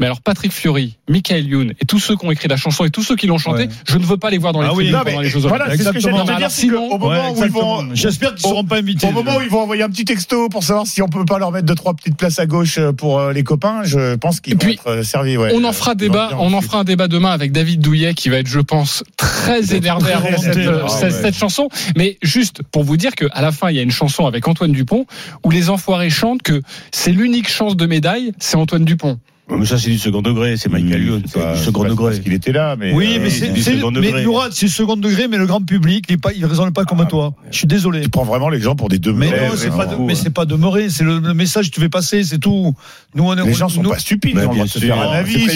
[0.00, 2.90] Mais alors Patrick Fiori, Michael Youn et tous ceux qui ont écrit la chanson et
[2.90, 3.68] tous ceux qui l'ont chanté, Ouais.
[3.86, 5.30] je ne veux pas les voir dans les Ah oui, tribunes non, pendant mais les
[5.30, 5.82] Jeux voilà, Olympiques.
[5.82, 8.48] c'est ce que j'allais dire, sinon- qu'au moment Ouais, où ils vont, J'espère qu'ils au-
[8.50, 9.06] seront pas invités.
[9.06, 11.38] Au moment où ils vont envoyer un petit texto pour savoir si on peut pas
[11.38, 14.40] leur mettre deux trois petites places à gauche euh, pour euh, les copains, je pense
[14.40, 15.36] qu'ils vont être euh, servis.
[15.36, 15.52] Ouais.
[15.54, 18.30] on en fera Euh, débat, on en fera un débat demain avec David Douillet qui
[18.30, 21.68] va être, je pense, très énervé avant cette, Ah cette- chanson.
[21.96, 24.72] Mais juste pour vous dire qu'à la fin, il y a une chanson avec Antoine
[24.72, 25.06] Dupont
[25.44, 29.20] où les enfoirés chantent que c'est l'unique chance de médaille, c'est Antoine Dupont.
[29.50, 32.12] Mais ça, c'est du second degré, c'est Michael Youn, c'est du second degré.
[32.12, 32.92] Parce qu'il était là, mais.
[32.94, 34.24] Oui, euh, mais c'est, second mais degré.
[34.52, 37.34] C'est second degré, mais le grand public, il, il raisonne pas comme toi.
[37.50, 38.00] Je suis désolé.
[38.00, 40.30] Tu prends vraiment les gens pour des deux Mais non, c'est pas, de- mais c'est
[40.30, 42.74] pas demeurer, c'est le, le message que tu fais passer, c'est tout.
[43.14, 45.12] Nous, on est, Les gens sont nous- pas stupides, Bah, on va se faire un
[45.12, 45.46] avis.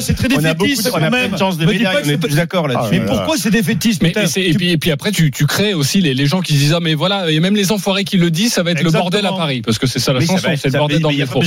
[0.00, 1.34] C'est très Mais défaitiste de- on a quand plein même.
[1.40, 2.88] on est d'accord là-dessus.
[2.92, 6.00] Mais Ah, pourquoi c'est défaitiste Mais, et, puis, et puis après, tu, tu crées aussi
[6.00, 8.30] les, les gens qui se disent Ah, mais voilà, et même les enfoirés qui le
[8.30, 9.60] disent, ça va être le bordel à Paris.
[9.62, 11.40] Parce que c'est ça la chanson, c'est le bordel dans mais le métro.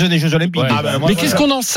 [0.69, 1.76] Ah, moi, mais qu'est-ce qu'on en sait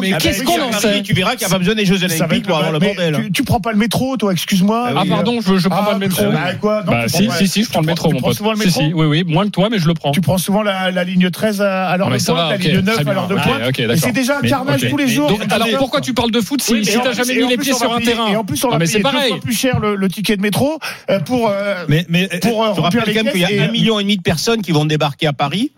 [0.00, 1.84] mais Ah, qu'est-ce bah, qu'on en sait Tu verras qu'il n'y a pas besoin des
[1.84, 3.30] Jeux Olympiques pour avoir le bordel.
[3.32, 4.90] tu, prends pas le métro, toi, excuse-moi.
[4.96, 6.24] Ah, pardon, je, prends Ah, pas le métro.
[6.30, 8.36] bah, quoi Non, Bah, si, si, si, je prends le métro, tu mon prends pote.
[8.36, 10.10] souvent le Si, métro si, oui, oui, moins que toi, mais je le prends.
[10.12, 13.14] Tu prends souvent la, ligne 13 à, l'heure de pointe, la ligne 9 très à
[13.14, 13.96] l'heure de pointe.
[13.96, 15.38] C'est déjà un carnage tous les jours.
[15.50, 18.28] alors pourquoi tu parles de foot si, t'as jamais mis les pieds sur un terrain
[18.28, 20.78] Et en plus, on va mais payer deux fois plus cher le, ticket de métro
[21.10, 21.48] euh, pour.
[21.50, 23.98] euh, Mais, mais, pour euh, Je remplir rappelle quand même qu'il y a un million
[24.00, 25.72] et demi de personnes qui vont débarquer à Paris.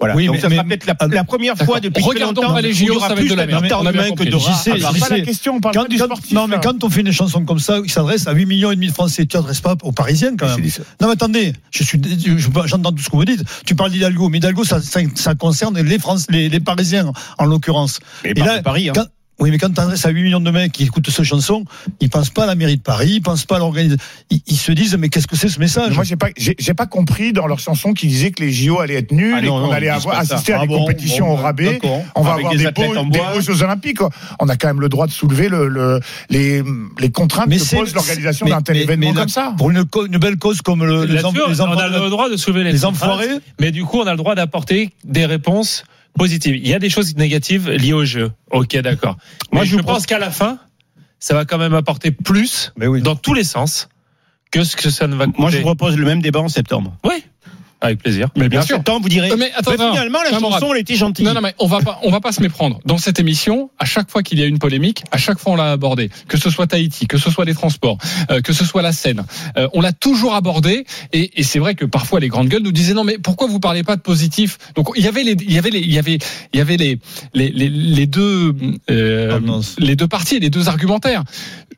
[0.00, 0.16] Voilà.
[0.16, 2.72] Oui, Donc mais- ça sera peut-être la, la première fois depuis Regardons longtemps pas les
[2.72, 3.60] JO, ça va être de la merde.
[3.62, 5.88] d'habitants On a bien humains que de à Ah, pas la question, on parle Quand-
[5.88, 6.32] du quand- sportif.
[6.32, 8.74] non, mais quand on fait une chanson comme ça qui s'adresse à 8 millions et
[8.74, 10.66] demi de Français, tu t'adresses pas aux Parisiens quand même.
[11.00, 13.44] Non, mais attendez, je suis, je- j'entends tout ce que vous dites.
[13.66, 17.44] Tu parles d'Hidalgo, mais Hidalgo, ça, ça, ça concerne les Français, les, les Parisiens en
[17.44, 18.00] l'occurrence.
[18.24, 18.92] Mais Et pas là, Paris, hein.
[18.96, 19.06] quand-
[19.40, 21.64] oui, mais quand tu t'adresses à 8 millions de mecs qui écoutent cette chanson,
[22.00, 24.02] ils pensent pas à la mairie de Paris, ils pensent pas à l'organisation.
[24.30, 25.94] Ils, ils se disent, mais qu'est-ce que c'est ce message?
[25.94, 28.94] Moi, j'ai pas, j'ai pas compris dans leur chanson qu'ils disaient que les JO allaient
[28.94, 30.34] être nuls Ah et qu'on allait avoir, ça.
[30.34, 31.80] assister à Ah des bon, compétitions bon, au rabais.
[32.14, 33.98] On va Avec avoir des des, athlètes beaux, en des beaux Jeux Olympiques.
[34.38, 36.62] On a quand même le droit de soulever le, le- les,
[37.00, 39.52] les contraintes Mais que pose l'organisation d'un tel mais- événement mais comme ça.
[39.58, 39.82] Pour une,
[40.18, 41.30] belle cause comme le, les, les on
[41.76, 43.28] a le droit de soulever les, les enfoirés.
[43.60, 45.84] mais du coup, on a le droit d'apporter des réponses
[46.16, 46.56] positives.
[46.56, 48.32] Il y a des choses négatives liées au jeu.
[48.50, 49.16] Ok, d'accord.
[49.52, 50.58] Moi, Mais je je pense qu'à la fin,
[51.18, 53.02] ça va quand même apporter plus oui.
[53.02, 53.88] dans tous les sens
[54.50, 55.40] que ce que ça ne va coûter.
[55.40, 56.96] Moi, je propose le même débat en septembre.
[57.04, 57.24] Oui,
[57.84, 58.28] avec plaisir.
[58.36, 58.76] Mais bien En sûr.
[58.76, 59.30] septembre, vous direz.
[59.30, 61.24] Euh, mais attends, mais finalement, la chanson, elle était gentille.
[61.24, 62.80] Non, non, mais on va pas, on va pas se méprendre.
[62.84, 65.56] Dans cette émission, à chaque fois qu'il y a une polémique, à chaque fois on
[65.56, 66.10] l'a abordé.
[66.28, 67.98] Que ce soit Tahiti, que ce soit les transports,
[68.30, 69.24] euh, que ce soit la Seine,
[69.56, 70.86] euh, on l'a toujours abordé.
[71.12, 73.60] Et, et c'est vrai que parfois les grandes gueules nous disaient non, mais pourquoi vous
[73.60, 74.58] parlez pas de positif?
[74.74, 76.18] Donc il y avait les, il y avait les, il y avait,
[76.52, 76.98] il y avait les,
[77.34, 78.54] les, les, les deux,
[78.90, 79.76] euh, Tendances.
[79.78, 81.24] les deux parties, les deux argumentaires.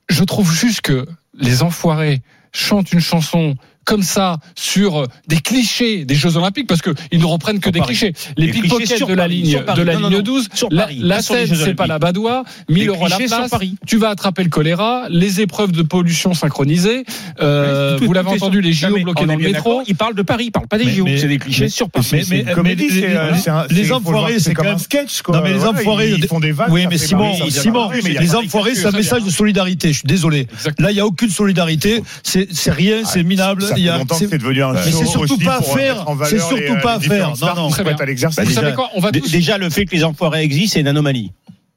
[0.09, 1.07] Je trouve juste que
[1.39, 3.57] les enfoirés chantent une chanson
[3.87, 7.65] comme ça sur euh, des clichés des Jeux Olympiques parce que ils ne reprennent que
[7.67, 7.95] Sur des Paris.
[7.97, 8.13] clichés.
[8.37, 10.23] Les clichés pickpockets de la Paris, ligne de la Non, ligne non.
[10.23, 13.17] 12, Sur la, Paris, la les scène c'est pas la badoie, 1000 Des euros la
[13.17, 13.51] clichés sur place.
[13.51, 13.77] Paris.
[13.87, 17.05] Tu vas attraper le choléra, les épreuves de pollution synchronisées.
[17.41, 19.53] Euh, Tout- vous l'avez entendu, les JO bloqués dans le métro.
[19.53, 21.07] d'accord, Il parle de Paris, il parle pas des JO.
[21.17, 22.07] C'est des clichés sur Paris.
[22.65, 22.87] Mais, les-
[23.71, 24.79] les enfoirés, c'est comme quand un même.
[24.81, 25.37] sketch, quoi.
[25.37, 26.11] Non, mais les enfoirés.
[26.17, 29.93] ils font des vannes, Oui, mais Simon, Simon, les enfoirés, c'est un message de solidarité.
[29.93, 30.49] Je suis désolé.
[30.79, 32.03] Là, il n'y a aucune solidarité.
[32.23, 33.63] C'est rien, c'est minable.
[33.77, 36.07] Il y a- longtemps que c'est- devenu un Mais c'est surtout pas à faire.
[36.25, 37.33] C'est surtout les, pas à euh, faire.
[37.41, 37.69] Non, non.
[37.71, 37.97] Très bien.
[37.99, 40.89] Vous déjà- savez quoi On va Déjà, le fait que les enfoirés existent, c'est une
[40.89, 41.33] anomalie.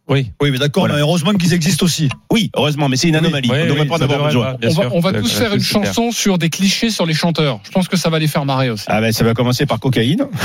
[0.09, 0.31] Oui.
[0.41, 0.95] Oui, mais d'accord, Voilà.
[0.95, 2.09] mais heureusement qu'ils existent aussi.
[2.31, 3.49] Oui, heureusement, mais c'est une anomalie.
[3.51, 4.55] Oui, on ne devrait oui, pas en avoir besoin.
[4.91, 7.59] on va, on tous faire une chanson sur des clichés sur les chanteurs.
[7.63, 8.85] Je pense que ça va les faire marrer aussi.
[8.87, 10.25] Ah ben, ça va commencer par cocaïne.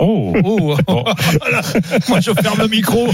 [0.00, 0.32] Oh.
[0.44, 0.76] Oh,
[2.08, 3.08] moi je ferme le micro.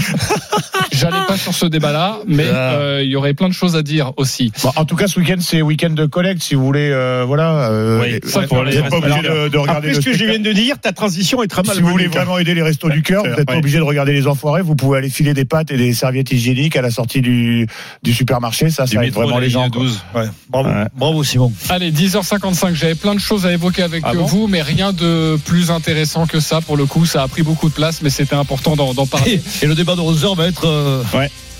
[0.91, 2.73] J'allais pas sur ce débat-là, mais Ah.
[2.75, 4.51] euh, il y aurait plein de choses à dire aussi.
[4.63, 6.43] Bon, en tout cas, ce week-end, c'est week-end de collecte.
[6.43, 7.71] Si vous voulez, euh, voilà.
[7.71, 10.25] euh, Oui, et- ça, pour les pas obligé de, de regarder Après ce que je
[10.25, 12.89] viens de dire, ta transition est très mal Si vous voulez vraiment aider les restos
[12.89, 14.61] du cœur, vous n'êtes pas obligé de regarder les enfoirés.
[14.61, 17.67] Vous pouvez aller filer des pâtes et des serviettes hygiéniques à la sortie du,
[18.03, 18.69] du supermarché.
[18.69, 19.67] Ça, ça aide vraiment les gens.
[20.13, 20.85] Ouais, bravo, Ouais.
[20.95, 21.51] bravo Simon.
[21.69, 25.37] Allez, 10h55, j'avais plein de choses à évoquer avec Ah bon vous, mais rien de
[25.45, 26.61] plus intéressant que ça.
[26.61, 29.41] Pour le coup, ça a pris beaucoup de place, mais c'était important d'en parler.
[29.61, 31.03] Et, et le débat de 11h va être euh,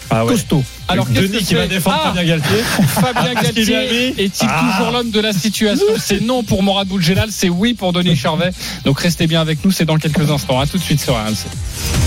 [0.09, 0.31] Ah ouais.
[0.33, 0.63] costaud.
[0.87, 2.57] Alors, qu'est-ce Denis que qui va défendre Ah, Fabien Galtier.
[2.87, 4.71] Fabien Parce qu'il lui a Galtier est-il Ah.
[4.77, 8.51] toujours l'homme de la situation C'est non pour Morad Boudjelal, c'est oui pour Denis Charvet.
[8.85, 10.59] Donc restez bien avec nous, c'est dans quelques instants.
[10.59, 11.45] À tout de suite sur RMC.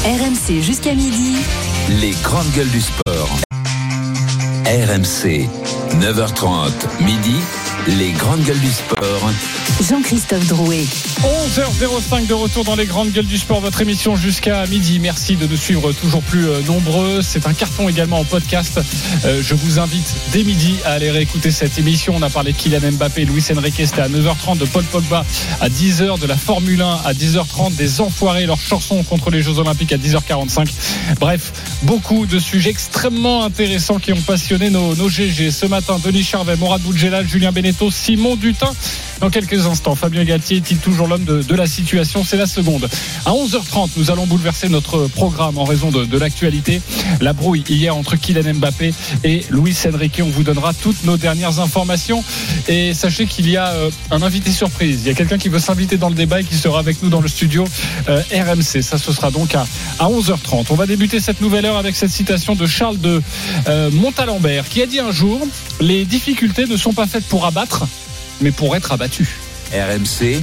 [0.05, 1.37] RMC jusqu'à midi.
[2.01, 3.29] Les grandes gueules du sport.
[4.67, 5.49] RMC,
[6.01, 6.71] 9h30,
[7.01, 7.37] midi.
[7.97, 9.31] Les grandes gueules du sport.
[9.81, 10.85] Jean-Christophe Drouet.
[11.23, 14.99] 11h05 de retour dans les grandes gueules du sport, votre émission jusqu'à midi.
[14.99, 17.23] Merci de nous suivre toujours plus euh, nombreux.
[17.23, 18.79] C'est un carton également en podcast.
[19.25, 22.15] Euh, je vous invite dès midi à aller réécouter cette émission.
[22.15, 25.25] On a parlé de Kylian Mbappé, Luis Enrique, c'était à 9h30, de Paul Pogba
[25.63, 29.59] à 10h, de la Formule 1 à 10h30, des enfoirés, leur chanson contre les Jeux
[29.61, 30.69] Olympiques à 10h45.
[31.21, 31.53] Bref,
[31.85, 35.51] beaucoup de sujets extrêmement intéressants qui ont passionné nos, nos GG.
[35.51, 38.69] Ce matin, Denis Charvet, Morad Boudjelal, Julien Beneteau, Simon Dutin
[39.21, 39.95] dans quelques instants.
[39.95, 42.89] Fabien Galtier est-il toujours l'homme de, la situation C'est la seconde.
[43.25, 46.81] À 11h30, nous allons bouleverser notre programme en raison de, l'actualité.
[47.21, 48.93] La brouille hier entre Kylian Mbappé
[49.25, 50.21] et Luis Enrique.
[50.23, 52.23] On vous donnera toutes nos dernières informations.
[52.69, 55.03] Et sachez qu'il y a euh, un invité surprise.
[55.03, 57.09] Il y a quelqu'un qui veut s'inviter dans le débat et qui sera avec nous
[57.09, 57.65] dans le studio
[58.09, 58.83] euh, RMC.
[58.83, 59.67] Ça, ce sera donc à,
[59.99, 60.67] à 11h30.
[60.71, 63.23] On va débuter cette nouvelle heure avec cette citation de Charles de
[63.69, 65.41] euh, Montalembert qui a dit un jour
[65.81, 67.85] Les difficultés ne sont pas faites pour abattre,
[68.41, 69.39] mais pour être abattues.
[69.73, 70.43] RMC,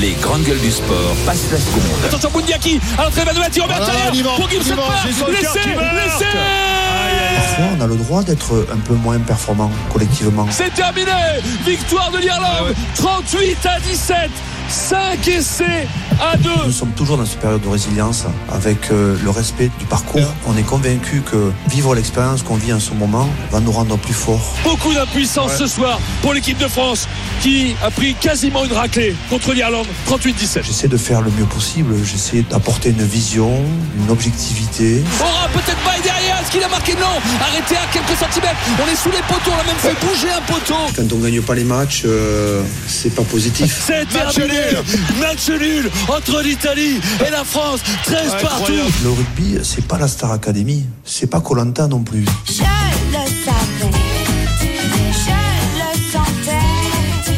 [0.00, 2.04] les grandes gueules du sport passent la seconde.
[2.06, 4.74] Attention Boundiaki à l'entrée à on y va, pour Gibson
[5.28, 6.24] Laissez, laissez.
[7.36, 10.46] Parfois, on a le droit d'être un peu moins performant collectivement.
[10.50, 11.12] C'est terminé.
[11.64, 12.74] Victoire de l'Irlande.
[12.96, 14.30] 38 à 17
[14.68, 15.86] 5 essais
[16.20, 19.84] à 2 Nous sommes toujours dans cette période de résilience avec euh, le respect du
[19.84, 20.26] parcours.
[20.46, 24.14] On est convaincu que vivre l'expérience qu'on vit en ce moment va nous rendre plus
[24.14, 24.54] forts.
[24.64, 27.06] Beaucoup d'impuissance ce soir pour l'équipe de France
[27.42, 30.62] qui a pris quasiment une raclée contre l'Irlande 38-17.
[30.62, 33.62] J'essaie de faire le mieux possible, j'essaie d'apporter une vision,
[34.00, 35.02] une objectivité.
[35.20, 36.94] Aura peut-être pas derrière, est-ce qu'il a marqué?
[36.94, 37.20] Non.
[37.40, 40.40] Arrêté à quelques centimètres, on est sous les poteaux, on a même fait bouger un
[40.52, 40.74] poteau.
[40.96, 43.84] Quand on gagne pas les matchs, euh, c'est pas positif.
[43.86, 44.06] C'est
[44.56, 47.80] terminé Match nul entre l'Italie et la France.
[48.04, 48.72] 13 partout.
[49.02, 52.24] Le rugby, c'est pas la Star Academy, c'est pas Colanta non plus.
[52.46, 53.55] Je le savais,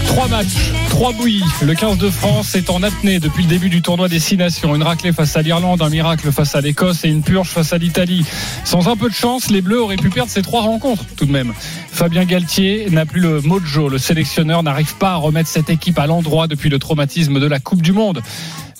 [0.08, 1.44] Trois matchs, trois bouillies.
[1.62, 4.74] Le 15 de France est en apnée depuis le début du tournoi des Six Nations.
[4.74, 7.78] Une raclée face à l'Irlande, un miracle face à l'Écosse et une purge face à
[7.78, 8.26] l'Italie.
[8.64, 11.30] Sans un peu de chance, les Bleus auraient pu perdre ces trois rencontres tout de
[11.32, 11.52] même.
[11.92, 13.88] Fabien Galtier n'a plus le mojo.
[13.88, 17.60] Le sélectionneur n'arrive pas à remettre cette équipe à l'endroit depuis le traumatisme de la
[17.60, 18.20] Coupe du Monde.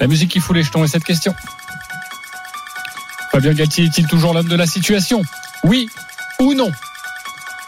[0.00, 1.34] La musique qui fout les jetons est cette question.
[3.30, 5.22] Fabien Galtier est-il toujours l'homme de la situation?
[5.62, 5.88] Oui
[6.40, 6.70] ou non?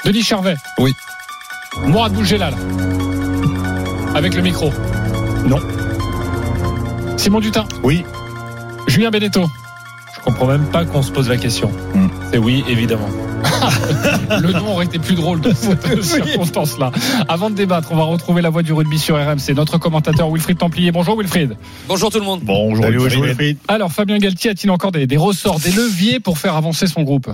[0.04, 0.92] Denis Charvet Oui.
[1.86, 2.54] Mourad Boulgelal
[4.14, 4.70] avec le micro.
[5.46, 5.58] Non.
[7.16, 7.64] Simon Dutin.
[7.82, 8.04] Oui.
[8.86, 9.46] Julien Beneteau.
[10.14, 11.70] Je comprends même pas qu'on se pose la question.
[12.30, 13.08] C'est oui, évidemment.
[14.42, 16.92] Le nom aurait été plus drôle dans cette circonstance-là.
[17.28, 19.54] Avant de débattre, on va retrouver la voix du rugby sur RMC.
[19.54, 20.92] Notre commentateur Wilfried Templier.
[20.92, 21.56] Bonjour Wilfried.
[21.88, 23.58] Bonjour tout le monde Bonjour, Wilfried.
[23.68, 27.30] Alors Fabien Galtier a-t-il encore des, des ressorts, des leviers pour faire avancer son groupe?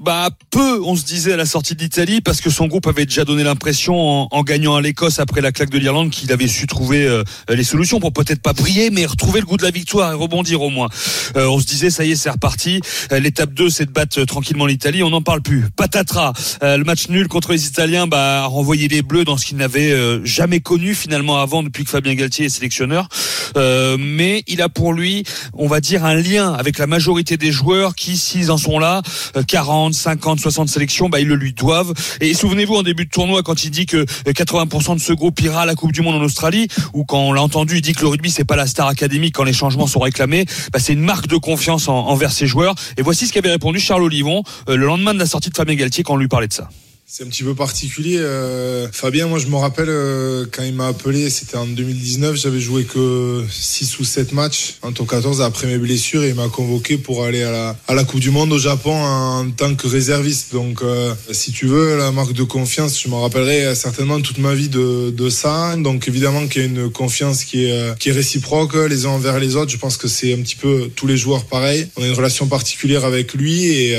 [0.00, 3.04] Bah peu, on se disait à la sortie de l'Italie, parce que son groupe avait
[3.04, 6.66] déjà donné l'impression, en, gagnant à l'Écosse après la claque de l'Irlande, qu'il avait su
[6.66, 10.10] trouver euh, les solutions pour peut-être pas briller, mais retrouver le goût de la victoire
[10.10, 10.88] et rebondir au moins.
[11.36, 12.80] Euh, on se disait, ça y est, c'est reparti.
[13.12, 15.02] Euh, L'étape 2, c'est de battre tranquillement l'Italie.
[15.02, 15.66] On n'en parle plus.
[15.76, 16.32] Patatras,
[16.62, 19.94] le match nul contre les Italiens, bah, a renvoyé les Bleus dans ce qu'ils n'avaient
[20.24, 23.08] jamais connu finalement avant, depuis que Fabien Galtier est sélectionneur.
[23.56, 27.94] Mais il a pour lui, on va dire, un lien avec la majorité des joueurs
[27.94, 29.02] qui, s'ils en sont là,
[29.36, 29.42] euh,
[29.90, 31.92] 40, 50, 60 sélections, bah, ils le lui doivent.
[32.20, 35.40] Et souvenez-vous, en début de tournoi, quand il dit que euh, 80% de ce groupe
[35.40, 37.92] ira à la Coupe du Monde en Australie, ou quand on l'a entendu, il dit
[37.92, 40.92] que le rugby, c'est pas la star académique quand les changements sont réclamés, bah, c'est
[40.92, 42.74] une marque de confiance en- envers ses joueurs.
[42.96, 45.74] Et voici ce qu'avait répondu Charles Olivon euh, le lendemain de la sortie de Fabien
[45.74, 46.68] Galtier quand on lui parlait de ça.
[47.12, 48.18] C'est un petit peu particulier.
[48.18, 52.60] euh, Fabien, moi je me rappelle euh, quand il m'a appelé, c'était en 2019, j'avais
[52.60, 56.46] joué que 6 ou 7 matchs en top 14 après mes blessures et il m'a
[56.46, 60.52] convoqué pour aller à la, Coupe du Monde au Japon en tant que réserviste.
[60.52, 64.54] Donc euh, si tu veux, la marque de confiance, je m'en rappellerai certainement toute ma
[64.54, 65.74] vie de, ça.
[65.76, 69.72] Donc évidemment qu'il y a une confiance qui est, réciproque les uns envers les autres.
[69.72, 71.88] Je pense que c'est un petit peu tous les joueurs pareil.
[71.96, 73.96] On a une relation particulière avec lui et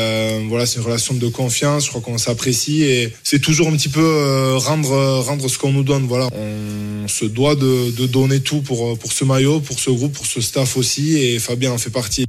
[0.47, 1.83] voilà, c'est une relation de confiance.
[1.83, 5.83] Je crois qu'on s'apprécie c'est toujours un petit peu euh, rendre rendre ce qu'on nous
[5.83, 6.05] donne.
[6.07, 10.25] Voilà, on se doit de, donner tout pour pour ce maillot, pour ce groupe, pour
[10.25, 12.25] ce staff aussi et Fabien en fait partie.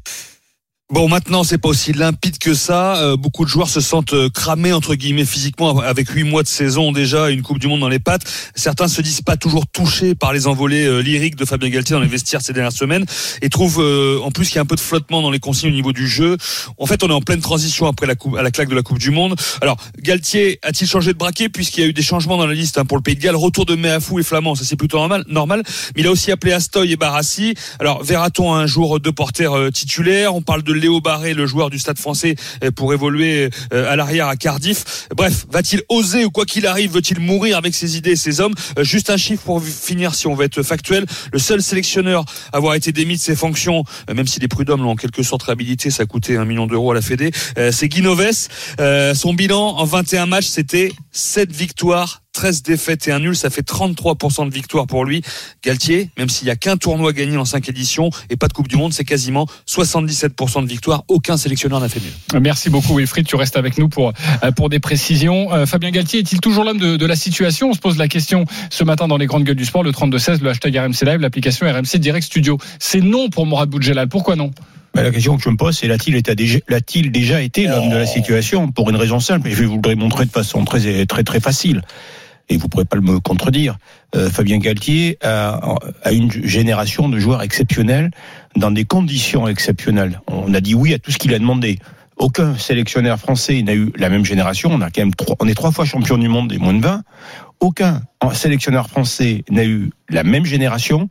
[0.93, 2.99] Bon, maintenant, c'est pas aussi limpide que ça.
[2.99, 6.49] Euh, beaucoup de joueurs se sentent euh, cramés entre guillemets physiquement avec huit mois de
[6.49, 8.25] saison déjà, une Coupe du Monde dans les pattes.
[8.55, 12.03] Certains se disent pas toujours touchés par les envolées euh, lyriques de Fabien Galtier dans
[12.03, 13.07] les vestiaires ces dernières semaines
[13.41, 15.71] et trouvent euh, en plus qu'il y a un peu de flottement dans les consignes
[15.71, 16.37] au niveau du jeu.
[16.77, 18.83] En fait, on est en pleine transition après la coupe, à la claque de la
[18.83, 19.35] Coupe du Monde.
[19.63, 22.77] Alors, Galtier a-t-il changé de braquet puisqu'il y a eu des changements dans la liste
[22.77, 25.25] hein, pour le Pays de Galles, retour de Méafou et Flamand, ça c'est plutôt normal,
[25.27, 25.63] normal.
[25.97, 27.55] Mais il a aussi appelé Astoy et Barassi.
[27.81, 30.35] Alors, verra-t-on un jour deux porteurs titulaires?
[30.35, 33.97] On parle de Léo Barré, le joueur du Stade Français, euh, pour évoluer euh, à
[33.97, 35.07] l'arrière à Cardiff.
[35.17, 38.55] Bref, va-t-il oser ou quoi qu'il arrive, veut-il mourir avec ses idées et ses hommes?
[38.79, 41.07] Euh, Juste un chiffre pour finir, si on veut être factuel.
[41.33, 44.91] Le seul sélectionneur à avoir été démis de ses fonctions, même si les prud'hommes l'ont
[44.91, 47.31] en quelque sorte réhabilité, ça a coûté un million d'euros à la Fédé,
[47.71, 48.49] c'est Guy Noves.
[49.15, 53.67] Son bilan en 21 matchs, c'était 7 victoires, 13 défaites et un nul, ça fait
[53.67, 55.23] 33% de victoire pour lui.
[55.63, 58.69] Galtier, même s'il y a qu'un tournoi gagné en 5 éditions et pas de Coupe
[58.69, 61.05] du Monde, c'est quasiment 77% de victoire.
[61.09, 62.41] Aucun sélectionneur n'a fait mieux.
[62.41, 65.53] Merci beaucoup Wilfried, tu restes avec nous pour, euh, pour des précisions.
[65.53, 67.71] Euh, Fabien Galtier est-il toujours l'homme de, de la situation?
[67.71, 70.41] On se pose la question ce matin dans les grandes gueules du sport, le 32-16,
[70.41, 72.59] le hashtag RMC Live, l'application RMC Direct Studio.
[72.79, 74.09] C'est non pour Mourad Boudjelal.
[74.09, 74.51] Pourquoi non?
[74.95, 78.71] Ben, la question que je me pose, c'est l'a-t-il déjà, été l'homme de la situation
[78.71, 81.83] Pour une raison simple, et je vous le montrer de façon très très très facile.
[82.49, 83.79] Et vous pourrez pas me contredire.
[84.15, 88.11] Euh, Fabien Galtier a, a une génération de joueurs exceptionnels
[88.57, 90.21] dans des conditions exceptionnelles.
[90.27, 91.79] On a dit oui à tout ce qu'il a demandé.
[92.19, 94.71] Aucun sélectionneur français n'a eu la même génération.
[94.73, 96.83] On a quand même trois, on est trois fois champion du monde des moins de
[96.83, 97.03] 20.
[97.61, 98.03] Aucun
[98.35, 101.09] sélectionneur français n'a eu la même génération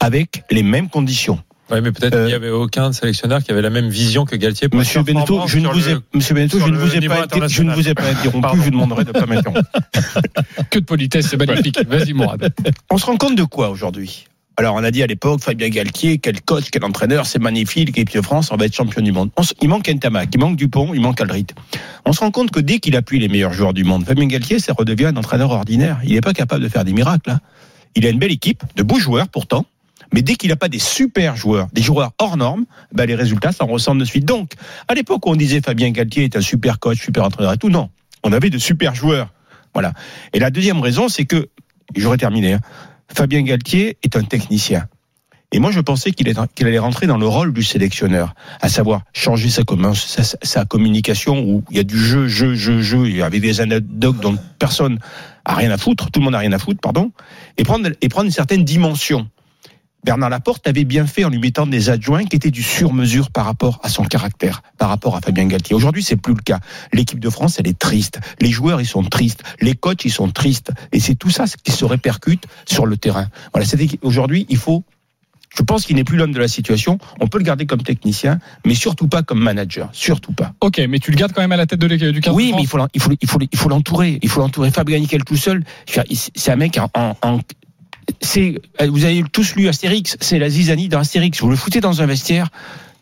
[0.00, 1.38] avec les mêmes conditions.
[1.70, 4.68] Oui, mais peut-être qu'il n'y avait aucun sélectionneur qui avait la même vision que Galtier.
[4.68, 7.24] pour Monsieur Beneteau, je ne vous ai, le- Monsieur Beneteau, je ne vous ai pas,
[7.24, 8.56] été- je ne vous ai pas interrompu, Pardon.
[8.58, 9.62] je vous demanderai de pas m'interrompre.
[10.70, 11.78] Que de politesse, c'est magnifique.
[11.88, 12.52] Vas-y Mourad.
[12.90, 14.26] On se rend compte de quoi aujourd'hui?
[14.58, 18.10] Alors, on a dit à l'époque, Fabien Galtier, quel coach, quel entraîneur, c'est magnifique, l'équipe
[18.14, 19.30] de France, on va être champion du monde.
[19.36, 21.46] On se- il manque Ntamak, il manque Dupont, il manque Aldrit.
[22.06, 24.58] On se rend compte que dès qu'il appuie les meilleurs joueurs du monde, Fabien Galtier,
[24.58, 25.98] ça redevient un entraîneur ordinaire.
[26.04, 27.30] Il n'est pas capable de faire des miracles.
[27.32, 27.40] hein.
[27.96, 29.66] Il a une belle équipe, de beaux joueurs pourtant,
[30.12, 33.52] mais dès qu'il n'a pas des super joueurs, des joueurs hors normes, ben les résultats
[33.52, 34.24] s'en ressentent de suite.
[34.24, 34.52] Donc,
[34.88, 37.90] à l'époque on disait Fabien Galtier est un super coach, super entraîneur et tout, non.
[38.22, 39.32] On avait de super joueurs.
[39.74, 39.92] Voilà.
[40.32, 41.48] Et la deuxième raison, c'est que,
[41.94, 42.60] j'aurais terminé, hein,
[43.14, 44.88] Fabien Galtier est un technicien.
[45.52, 49.48] Et moi, je pensais qu'il allait rentrer dans le rôle du sélectionneur, à savoir changer
[49.48, 53.22] sa, commun- sa, sa communication où il y a du jeu, jeu, jeu, jeu, et
[53.22, 54.98] avec des anecdotes dont personne
[55.44, 57.12] a rien à foutre, tout le monde a rien à foutre, pardon,
[57.58, 59.28] et prendre, et prendre une certaine dimension.
[60.06, 63.44] Bernard Laporte avait bien fait en lui mettant des adjoints qui étaient du sur-mesure par
[63.44, 65.74] rapport à son caractère, par rapport à Fabien Galtier.
[65.74, 66.60] Aujourd'hui, c'est plus le cas.
[66.92, 68.20] L'équipe de France, elle est triste.
[68.40, 69.42] Les joueurs, ils sont tristes.
[69.60, 70.70] Les coachs, ils sont tristes.
[70.92, 73.26] Et c'est tout ça qui se répercute sur le terrain.
[73.52, 73.66] Voilà.
[74.02, 74.84] Aujourd'hui, il faut
[75.56, 76.98] je pense qu'il n'est plus l'homme de la situation.
[77.18, 79.88] On peut le garder comme technicien, mais surtout pas comme manager.
[79.92, 80.52] Surtout pas.
[80.60, 82.52] Ok, mais tu le gardes quand même à la tête de l'équipe du 15 Oui,
[82.54, 84.18] mais il faut, l'entourer.
[84.22, 84.70] Il faut l'entourer.
[84.70, 87.40] Fabien Nickel tout seul, c'est un mec en-
[88.20, 91.40] c'est, vous avez tous lu Astérix, c'est la zizanie dans Astérix.
[91.40, 92.48] Vous le foutez dans un vestiaire,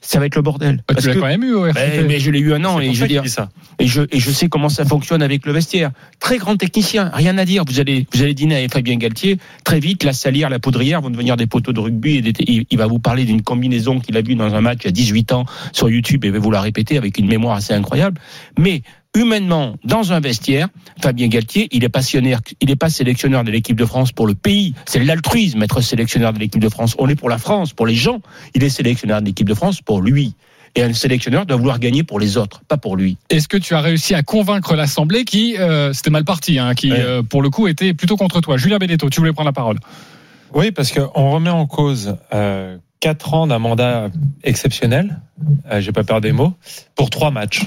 [0.01, 0.83] ça va être le bordel.
[0.87, 1.75] Bah, tu l'as quand même eu RCT.
[1.75, 3.49] Ben, mais je l'ai eu un an et je dire, ça.
[3.79, 5.93] et je, et je sais comment ça fonctionne avec le vestiaire.
[6.21, 7.65] Très grand technicien, rien à dire.
[7.67, 9.39] Vous allez, vous allez dîner avec Fabien Galtier.
[9.65, 12.17] Très vite, la salière, la poudrière vont devenir des poteaux de rugby.
[12.17, 14.81] Et des- il, il va vous parler d'une combinaison qu'il a vue dans un match
[14.83, 17.57] il y a 18 ans sur YouTube et va vous la répéter avec une mémoire
[17.57, 18.21] assez incroyable.
[18.59, 18.83] Mais
[19.15, 20.69] humainement, dans un vestiaire,
[21.01, 24.35] Fabien Galtier, il est passionnaire, il n'est pas sélectionneur de l'équipe de France pour le
[24.35, 24.75] pays.
[24.87, 26.95] C'est l'altruisme, être sélectionneur de l'équipe de France.
[26.99, 28.21] On est pour la France, pour les gens.
[28.55, 30.35] Il est sélectionneur de l'équipe de France pour lui.
[30.77, 33.17] Et un sélectionneur doit vouloir gagner pour les autres, pas pour lui.
[33.31, 36.91] Est-ce que tu as réussi à convaincre l'Assemblée qui, euh, c'était mal parti, hein, qui
[36.91, 36.99] Ouais.
[36.99, 38.57] euh, pour le coup était plutôt contre toi?
[38.57, 39.79] Julien Benetto, tu voulais prendre la parole.
[40.53, 44.09] Oui, parce qu'on remet en cause euh, quatre ans d'un mandat
[44.43, 45.21] exceptionnel,
[45.71, 46.55] euh, j'ai pas peur des mots,
[46.97, 47.63] pour trois matchs.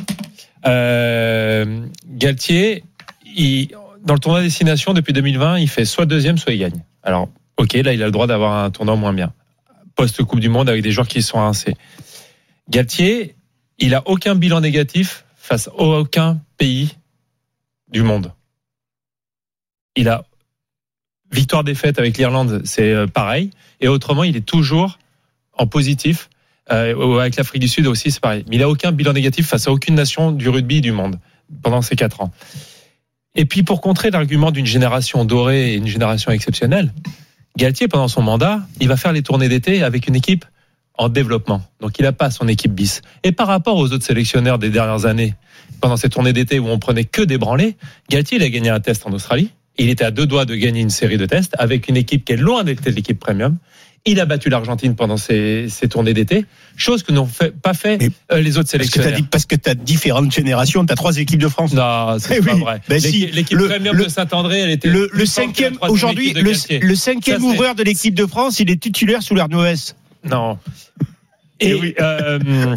[0.68, 2.84] Euh, Galtier,
[3.26, 3.70] il,
[4.04, 6.84] dans le tournoi destination depuis 2020, il fait soit deuxième, soit il gagne.
[7.04, 9.34] Alors, ok, là, il a le droit d'avoir un tournoi moins bien.
[9.96, 11.76] Post-Coupe du Monde avec des joueurs qui sont rincés.
[12.70, 13.36] Galtier,
[13.80, 16.96] il a aucun bilan négatif face à aucun pays
[17.90, 18.34] du monde.
[19.96, 20.26] Il a
[21.32, 23.52] victoire défaite avec l'Irlande, c'est euh, pareil.
[23.80, 25.00] Et autrement, il est toujours
[25.54, 26.30] en positif.
[26.72, 28.44] Euh, avec l'Afrique du Sud aussi, c'est pareil.
[28.50, 31.18] Mais il a aucun bilan négatif face à aucune nation du rugby du monde
[31.62, 32.32] pendant ces quatre ans.
[33.36, 36.92] Et puis pour contrer l'argument d'une génération dorée et une génération exceptionnelle,
[37.56, 40.46] Galtier, pendant son mandat, il va faire les tournées d'été avec une équipe
[40.96, 41.62] en développement.
[41.80, 43.02] Donc il n'a pas son équipe bis.
[43.24, 45.34] Et par rapport aux autres sélectionneurs des dernières années,
[45.82, 47.76] pendant ces tournées d'été où on prenait que des branlés,
[48.10, 49.52] Galtier il a gagné un test en Australie.
[49.80, 52.34] Il était à deux doigts de gagner une série de tests avec une équipe qui
[52.34, 53.58] est loin d'être l'équipe premium.
[54.10, 56.46] Il a battu l'Argentine pendant ces tournées d'été,
[56.78, 59.28] chose que n'ont fait- pas fait euh, les autres Parce que sélectionneurs.
[59.30, 61.74] parce que t'as différentes générations, t'as trois équipes de France.
[61.74, 62.60] Non, c'est Eh pas oui.
[62.62, 62.82] vrai.
[62.88, 67.76] Ben si, L'équipe premium de Saint-André, elle était Le, cinquième, aujourd'hui, le, cinquième Ça, ouvreur
[67.76, 69.36] de l'équipe de France, il est titulaire sous
[69.66, 69.96] S.
[70.24, 70.58] Non.
[71.60, 72.76] Et, euh,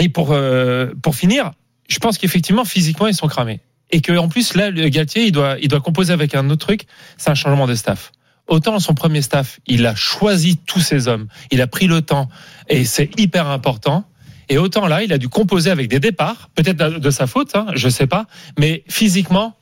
[0.00, 1.52] et pour, euh, pour finir,
[1.88, 3.60] je pense qu'effectivement, physiquement, ils sont cramés.
[3.90, 6.82] Et qu'en plus, là, le Galtier, il doit, il doit composer avec un autre truc,
[7.16, 8.12] c'est un changement de staff.
[8.48, 12.28] Autant son premier staff, il a choisi tous ses hommes, il a pris le temps,
[12.68, 14.04] et c'est hyper important.
[14.48, 17.66] Et autant là, il a dû composer avec des départs, peut-être de sa faute, hein,
[17.74, 18.26] je sais pas,
[18.58, 19.57] mais physiquement,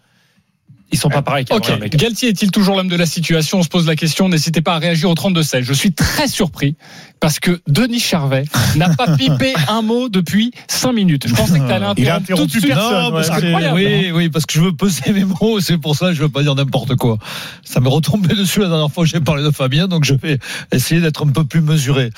[0.93, 1.71] Ils sont pas pareils Ok.
[1.91, 3.59] Galtier est-il toujours l'homme de la situation?
[3.59, 4.29] On se pose la question.
[4.29, 5.63] N'hésitez pas à réagir au 32-16.
[5.63, 6.77] Je suis très surpris
[7.19, 8.45] parce que Denis Charvet
[8.77, 11.27] n'a pas pipé un mot depuis 5 minutes.
[11.29, 12.75] Je pensais que tu allais Il a interrompre tout de suite.
[12.77, 14.13] Non, parce C'est que, incroyable, oui, hein.
[14.15, 16.43] oui, parce que je veux peser mes mots, c'est pour ça que je veux pas
[16.43, 17.19] dire n'importe quoi.
[17.65, 20.39] Ça m'est retombé dessus la dernière fois que j'ai parlé de Fabien, donc je vais
[20.73, 22.11] essayer d'être un peu plus mesuré.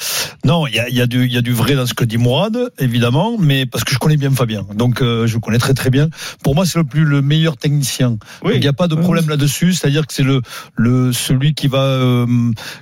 [0.44, 1.94] Non, il y a, il y, a du- il y a du vrai dans ce
[1.94, 5.40] que dit Mourad, évidemment, mais parce que je connais bien Fabien, donc euh, je le
[5.40, 6.08] connais très très bien.
[6.42, 8.18] Pour moi, c'est le plus le meilleur technicien.
[8.58, 10.42] Il n'y a pas de problème là-dessus, c'est-à-dire que c'est le
[10.76, 12.26] le celui qui va euh,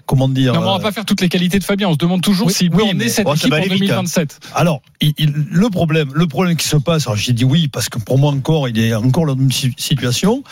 [0.06, 0.54] comment dire.
[0.54, 1.88] Non, mais on va euh, pas faire toutes les qualités de Fabien.
[1.88, 3.82] On se demande toujours oui, s'il oui, emmener mais- cette oh, équipe en aller vite,
[3.90, 4.02] hein.
[4.02, 4.40] 2027.
[4.54, 7.88] Alors, il- il- le problème, le problème qui se passe, alors j'ai dit oui parce
[7.88, 10.42] que pour moi encore, il est encore dans la même si- situation.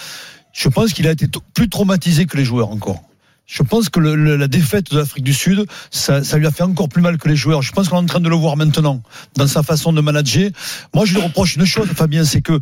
[0.53, 3.03] Je pense qu'il a été plus traumatisé que les joueurs encore.
[3.47, 6.51] Je pense que le- le- la défaite de l'Afrique du Sud, ça, ça lui a
[6.51, 7.61] fait encore plus mal que les joueurs.
[7.61, 9.03] Je pense qu'on est en train de le voir maintenant
[9.37, 10.49] dans sa façon de manager.
[10.95, 12.59] Moi, je lui reproche une chose, Fabien, c'est que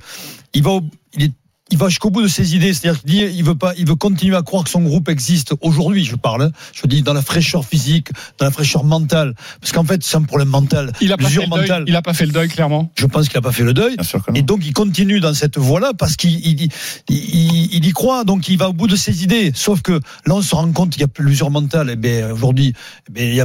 [0.54, 0.80] il va,
[1.16, 1.32] il est
[1.72, 3.96] il va jusqu'au bout de ses idées, c'est-à-dire qu'il dit, il veut pas, il veut
[3.96, 6.04] continuer à croire que son groupe existe aujourd'hui.
[6.04, 6.50] Je parle, hein.
[6.72, 8.08] je dis dans la fraîcheur physique,
[8.38, 11.40] dans la fraîcheur mentale, parce qu'en fait c'est un problème mental, Il a pas fait
[11.40, 11.84] le deuil.
[11.88, 12.92] Il a pas fait le deuil, clairement.
[12.96, 13.96] Je pense qu'il a pas fait le deuil.
[14.38, 16.70] Et donc il continue dans cette voie-là parce qu'il il, il,
[17.08, 19.50] il- il y croit, donc il va au bout de ses idées.
[19.54, 21.90] Sauf que là on se rend compte qu'il y a plus l'usure mentale.
[21.90, 22.74] Et bien aujourd'hui,
[23.16, 23.40] eh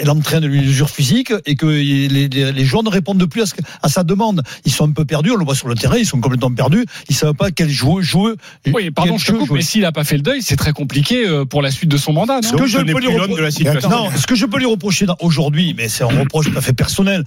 [0.00, 3.54] elle entraîne l'usure physique et que les, les, les joueurs ne répondent plus à, ce
[3.82, 4.42] à sa demande.
[4.66, 5.30] Ils sont un peu perdus.
[5.30, 6.84] On le voit sur le terrain, ils sont complètement perdus.
[7.08, 8.32] Ils savent pas quel joueur jouer.
[8.72, 11.26] Oui, pardon, je te coupe, mais s'il a pas fait le deuil, c'est très compliqué
[11.26, 12.40] euh, pour la suite de son mandat.
[12.42, 15.88] Ce que, je peux lui repro- non, ce que je peux lui reprocher aujourd'hui, mais
[15.88, 17.24] c'est un reproche tout à fait personnel,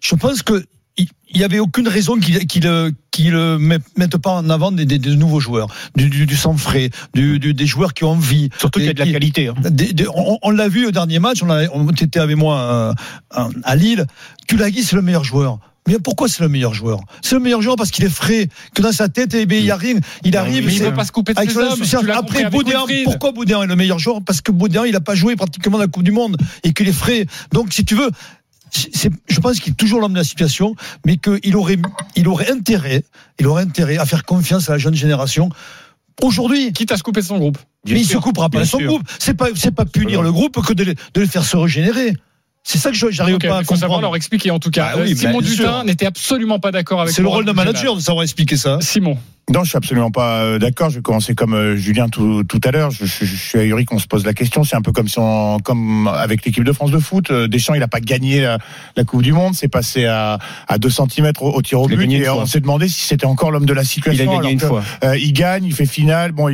[0.00, 0.64] je pense que
[0.96, 2.68] il il y avait aucune raison qu'il qu'il
[3.12, 6.90] qu'il mette pas en avant des, des- des nouveaux joueurs, du, du, du sang frais,
[7.14, 8.50] du, du- des joueurs qui ont envie.
[8.58, 9.54] Surtout qu'il y a de la Qui- qualité, hein.
[9.70, 12.58] des- des- on on l'a vu au dernier match, on, a, on était avec moi
[12.58, 12.92] euh,
[13.30, 14.06] à, à Lille.
[14.48, 15.60] Tulagi, c'est le meilleur joueur.
[15.90, 17.00] Mais pourquoi c'est le meilleur joueur?
[17.22, 19.64] C'est le meilleur joueur parce qu'il est frais, que dans sa tête, eh bien, il
[19.64, 19.96] y a rien.
[20.24, 20.64] Il arrive.
[20.66, 21.82] mais il veut pas se couper de avec ses hommes,
[22.18, 22.38] Après,
[23.04, 24.20] pourquoi Boudin est le meilleur joueur?
[24.24, 26.92] Parce que Boudin, il n'a pas joué pratiquement la Coupe du Monde et qu'il est
[26.92, 27.26] frais.
[27.52, 28.10] Donc, si tu veux,
[28.70, 31.78] c'est- je pense qu'il est toujours l'homme de la situation, mais qu'il aurait,
[32.16, 33.02] il aurait intérêt,
[33.38, 35.48] il aurait intérêt à faire confiance à la jeune génération.
[36.22, 37.58] Aujourd'hui, quitte à se couper de son groupe.
[37.88, 38.86] mais il se coupera pas de son sûr.
[38.88, 39.02] groupe.
[39.18, 42.14] C'est pas, c'est pas punir le groupe que de le, de le faire se régénérer.
[42.62, 44.02] C'est ça que je- j'arrive Ok, pas à faut savoir comprendre.
[44.02, 44.90] leur expliquer en tout cas.
[44.92, 45.56] Ah oui, Euh, Simon sûr.
[45.64, 48.78] Dutin n'était absolument pas d'accord avec C'est le rôle d'un manager de savoir expliquer ça.
[48.80, 49.16] Simon.
[49.52, 50.90] Non, je suis absolument pas euh, d'accord.
[50.90, 52.92] Je vais commencer comme euh, Julien tout, tout à l'heure.
[52.92, 54.62] Je, je- je suis ahuri qu'on se pose la question.
[54.62, 57.32] C'est un peu comme si on, comme avec l'équipe de France de foot.
[57.32, 58.58] Deschamps, il a pas gagné la,
[58.96, 59.54] la Coupe du Monde.
[59.56, 60.38] C'est passé à,
[60.68, 62.02] à 2 cm au, au tir au Il a but.
[62.02, 62.42] gagné une Et fois.
[62.42, 64.22] on s'est demandé si c'était encore l'homme de la situation.
[64.22, 64.84] Il a gagné alors une que, fois.
[65.02, 66.30] euh, il gagne, il fait finale.
[66.30, 66.48] Bon,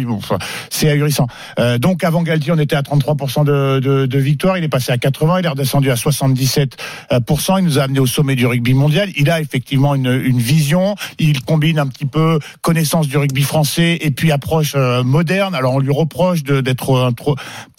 [0.70, 1.26] c'est ahurissant.
[1.58, 4.56] Euh, donc avant Galtier, on était à 33% de, de, de victoire.
[4.56, 5.40] Il est passé à 80.
[5.40, 7.58] Il est redescendu à 77%.
[7.58, 9.10] Il nous a amené au sommet du rugby mondial.
[9.16, 10.94] Il a effectivement une, une vision.
[11.18, 15.54] Il combine un petit peu connaissance du rugby français et puis approche euh, moderne.
[15.54, 17.36] Alors on lui reproche d'être trop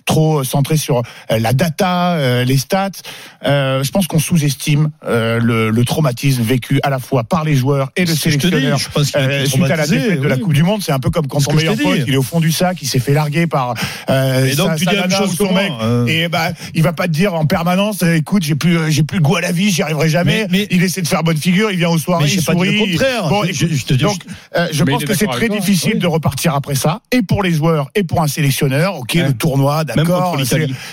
[0.08, 2.90] trop centré sur euh, la data, euh, les stats.
[3.46, 7.56] Euh, je pense qu'on sous-estime euh, le, le traumatisme vécu à la fois par les
[7.56, 10.42] joueurs et le sélectionneur je pense euh, suite à la défaite de la oui.
[10.42, 10.82] Coupe du Monde.
[10.82, 12.88] C'est un peu comme quand ton meilleur pote il est au fond du sac, il
[12.88, 13.74] s'est fait larguer par
[14.10, 15.72] euh, Et donc, sa, tu sa dis la même chose ou que mec.
[15.82, 16.06] euh.
[16.08, 19.18] Et bah il va pas te dire en permanence, euh, écoute, j'ai plus j'ai plus
[19.18, 20.48] le goût à la vie, j'y arriverai jamais.
[20.72, 22.72] il essaie de faire bonne figure, il vient aux soirées, Mais il pas dit sourit.
[22.88, 23.28] le contraire.
[23.30, 24.22] Bon, Je- je te dis- donc
[24.56, 25.58] euh, je Mais pense que c'est très toi.
[25.60, 26.00] difficile Oui.
[26.00, 28.96] de repartir après ça, et pour les joueurs, et pour un sélectionneur.
[29.00, 30.44] Ok, le tournoi, Contre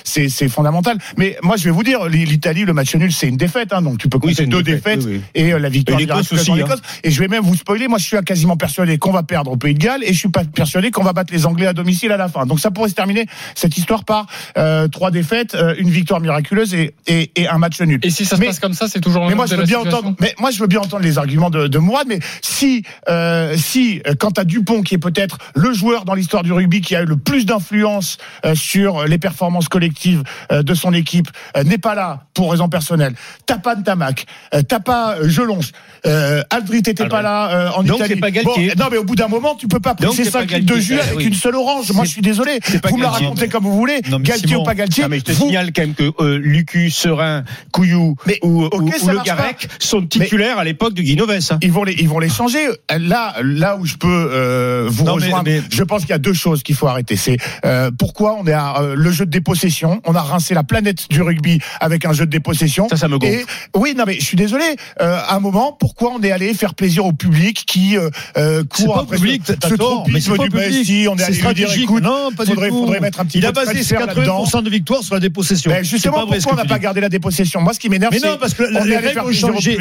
[0.05, 0.99] c'est fondamental.
[1.17, 3.73] Mais moi, je vais vous dire, l'Italie, le match nul, c'est une défaite.
[3.73, 5.23] Hein, donc tu peux compter deux défaite, défaites oui, oui.
[5.35, 6.67] et euh, la victoire Et aussi, hein.
[7.03, 9.57] Et je vais même vous spoiler, moi je suis quasiment persuadé qu'on va perdre au
[9.57, 12.13] Pays de Galles et je suis pas persuadé qu'on va battre les Anglais à domicile
[12.13, 12.47] à la fin.
[12.47, 14.27] Donc ça pourrait se terminer cette histoire par
[14.59, 18.01] euh, trois défaites, euh, une victoire miraculeuse et, et, et un match nul.
[18.03, 19.81] Et si ça se Mais- passe comme ça, c'est toujours mais moi je veux bien
[19.81, 20.15] entendre.
[20.21, 22.07] Mais moi je veux bien entendre les arguments de, de Mourad.
[22.09, 26.53] Mais si euh, si quand t'as Dupont qui est peut-être le joueur dans l'histoire du
[26.53, 28.55] rugby qui a eu le plus d'influence euh,
[28.95, 30.23] sur les performances collectives
[30.53, 33.15] euh, de son équipe euh, n'est pas là pour raison personnelle.
[33.47, 35.73] T'as pas Ntamak, euh, t'as pas Jelonche,
[36.07, 38.21] euh, Aldrit était pas là en Donc, Italie.
[38.21, 38.31] pas.
[38.31, 40.75] Bon, non mais au bout d'un moment tu peux pas presser c'est pas 5 litres
[40.75, 41.25] de jus Eh avec oui.
[41.27, 41.91] une seule orange.
[41.93, 42.59] Moi je suis désolé.
[42.89, 44.01] Vous me la racontez comme vous voulez.
[44.11, 45.03] Non, mais Galtier Simon, ou pas Galtier.
[45.05, 48.65] Non, mais je te vous- signale quand même que euh, Lucu, Serein, Couillou Mais, ou,
[48.65, 49.23] ok, ou- ça ou Le.
[49.25, 51.31] Garec sont titulaires à l'époque de Guinoves.
[51.51, 51.59] hein.
[51.63, 52.67] Ils vont les, ils vont les changer.
[52.99, 56.19] Là, là où je peux euh, vous Non, rejoindre, mais- je pense qu'il y a
[56.19, 57.17] deux choses qu'il faut arrêter.
[57.17, 60.01] C'est euh, pourquoi on est à euh, le jeu de dépossession.
[60.05, 62.89] On a rincé la planète du rugby avec un jeu de dépossession.
[62.89, 63.33] Ça, ça me gonfle.
[63.33, 63.45] Et
[63.77, 64.65] oui, non mais je suis désolé.
[65.01, 68.65] Euh, à un moment, pourquoi on est allé faire plaisir au public qui euh, euh,
[68.65, 70.79] court pas après public, ce, ce tort, mais pas du public.
[70.79, 72.79] Messi On est C'est allé lui dire, écoute, Non, pas du faudrait, tout.
[72.79, 74.45] faudrait mettre un petit Il peu a de basé ses transfert là-dedans.
[74.45, 75.71] 80% de victoire sur la dépossession.
[75.71, 77.61] Ben justement, pourquoi on n'a pas gardé la dépossession?
[77.61, 79.77] Moi, ce qui m'énerve, Mais c'est non, parce que les est règles ont changé.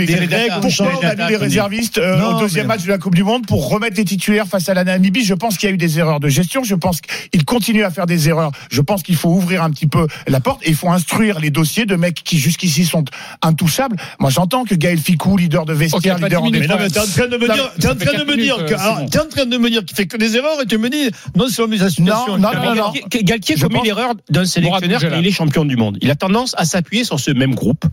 [0.61, 3.45] Pourquoi on a mis les réservistes euh, au deuxième match de la Coupe du Monde
[3.45, 5.99] pour remettre les titulaires face à la Namibie Je pense qu'il y a eu des
[5.99, 6.63] erreurs de gestion.
[6.63, 8.51] Je pense qu'il continue à faire des erreurs.
[8.71, 11.49] Je pense qu'il faut ouvrir un petit peu la porte et il faut instruire les
[11.49, 13.03] dossiers de mecs qui jusqu'ici sont
[13.41, 13.95] intouchables.
[14.19, 16.99] Moi, j'entends que Gaël Ficou, leader de vestiaire, leader en minutes, Mais non, mais t'es
[16.99, 19.27] en train de me dire, t'es en fait train de me dire euh, t'es en
[19.29, 21.61] train de me dire qu'il fait que des erreurs et tu me dis, non, c'est
[21.67, 22.37] la situation.
[22.37, 22.93] Non, non, non, non.
[23.09, 25.97] Galtier- Je commet l'erreur d'un sélectionneur quand il est champion du monde.
[26.01, 27.85] Il a tendance à s'appuyer sur ce même groupe.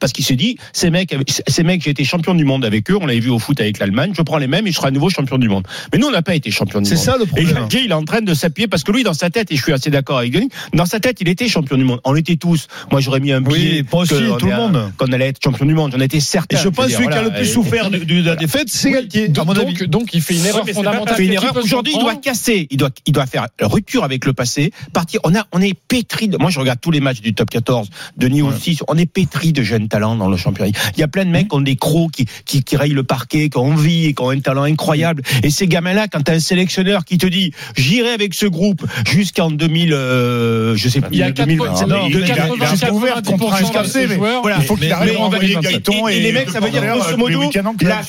[0.00, 1.14] Parce qu'il se dit, ces mecs,
[1.46, 3.78] ces mecs, j'ai été champion du monde avec eux, on l'avait vu au foot avec
[3.78, 5.66] l'Allemagne, je prends les mêmes et je serai à nouveau champion du monde.
[5.92, 7.04] Mais nous, on n'a pas été champion du C'est monde.
[7.04, 7.54] ça le Et problème.
[7.54, 9.62] Galtier, il est en train de s'appuyer parce que lui, dans sa tête, et je
[9.62, 12.00] suis assez d'accord avec Denis, dans sa tête, il était champion du monde.
[12.04, 12.66] On l'était tous.
[12.90, 13.80] Moi, j'aurais mis un billet.
[13.82, 14.92] Oui, moi aussi, tout le monde.
[14.96, 15.92] Qu'on allait être champion du monde.
[15.92, 16.56] J'en étais certain.
[16.56, 18.68] Et je pense que celui qui a le plus Et- souffert de, de la défaite,
[18.68, 21.16] c'est Galtier, Donc, donc, donc, il fait une erreur c'est pas fondamentale.
[21.62, 22.66] Aujourd'hui, il doit casser.
[22.70, 24.72] Il doit, il doit faire rupture avec le passé.
[24.92, 25.20] Partir.
[25.24, 26.36] On a, on est pétri de.
[26.36, 27.88] Moi, je regarde tous les matchs du top 14.
[28.16, 28.78] Denis aussi.
[28.88, 30.70] On est pétri de jeunes talents dans le championnat.
[30.96, 33.02] Il y a plein de mecs qui ont des crocs, qui, qui, qui rayent le
[33.04, 35.22] parquet, qui ont envie et qui ont un talent incroyable.
[35.42, 39.50] Et ces gamins-là, quand t'as un sélectionneur qui te dit, j'irai avec ce groupe jusqu'en
[39.50, 42.22] 2000, euh, je sais plus, Il y a 2000, quatre- non, non, de- il y
[42.22, 44.42] a de- 80, ouvert contre un 90% escarcé, de mais joueurs.
[44.42, 44.56] Voilà.
[44.60, 47.10] il faut qu'il arrive à envoyer Gaëton et, et les mecs, ça veut dire grosso
[47.10, 47.40] les modo,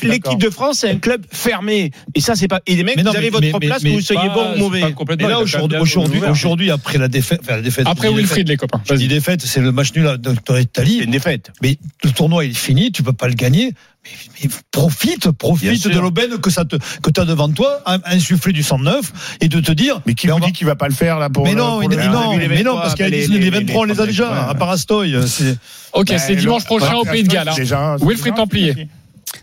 [0.04, 1.92] l'équipe de France, c'est un club fermé.
[2.14, 2.62] Et ça, c'est pas.
[2.68, 4.80] Et les mecs, vous avez votre place, que vous soyez bon ou mauvais.
[4.80, 4.86] il
[5.28, 5.40] là,
[6.32, 7.42] aujourd'hui, après la défaite.
[7.88, 8.82] Après Wilfried, les copains.
[8.90, 10.98] Je dis défaite, c'est le match nul de d'Italie.
[11.00, 11.52] C'est une défaite.
[11.66, 13.74] Mais le tournoi il est fini, tu peux pas le gagner.
[14.04, 14.12] Mais,
[14.44, 18.62] mais profite, profite de l'aubaine que ça te, que t'as devant toi, un- insuffler du
[18.62, 19.12] sang neuf
[19.42, 20.00] et de te dire.
[20.06, 21.54] Mais qui mais vous on va- dit qu'il va pas le faire là pour mais
[21.54, 23.50] le- non, pour il- le- mais non, mais non, 23, parce qu'il les- les, les-
[23.50, 24.50] 23, on les a déjà, ouais.
[24.52, 25.16] à Parastoy.
[25.28, 25.58] c'est-
[25.94, 27.50] Ok, Ben, c'est dimanche prochain au Pays de Galles.
[27.50, 27.96] hein.
[28.00, 28.88] Wilfried Templier.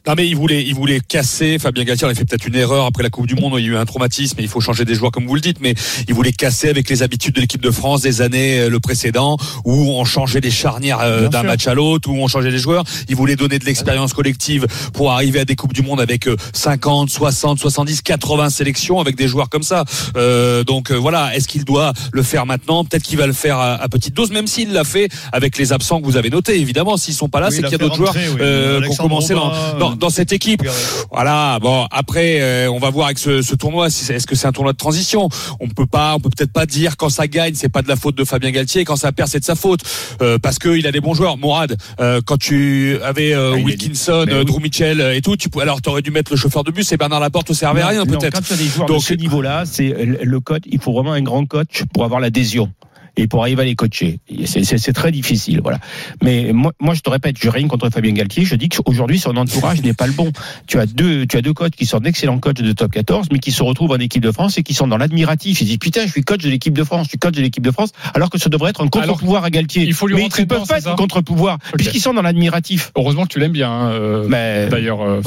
[0.06, 1.58] Non mais il voulait, il voulait casser.
[1.60, 3.54] Fabien Galtier il a fait peut-être une erreur après la Coupe du Monde.
[3.58, 5.40] Il y a eu un traumatisme et il faut changer des joueurs comme vous le
[5.40, 5.58] dites.
[5.60, 5.74] Mais
[6.08, 9.36] il voulait casser avec les habitudes de l'équipe de France des années euh, le précédent
[9.64, 12.82] où on changeait les charnières euh, d'un match à l'autre, où on changeait les joueurs.
[13.08, 16.36] Il voulait donner de l'expérience collective pour arriver à des coupes du monde avec euh,
[16.52, 19.84] 50, 60, 70, 80 sélections avec des joueurs comme ça.
[20.16, 22.84] Euh, donc euh, voilà, est-ce qu'il doit le faire maintenant?
[22.84, 25.72] Peut-être qu'il va le faire à, à petite dose, même s'il l'a fait avec les
[25.72, 26.58] absents que vous avez notés.
[26.58, 28.36] Évidemment, s'ils sont pas là, Oui, c'est qu'il y a d'autres joueurs oui.
[28.40, 29.52] euh, qui ont commencé dans,
[29.91, 30.62] Robin, dans, dans cette équipe.
[31.10, 31.58] Voilà.
[31.60, 33.90] Bon, après, euh, on va voir avec ce, ce tournoi.
[33.90, 35.28] si Est-ce que c'est un tournoi de transition?
[35.60, 37.96] On peut pas, on peut peut-être pas dire quand ça gagne, c'est pas de la
[37.96, 39.80] faute de Fabien Galtier, quand ça perd, c'est de sa faute,
[40.22, 41.36] euh, parce que il a des bons joueurs.
[41.38, 45.80] Mourad, euh, quand tu avais euh, Ah, Wilkinson, Drew Mitchell euh, et tout, tu, alors
[45.82, 48.34] t'aurais dû mettre le chauffeur de bus et Bernard Laporte te servait à rien peut-être.
[48.34, 50.62] Quand tu as des joueurs Donc- de ce niveau-là, c'est le coach.
[50.66, 52.70] Il faut vraiment un grand coach pour avoir l'adhésion
[53.16, 54.20] et pour arriver à les coacher.
[54.46, 55.78] C'est très difficile, voilà.
[56.22, 58.44] Mais moi, moi, je te répète, je rien contre Fabien Galtier.
[58.44, 60.30] Je dis qu'aujourd'hui, son entourage n'est pas le bon.
[60.66, 63.38] Tu as deux, tu as deux coachs qui sont d'excellents coachs de top 14, mais
[63.38, 65.60] qui se retrouvent en équipe de France et qui sont dans l'admiratif.
[65.60, 67.62] Ils disent putain, je suis coach de l'équipe de France, je suis coach de l'équipe
[67.64, 69.82] de France, alors que ça devrait être un contre-pouvoir à Galtier.
[69.84, 72.92] il faut lui mais ils peuvent dedans, pas être contre-pouvoir puisqu'ils sont dans l'admiratif.
[72.96, 75.02] Heureusement que tu l'aimes bien, hein, euh, Mais d'ailleurs.
[75.02, 75.20] euh,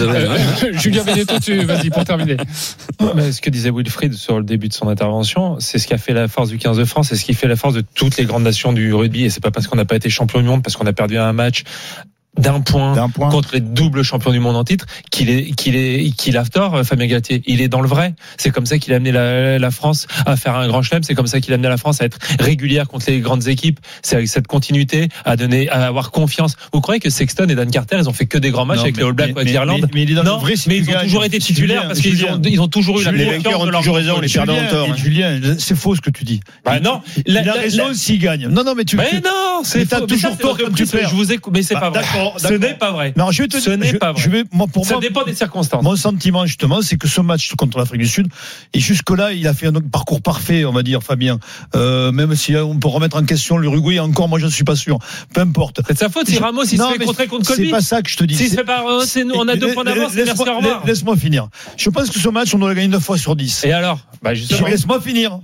[0.00, 2.36] avait- Euh, Julien Benetton, tu vas-y pour terminer.
[3.14, 5.98] Mais ce que disait Wilfried sur le début de son intervention, c'est ce qui a
[5.98, 8.16] fait la force du 15 de France, c'est ce qui fait la force de toutes
[8.16, 9.24] les grandes nations du rugby.
[9.24, 11.16] Et c'est pas parce qu'on n'a pas été champion du monde, parce qu'on a perdu
[11.16, 11.64] un match
[12.38, 12.94] d'un point,
[13.30, 16.74] contre les doubles champions du monde en titre qu'il est qu'il est qu'il a tort
[16.74, 19.58] euh, Fabien Galtier il est dans le vrai c'est comme ça qu'il a amené la,
[19.58, 22.00] la France à faire un grand chelem c'est comme ça qu'il a amené la France
[22.00, 26.10] à être régulière contre les grandes équipes c'est avec cette continuité à donner à avoir
[26.10, 28.78] confiance vous croyez que Sexton et Dan Carter ils ont fait que des grands matchs
[28.78, 30.14] Non, avec mais- les All Blacks mais- ou avec mais- l'Irlande mais- mais il est
[30.14, 32.42] dans le non vrai si mais ils ont toujours été titulaires Julien, parce qu'ils ont
[32.44, 34.56] ils ont toujours eu la Julien, confiance de ont leur toujours raison, les perdants ont
[34.56, 34.96] Julien, tort.
[34.96, 36.40] Julien, c'est faux ce que tu dis.
[36.64, 38.48] Bah non, il la- a raison s'il gagne.
[38.48, 38.96] Non, non, mais tu.
[38.96, 41.08] Mais non, c'est t'as toujours tort quand tu perds.
[41.10, 42.00] je vous écoute, mais c'est Bah, pas vrai.
[42.38, 43.12] Ce n'est pas vrai.
[43.16, 44.22] Non, je vais te Ce n'est pas vrai.
[44.22, 45.82] Je vais, moi, pour Ça moi, dépend des circonstances.
[45.82, 48.28] Mon sentiment, justement, c'est que ce match contre l'Afrique du Sud,
[48.74, 51.38] et jusque-là, il a fait un parcours parfait, on va dire, Fabien.
[51.74, 54.76] Euh, même si on peut remettre en question l'Uruguay, encore, moi, je ne suis pas
[54.76, 54.98] sûr.
[55.34, 55.80] Peu importe.
[55.86, 57.70] C'est de sa faute si Ramos il Non, se fait contrer contre C'est Colby.
[57.70, 58.36] pas ça que je te dis.
[58.36, 60.84] Se C'est- pas relancer, nous, on a deux points d'avance, Laisse- merci, au revoir.
[60.86, 61.48] Laisse-moi finir.
[61.76, 63.64] Je pense que ce match, on doit le gagner 9 fois sur 10.
[63.64, 63.98] Et alors?
[64.22, 64.32] Bah.
[64.34, 65.38] Laisse-moi finir.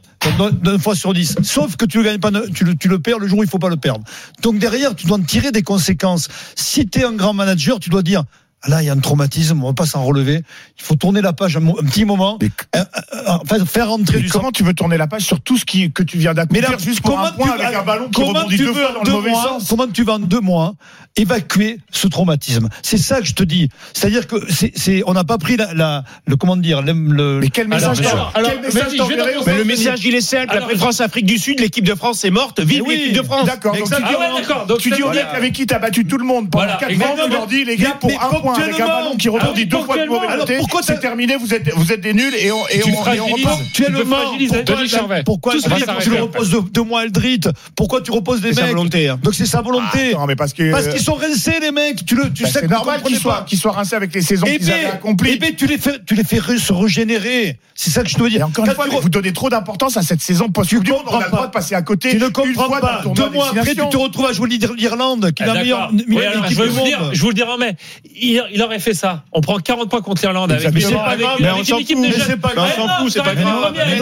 [0.63, 1.37] 9 fois sur 10.
[1.43, 3.49] Sauf que tu le gagnes pas, tu le, tu le perds le jour où il
[3.49, 4.05] faut pas le perdre.
[4.43, 6.29] Donc derrière, tu dois en tirer des conséquences.
[6.55, 8.25] Si tu es un grand manager, tu dois dire
[8.69, 10.43] Là, il y a un traumatisme, on va pas s'en relever.
[10.79, 12.39] Il faut tourner la page un, petit moment.
[12.43, 12.85] Euh, euh,
[13.43, 15.91] Enfin, faire rentrer Mais du comment tu veux tourner la page sur tout ce qui,
[15.93, 18.29] que tu viens Mais d'accomplir là, juste pour un point avec un ballon qui comment
[18.41, 20.41] rebondit tu deux fois dans le deux mauvais mois, sens Comment tu vas en deux
[20.41, 20.75] mois
[21.17, 23.69] évacuer ce traumatisme C'est ça que je te dis.
[23.93, 27.49] C'est-à-dire que c'est, on n'a pas pris la, la- le comment dire, le, le- Mais
[27.51, 30.57] quel message Alors, alors, quel message je vais dans- Mais le message, il est simple.
[30.57, 32.61] Après France-Afrique du Sud, l'équipe de France est morte.
[32.61, 33.47] Vive Mais oui, l'équipe de France.
[33.47, 33.75] D'accord,
[34.67, 37.25] donc tu dis, ah avec qui t'as battu tout le monde pendant Voilà, 4 ans,
[37.25, 39.33] tu leur dis, les gars, Mais- pour mais un point avec un ballon qui Ah
[39.33, 42.01] rebondit oui, deux fois de mauvais côté, Alors, pourquoi c'est terminé, vous êtes, vous êtes
[42.01, 43.61] des nuls et on, et on, et repart.
[43.73, 44.65] Tu peux Actuellement, fragiliser.
[45.25, 47.41] pourquoi, tu, le reposes de, de moi Aldrit
[47.77, 49.09] Pourquoi tu reposes des C'est sa mecs volonté.
[49.09, 49.19] hein.
[49.23, 50.11] Donc c'est sa volonté.
[50.11, 50.71] Attends, mais parce que.
[50.71, 52.05] Parce qu'ils sont rincés les mecs.
[52.05, 54.23] Tu le, tu bah, sais c'est que normal qu'ils soient, qu'ils soient rincés avec les
[54.23, 55.31] saisons Eh qu'ils avaient ben, accomplies.
[55.35, 57.59] eh ben, tu les fais, tu les fais se régénérer.
[57.75, 58.41] C'est ça que je te veux dire.
[58.41, 61.03] Et encore une fois, vous donnez trop d'importance à cette saison post-coupe du monde.
[61.07, 61.47] On a le droit pas.
[61.47, 62.11] de passer à côté.
[62.11, 63.03] tu ne une comprends fois dans le pas.
[63.03, 65.61] tournoi Deux mois après, tu te retrouves à jouer l'Ir- l'Irlande, qui est Ah, la
[65.61, 66.09] meilleure, équipe
[66.51, 67.11] je, vais du vous dire, monde.
[67.15, 67.77] je vous le dirai, mais
[68.51, 69.25] il, il aurait fait ça.
[69.33, 71.03] On prend 40 points contre l'Irlande avec, Exactement.
[71.05, 72.07] avec, Mais avec on une s'en équipe fout.
[72.09, 72.71] de Mais pas Ah grave.
[72.79, 73.73] On s'en fout, c'est pas grave.
[73.75, 74.01] Mais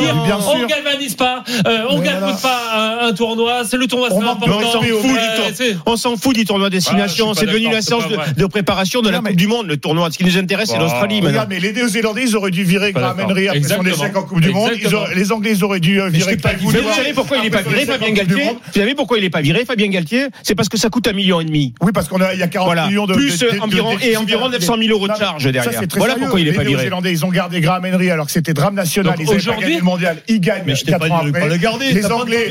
[0.62, 2.56] on galvanise pas, euh, on Mais galvanise voilà.
[2.56, 3.62] pas un, un tournoi.
[3.64, 4.80] C'est le tournoi, c'est important.
[4.82, 7.28] Euh, On s'en fout du tournoi destination.
[7.30, 9.46] Ah, c'est pas devenu la c'est séance pas de, préparation de la mais- Coupe du
[9.46, 10.10] Monde, le tournoi.
[10.10, 13.20] Ce qui nous intéresse, c'est l'Australie mais les Néo-Zélandais, ils auraient dû virer Pas Graham.
[13.30, 14.70] Henry après son échec en Coupe du Monde.
[15.14, 17.84] Les Anglais, ils auraient dû euh, virer pas Vous savez pourquoi il n'est pas viré,
[17.86, 18.44] Fabien Galtier.
[18.44, 21.12] Vous savez pourquoi il n'est pas viré, Fabien Galtier C'est parce que ça coûte un
[21.12, 21.74] million et demi.
[21.80, 22.86] Oui, parce qu'on a, il y a 40 Voilà.
[22.86, 25.64] millions de Plus environ et de- environ de- 900 000 euros de charge derrière.
[25.64, 26.20] c'est Voilà sérieux.
[26.20, 26.74] pourquoi il Les pas viré.
[26.74, 29.16] Néo-Zélandais, ils ont gardé Graham Henry alors que c'était drame national.
[29.16, 30.22] Donc ils pas gagné le mondial.
[30.28, 32.50] Ils gagnent Mais je t'ai 4 pas dit de pas le garder, Les Anglais,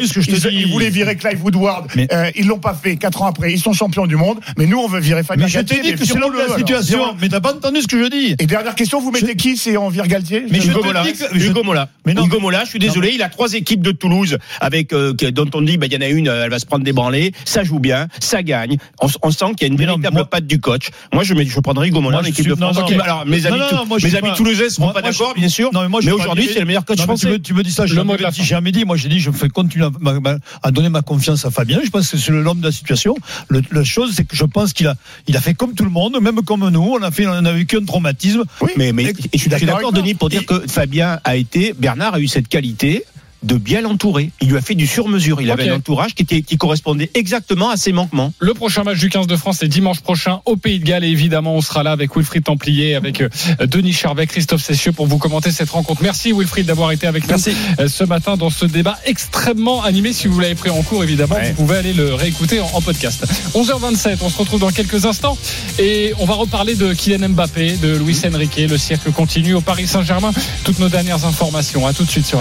[0.51, 1.87] ils, voulaient virer Clive Woodward.
[1.95, 2.95] Mais- Euh, ils l'ont pas fait.
[2.97, 4.39] 4 ans après, ils sont champions du monde.
[4.57, 7.15] Mais nous, on veut virer Fabien Mais je t'ai dit que c'est la situation.
[7.21, 8.35] Mais t'as pas entendu ce que je dis.
[8.39, 9.59] Et dernière question, vous mettez qui?
[9.77, 10.45] On vire Galtier?
[10.49, 11.03] Mais je Hugo Mola.
[11.33, 11.89] Hugo Mola.
[12.05, 15.77] Hugo je suis désolé, il a trois équipes de Toulouse avec euh, dont on dit
[15.77, 17.79] bah il y en a une, euh, elle va se prendre des branlées, ça joue
[17.79, 18.77] bien, ça gagne.
[19.01, 20.89] On, sent qu'il y a une véritable patte du coach.
[21.13, 21.33] Moi je
[21.73, 22.75] Mola Moi, en je équipe suis- de France.
[22.75, 25.01] non, non, Qui- mais- alors mes amis, Non, mes amis pas- toulousains seront Moi- pas
[25.01, 25.69] moi, je- d'accord, bien sûr.
[25.73, 27.29] Non, mais moi, mais pas aujourd'hui c'est le meilleur coach Non, mais tu français.
[27.31, 28.85] me, tu me dis ça, je Le l'ai dit, j'ai à midi.
[28.85, 31.79] Moi, j'ai dit, je fais continuer à, ma- à donner ma confiance à Fabien.
[31.83, 33.15] Je pense que c'est l'homme de la situation.
[33.49, 34.95] Le, la chose, c'est que je pense qu'il a,
[35.27, 36.95] il a fait comme tout le monde, même comme nous.
[36.99, 38.43] On a fait, on a vécu un traumatisme.
[38.61, 39.91] Oui, mais, mais Et- et je suis d'accord.
[39.91, 43.03] Denis, pour dire que Fabien a été, Bernard a eu cette qualité
[43.43, 44.31] de bien l'entourer.
[44.41, 45.41] Il lui a fait du sur-mesure.
[45.41, 48.33] Il avait un entourage qui, était, qui correspondait exactement à ses manquements.
[48.39, 51.09] Le prochain match du 15 de France est dimanche prochain au Pays de Galles et
[51.09, 53.29] évidemment on sera là avec Wilfried Templier, avec euh,
[53.65, 56.01] Denis Charvet, Christophe Cessieux pour vous commenter cette rencontre.
[56.03, 57.35] Merci Wilfried d'avoir été avec nous
[57.79, 60.13] euh, ce matin dans ce débat extrêmement animé.
[60.13, 61.49] Si vous l'avez pris en cours évidemment, Ouais.
[61.55, 63.25] vous pouvez aller le réécouter en, en podcast.
[63.53, 65.37] 11h27, on se retrouve dans quelques instants
[65.77, 68.57] et on va reparler de Kylian Mbappé, de Luis Enrique.
[68.69, 70.31] Le cirque continue au Paris Saint-Germain.
[70.63, 71.85] Toutes nos dernières informations.
[71.87, 72.39] À tout de suite sur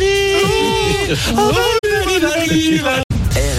[0.00, 0.40] RMC.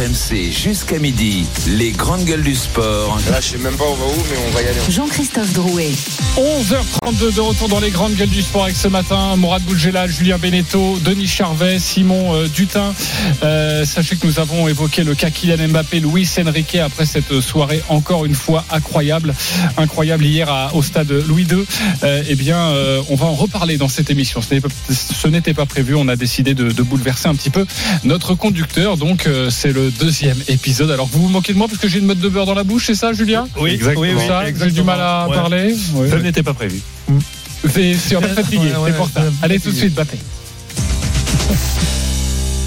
[0.02, 1.46] RMC jusqu'à midi.
[1.68, 3.20] Les grandes gueules du sport.
[3.30, 4.80] Là, je sais même pas on va où, mais on va y aller.
[4.90, 5.92] Jean-Christophe Drouet.
[6.38, 10.40] 11h32 de retour dans les grandes gueules du sport avec ce matin Mourad Boulgela, Julien
[10.40, 12.96] Beneteau, Denis Charvet, Simon euh, Dutin.
[13.44, 17.84] Euh, sachez que nous avons évoqué le cas Kylian Mbappé, Luis Enrique après cette soirée
[17.90, 19.36] encore une fois incroyable,
[19.78, 21.64] incroyable hier à- au stade Louis II.
[22.04, 24.42] Euh, eh bien, euh, on va en reparler dans cette émission.
[24.42, 25.94] Ce n'était pas prévu.
[25.96, 27.68] On a décidé de, de bouleverser un petit peu
[28.04, 28.98] notre conducteur.
[28.98, 30.92] Donc, euh, c'est le deuxième épisode.
[30.92, 32.64] Alors, vous vous moquez de moi parce que j'ai une meute de beurre dans la
[32.64, 34.02] bouche, c'est ça, Julien Oui, exactement.
[34.02, 35.36] Oui, ça, j'ai du mal à Ouais.
[35.36, 35.76] parler.
[35.94, 36.10] Oui.
[36.10, 36.80] Ça n'était pas prévu.
[37.74, 39.22] C'est sur la fatigué, Ouais, ouais, c'est pour ça.
[39.42, 39.60] Allez fatigué.
[39.60, 40.18] tout de suite, Bappé.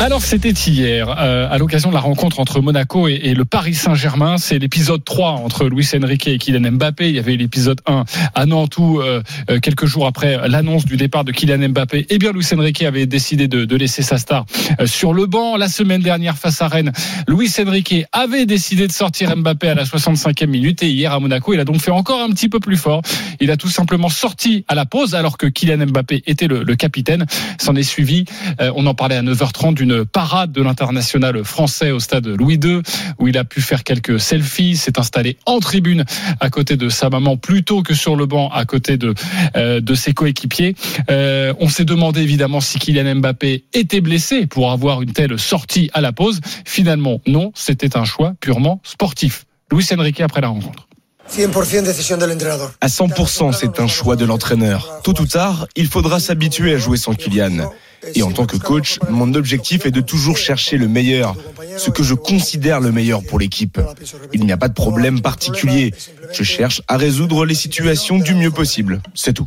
[0.01, 4.39] Alors c'était hier, euh, à l'occasion de la rencontre entre Monaco et, le Paris Saint-Germain.
[4.39, 7.09] C'est l'épisode 3 entre Luis Enrique et Kylian Mbappé.
[7.09, 8.05] Il y avait l'épisode 1
[8.35, 12.19] à Nantes où, euh, euh, quelques jours après l'annonce du départ de Kylian Mbappé, eh
[12.19, 14.45] bien Luis Enrique avait décidé de, de laisser sa star
[14.81, 15.57] euh, sur le banc.
[15.57, 16.93] La semaine dernière face à Rennes,
[17.29, 21.55] Luis Enrique avait décidé de sortir Mbappé à la 65e minute et hier à Monaco,
[21.55, 23.01] il a donc fait encore un petit peu plus fort.
[23.41, 26.75] Il a tout simplement sorti à la pause alors que Kylian Mbappé était le, le
[26.75, 27.27] capitaine.
[27.59, 28.25] S'en est suivi,
[28.61, 32.81] euh, on en parlait à 9h30, d'une parade de l'international français au stade Louis II
[33.19, 36.05] où il a pu faire quelques selfies, s'est installé en tribune
[36.41, 39.13] à côté de sa maman plutôt que sur le banc à côté de,
[39.57, 40.75] euh, de ses coéquipiers.
[41.11, 45.91] Euh, on s'est demandé évidemment si Kylian Mbappé était blessé pour avoir une telle sortie
[45.93, 46.41] à la pause.
[46.65, 49.45] Finalement, non, c'était un choix purement sportif.
[49.71, 50.89] Luis Enrique après la rencontre.
[51.31, 52.73] 100% décision de l'entrenador.
[52.81, 55.01] À 100%, c'est un choix de l'entraîneur.
[55.03, 57.71] Tôt ou tard, il faudra s'habituer à jouer sans Kylian.
[58.15, 61.37] Et en tant que coach, mon objectif est de toujours chercher le meilleur,
[61.77, 63.81] ce que je considère le meilleur pour l'équipe.
[64.33, 65.95] Il n'y a pas de problème particulier.
[66.33, 69.01] Je cherche à résoudre les situations du mieux possible.
[69.15, 69.47] C'est tout.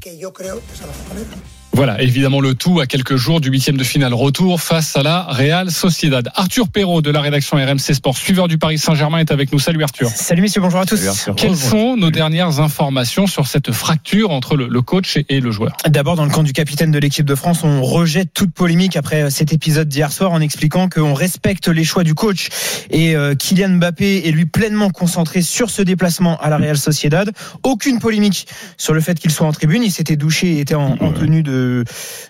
[1.78, 5.22] Voilà, évidemment le tout à quelques jours du huitième de finale retour face à la
[5.22, 6.32] Real Sociedad.
[6.34, 9.60] Arthur Perrault de la rédaction RMC Sport, suiveur du Paris Saint-Germain, est avec nous.
[9.60, 10.10] Salut Arthur.
[10.10, 11.00] Salut messieurs, bonjour à tous.
[11.36, 15.52] Quelles sont nos dernières informations sur cette fracture entre le, le coach et, et le
[15.52, 18.98] joueur D'abord, dans le camp du capitaine de l'équipe de France, on rejette toute polémique
[18.98, 22.50] après cet épisode d'hier soir en expliquant qu'on respecte les choix du coach
[22.90, 27.32] et euh, Kylian Mbappé est lui pleinement concentré sur ce déplacement à la Real Sociedad.
[27.62, 28.48] Aucune polémique
[28.78, 29.84] sur le fait qu'il soit en tribune.
[29.84, 31.67] Il s'était douché et était en, en tenue de,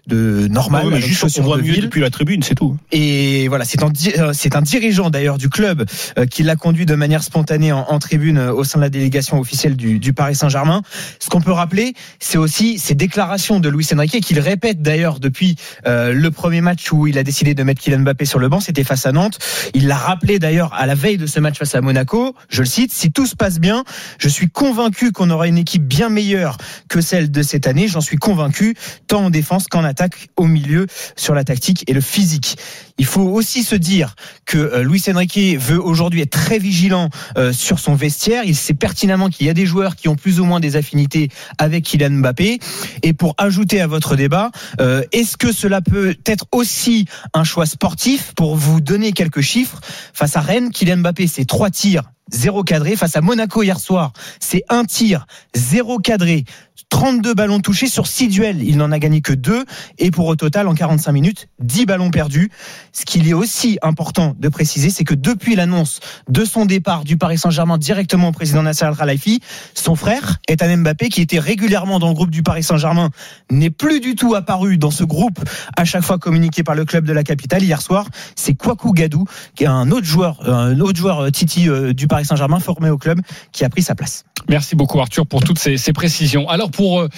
[0.07, 0.83] de normal.
[0.85, 1.83] Ouais, mais avec juste on voit de mieux ville.
[1.83, 2.77] depuis la tribune, c'est tout.
[2.91, 5.85] Et voilà, c'est un, euh, c'est un dirigeant d'ailleurs du club
[6.17, 8.89] euh, qui l'a conduit de manière spontanée en, en tribune euh, au sein de la
[8.89, 10.81] délégation officielle du, du Paris Saint-Germain.
[11.19, 15.55] Ce qu'on peut rappeler, c'est aussi ces déclarations de Luis Enrique qu'il répète d'ailleurs depuis
[15.85, 18.59] euh, le premier match où il a décidé de mettre Kylian Mbappé sur le banc,
[18.59, 19.39] c'était face à Nantes.
[19.73, 22.35] Il l'a rappelé d'ailleurs à la veille de ce match face à Monaco.
[22.49, 23.83] Je le cite, si tout se passe bien,
[24.19, 26.57] je suis convaincu qu'on aura une équipe bien meilleure
[26.89, 27.87] que celle de cette année.
[27.87, 28.75] J'en suis convaincu,
[29.07, 32.57] tant en défense qu'en attaque, au milieu, sur la tactique et le physique.
[32.97, 37.53] Il faut aussi se dire que euh, Luis Enrique veut aujourd'hui être très vigilant euh,
[37.53, 38.43] sur son vestiaire.
[38.45, 41.29] Il sait pertinemment qu'il y a des joueurs qui ont plus ou moins des affinités
[41.57, 42.59] avec Kylian Mbappé.
[43.03, 47.65] Et pour ajouter à votre débat, euh, est-ce que cela peut être aussi un choix
[47.65, 49.79] sportif pour vous donner quelques chiffres?
[50.13, 52.03] Face à Rennes Kylian Mbappé, c'est trois tirs.
[52.31, 54.13] Zéro cadré face à Monaco hier soir.
[54.39, 55.25] C'est un tir,
[55.55, 56.45] zéro cadré.
[56.89, 58.63] 32 ballons touchés sur 6 duels.
[58.63, 59.65] Il n'en a gagné que 2.
[59.97, 62.49] Et pour au total, en 45 minutes, 10 ballons perdus.
[62.93, 65.99] Ce qu'il est aussi important de préciser, c'est que depuis l'annonce
[66.29, 69.41] de son départ du Paris Saint-Germain directement au président Nasser Al-Khelaifi,
[69.73, 73.09] son frère, Ethan Mbappé, qui était régulièrement dans le groupe du Paris Saint-Germain,
[73.51, 75.39] n'est plus du tout apparu dans ce groupe
[75.75, 77.63] à chaque fois communiqué par le club de la capitale.
[77.63, 79.25] Hier soir, c'est Kwaku Gadou,
[79.55, 82.89] qui est un autre joueur, un autre joueur euh, Titi euh, du Paris Saint-Germain formé
[82.89, 83.19] au club,
[83.51, 84.23] qui a pris sa place.
[84.49, 86.47] Merci beaucoup Arthur pour toutes ces, ces précisions.
[86.47, 87.09] Alors pour euh,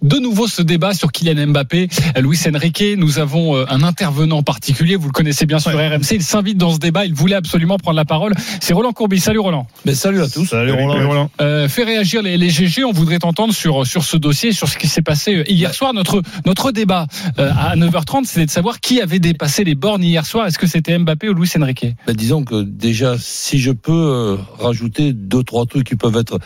[0.00, 4.96] de nouveau ce débat sur Kylian Mbappé, Luis Enrique, nous avons euh, un intervenant particulier,
[4.96, 7.96] vous le connaissez bien sur RMC, il s'invite dans ce débat, il voulait absolument prendre
[7.96, 8.32] la parole.
[8.60, 9.20] C'est Roland Courbis.
[9.20, 9.66] Salut Roland.
[9.84, 10.46] Mais salut à tous.
[10.46, 11.30] Salut Roland.
[11.40, 14.78] Euh, fait réagir les, les GG, on voudrait t'entendre sur sur ce dossier, sur ce
[14.78, 15.92] qui s'est passé hier soir.
[15.92, 17.06] Notre notre débat
[17.38, 20.46] euh, à 9h30, c'était de savoir qui avait dépassé les bornes hier soir.
[20.46, 21.86] Est-ce que c'était Mbappé ou Luis Enrique?
[22.06, 26.38] Ben, disons que déjà, si je peux euh, rajouter deux, trois trucs qui peuvent être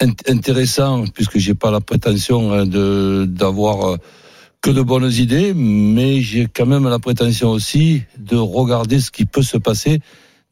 [0.00, 3.96] int- intéressants, puisque j'ai pas la prétention hein, de d'avoir euh,
[4.60, 9.24] que de bonnes idées, mais j'ai quand même la prétention aussi de regarder ce qui
[9.24, 9.98] peut se passer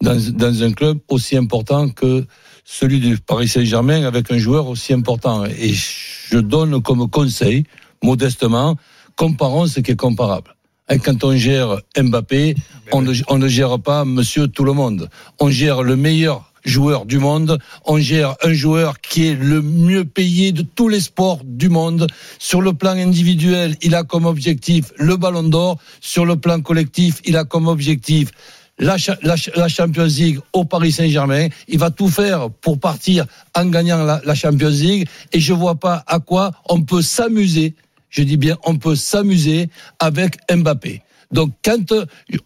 [0.03, 2.27] dans, dans un club aussi important que
[2.65, 5.45] celui du Paris Saint-Germain avec un joueur aussi important.
[5.45, 7.65] Et je donne comme conseil,
[8.03, 8.77] modestement,
[9.17, 10.57] comparons ce qui est comparable.
[10.89, 12.57] Hein, Quand on gère Mbappé,
[12.93, 15.09] on ne, on ne gère pas monsieur tout le monde.
[15.39, 17.59] On gère le meilleur joueur du monde.
[17.85, 22.07] On gère un joueur qui est le mieux payé de tous les sports du monde.
[22.39, 25.79] Sur le plan individuel, il a comme objectif le ballon d'or.
[26.01, 28.31] Sur le plan collectif, il a comme objectif
[28.79, 31.49] la, cha- la, cha- la Champions League au Paris Saint-Germain.
[31.69, 35.07] Il va tout faire pour partir en gagnant la, Champions League.
[35.33, 37.75] Et je vois pas à quoi on peut s'amuser.
[38.09, 39.69] Je dis bien, on peut s'amuser
[39.99, 41.03] avec Mbappé.
[41.31, 41.95] Donc, quand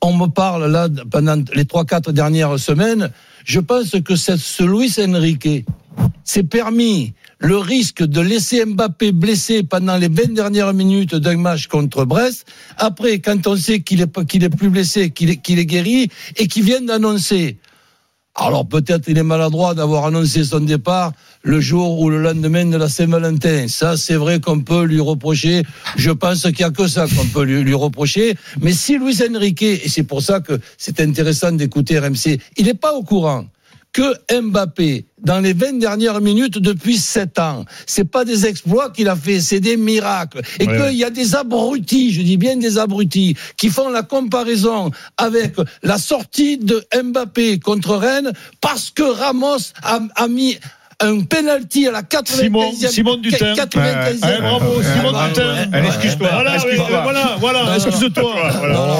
[0.02, 3.10] on me parle là pendant les trois quatre dernières semaines,
[3.44, 5.64] je pense que ce Luis Enrique
[6.24, 11.66] s'est permis le risque de laisser Mbappé blessé pendant les 20 dernières minutes d'un match
[11.66, 12.46] contre Brest.
[12.78, 16.08] Après, quand on sait qu'il est, qu'il est plus blessé, qu'il est, qu'il est guéri
[16.36, 17.58] et qu'il vient d'annoncer.
[18.36, 21.12] Alors peut-être il est maladroit d'avoir annoncé son départ
[21.42, 23.68] le jour ou le lendemain de la Saint-Valentin.
[23.68, 25.62] Ça, c'est vrai qu'on peut lui reprocher.
[25.96, 28.34] Je pense qu'il n'y a que ça qu'on peut lui, lui reprocher.
[28.60, 32.74] Mais si Luis Enrique, et c'est pour ça que c'est intéressant d'écouter RMC, il n'est
[32.74, 33.44] pas au courant
[33.94, 39.08] que Mbappé, dans les 20 dernières minutes depuis 7 ans, c'est pas des exploits qu'il
[39.08, 40.42] a fait, c'est des miracles.
[40.58, 44.02] Et Ouais, qu'il y a des abrutis, je dis bien des abrutis, qui font la
[44.02, 50.58] comparaison avec la sortie de Mbappé contre Rennes parce que Ramos a, a mis
[51.00, 52.40] un penalty à la 95e.
[52.40, 53.52] Simon, Simon Dutin.
[53.54, 54.24] 95e.
[54.24, 55.42] Ouais, bravo, Simon Ah, Dutin.
[55.54, 55.68] ouais.
[55.72, 56.28] Allez, excuse-toi.
[56.32, 58.34] Voilà, ouais, voilà, voilà, excuse-toi.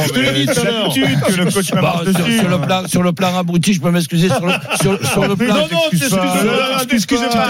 [0.07, 0.93] Je te l'ai dit tout à l'heure.
[0.93, 2.39] que le coach me Bah, sur, dessus.
[2.39, 5.37] sur le plan, sur le plan abruti, je peux m'excuser sur le, sur, sur le
[5.37, 5.55] plan.
[5.55, 6.85] Non, non, t'excuses pas.
[6.91, 7.49] Excusez pas.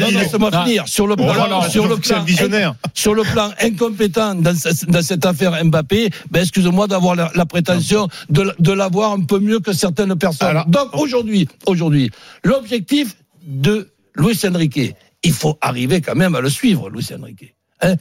[0.00, 0.84] Non, laisse-moi finir.
[0.86, 2.74] Sur le plan, sur le plan, visionnaire.
[2.94, 7.46] sur le plan incompétent dans, ce- dans cette affaire Mbappé, ben excuse-moi d'avoir la, la
[7.46, 10.62] prétention de, de l'avoir un peu mieux que certaines personnes.
[10.68, 12.10] Donc aujourd'hui, aujourd'hui,
[12.44, 13.16] l'objectif
[13.46, 17.54] de Luis Enrique, il faut arriver quand même à le suivre, Luis Enrique.
[17.80, 17.96] Hein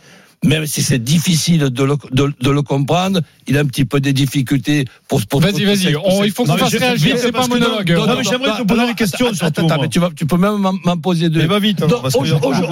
[0.45, 3.99] même si c'est difficile de le, de, de le comprendre, il a un petit peu
[3.99, 5.41] des difficultés pour pour.
[5.41, 7.91] Vas-y, pour- vas-y, pour- il faut qu'on fasse réagir, c'est pas un monologue.
[7.91, 9.99] non, Non, non, mais non, j'aimerais te poser des questions, attends, surtout, attends, mais tu
[9.99, 11.39] vas, tu peux même m'en- poser deux.
[11.41, 12.19] Mais va vite, hein, Donc, parce que-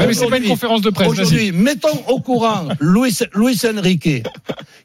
[0.08, 1.22] mais c'est pas une conférence de presse, vas-y.
[1.22, 4.24] Aujourd'hui, mettons au courant Luis, Luis Enrique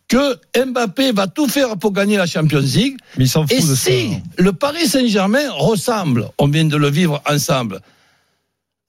[0.09, 0.36] que
[0.66, 2.97] Mbappé va tout faire pour gagner la Champions League.
[3.19, 3.77] Mais il s'en fout Et de ça.
[3.77, 4.09] si
[4.39, 7.81] le Paris Saint-Germain ressemble, on vient de le vivre ensemble,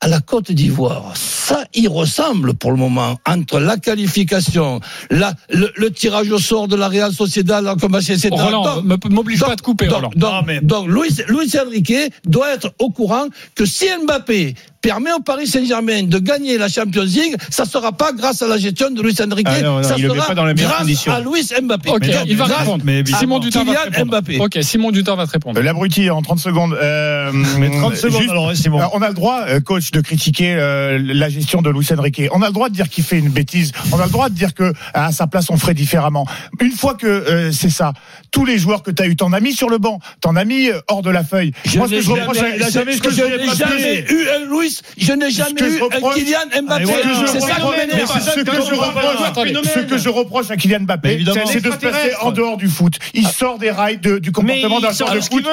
[0.01, 5.69] à la Côte d'Ivoire, ça y ressemble pour le moment entre la qualification, la, le,
[5.75, 8.29] le tirage au sort de la Real Sociedad, comme etc.
[8.31, 10.11] Roland, m'oblige pas à te couper, donc, Roland.
[10.15, 15.11] donc, Non, mais- donc Luis, Luis Enrique doit être au courant que si Mbappé permet
[15.11, 18.89] au Paris Saint-Germain de gagner la Champions League, ça sera pas grâce à la gestion
[18.91, 20.69] de Luis Enrique, Ah non, non, ça il le met sera pas dans les meilleures
[20.69, 21.11] grâce conditions.
[21.11, 21.89] à Luis Mbappé.
[21.89, 22.83] Ok, Mais non, il va répondre.
[22.85, 23.03] mais.
[23.05, 24.05] Simon Dutin va te répondre.
[24.05, 24.39] Mbappé.
[24.39, 25.59] Ok, Simon Dutin va te répondre.
[25.59, 26.73] Euh, L'abruti en 30 secondes.
[26.73, 28.79] Euh, Mais 30 secondes, juste- alors, hein, Simon.
[28.81, 32.21] Euh, On a le droit, coach, de critiquer euh, la gestion de Luis Enrique.
[32.31, 33.71] On a le droit de dire qu'il fait une bêtise.
[33.91, 36.25] On a le droit de dire que à sa place on ferait différemment.
[36.61, 37.93] Une fois que euh, c'est ça,
[38.31, 40.45] tous les joueurs que tu as eu, t'en as mis sur le banc, t'en as
[40.45, 41.51] mis hors de la feuille.
[41.63, 45.53] Que je reproche, jamais- jamais- que je reproche- jamais eu un Luis, je n'ai jamais
[45.53, 46.85] que je eu un reproche- Kylian Mbappé.
[46.85, 47.47] Ce que je C'est ça
[47.77, 48.09] m'énerve.
[48.33, 52.93] ce que je reproche- à Kylian Mbappé, c'est de se placer en dehors du foot.
[53.13, 55.43] Il sort des rails de- du comportement d'un il joueur sort de foot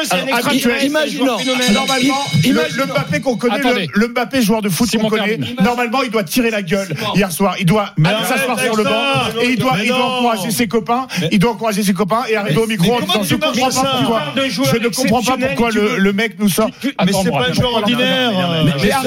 [0.86, 1.36] Imaginons.
[1.72, 6.10] Normalement, Il- le, Mbappé qu'on connaît, le, Mbappé joueur de foot qu'on connaît, normalement, il
[6.10, 7.56] doit tirer la gueule hier soir.
[7.58, 7.94] Il doit
[8.28, 11.06] s'asseoir sur le banc et il doit, encourager ses copains.
[11.32, 14.22] Il doit encourager ses copains et arriver au micro en disant je comprends pas pourquoi.
[14.46, 16.70] Je ne comprends pas pourquoi le, mec nous sort.
[16.84, 18.32] Mais c'est pas un joueur ordinaire.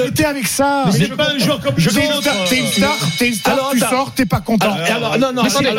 [0.00, 0.84] euh, arrêtez avec ça.
[0.86, 3.78] Mais c'est pas un joueur comme Je les t'es une star, t'es une star, tu
[3.78, 4.72] sors, t'es pas content.
[4.72, 5.70] Alors, non, non, et si t'es-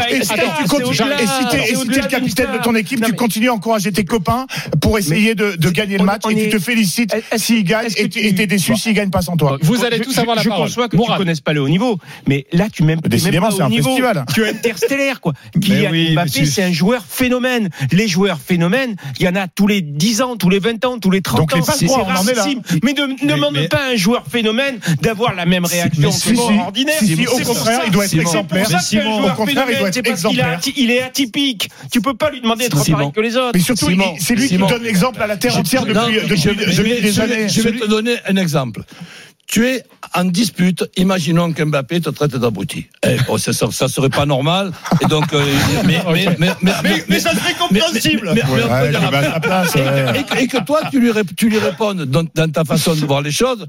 [2.02, 4.45] le capitaine de ton équipe, tu continues à encourager tes copains
[4.81, 8.76] pour essayer de, gagner le match et tu te félicites s'ils gagnent et t'es déçu
[8.76, 9.57] s'ils gagnent pas sans toi.
[9.61, 10.68] Vous allez tous avoir la parole.
[10.68, 13.49] Je conçois que tu connaisses pas le haut niveau, mais là tu m'aimes m'aimes Décidément,
[13.49, 14.26] pas c'est un festival.
[14.34, 15.34] Tu es interstellaire quoi.
[15.56, 17.69] Mbappé, c'est un joueur phénomène.
[17.91, 20.99] Les joueurs phénomènes, il y en a tous les 10 ans, tous les 20 ans,
[20.99, 21.73] tous les 30 Donc, les ans.
[21.89, 22.41] on en est là.
[22.41, 22.61] rarissime.
[22.84, 26.41] Mais ne demande pas un joueur phénomène d'avoir la même réaction que si, si.
[26.59, 26.95] ordinaire.
[26.99, 28.67] Si, si, au contraire, il doit être exemplaire.
[29.23, 30.57] au contraire, il doit être est exemplaire.
[30.57, 31.69] ati- Il est atypique.
[31.91, 33.51] Tu peux pas lui demander d'être pareil que les autres.
[33.53, 33.89] Mais surtout,
[34.19, 37.49] c'est lui qui donne l'exemple à la terre entière depuis, des années.
[37.49, 38.81] Je vais te donner un exemple.
[39.47, 39.83] Tu es
[40.15, 42.88] en dispute, imaginons qu'Mbappé te traite d'abruti.
[43.05, 44.71] Eh, bon, ça, ça, serait pas normal.
[45.01, 45.43] Et donc, euh,
[45.85, 48.33] mais, mais, mais, mais, Mais, mais ça serait compréhensible.
[50.39, 53.31] et, que- toi, tu lui, tu lui répondes dans, dans ta façon de voir les
[53.31, 53.65] choses.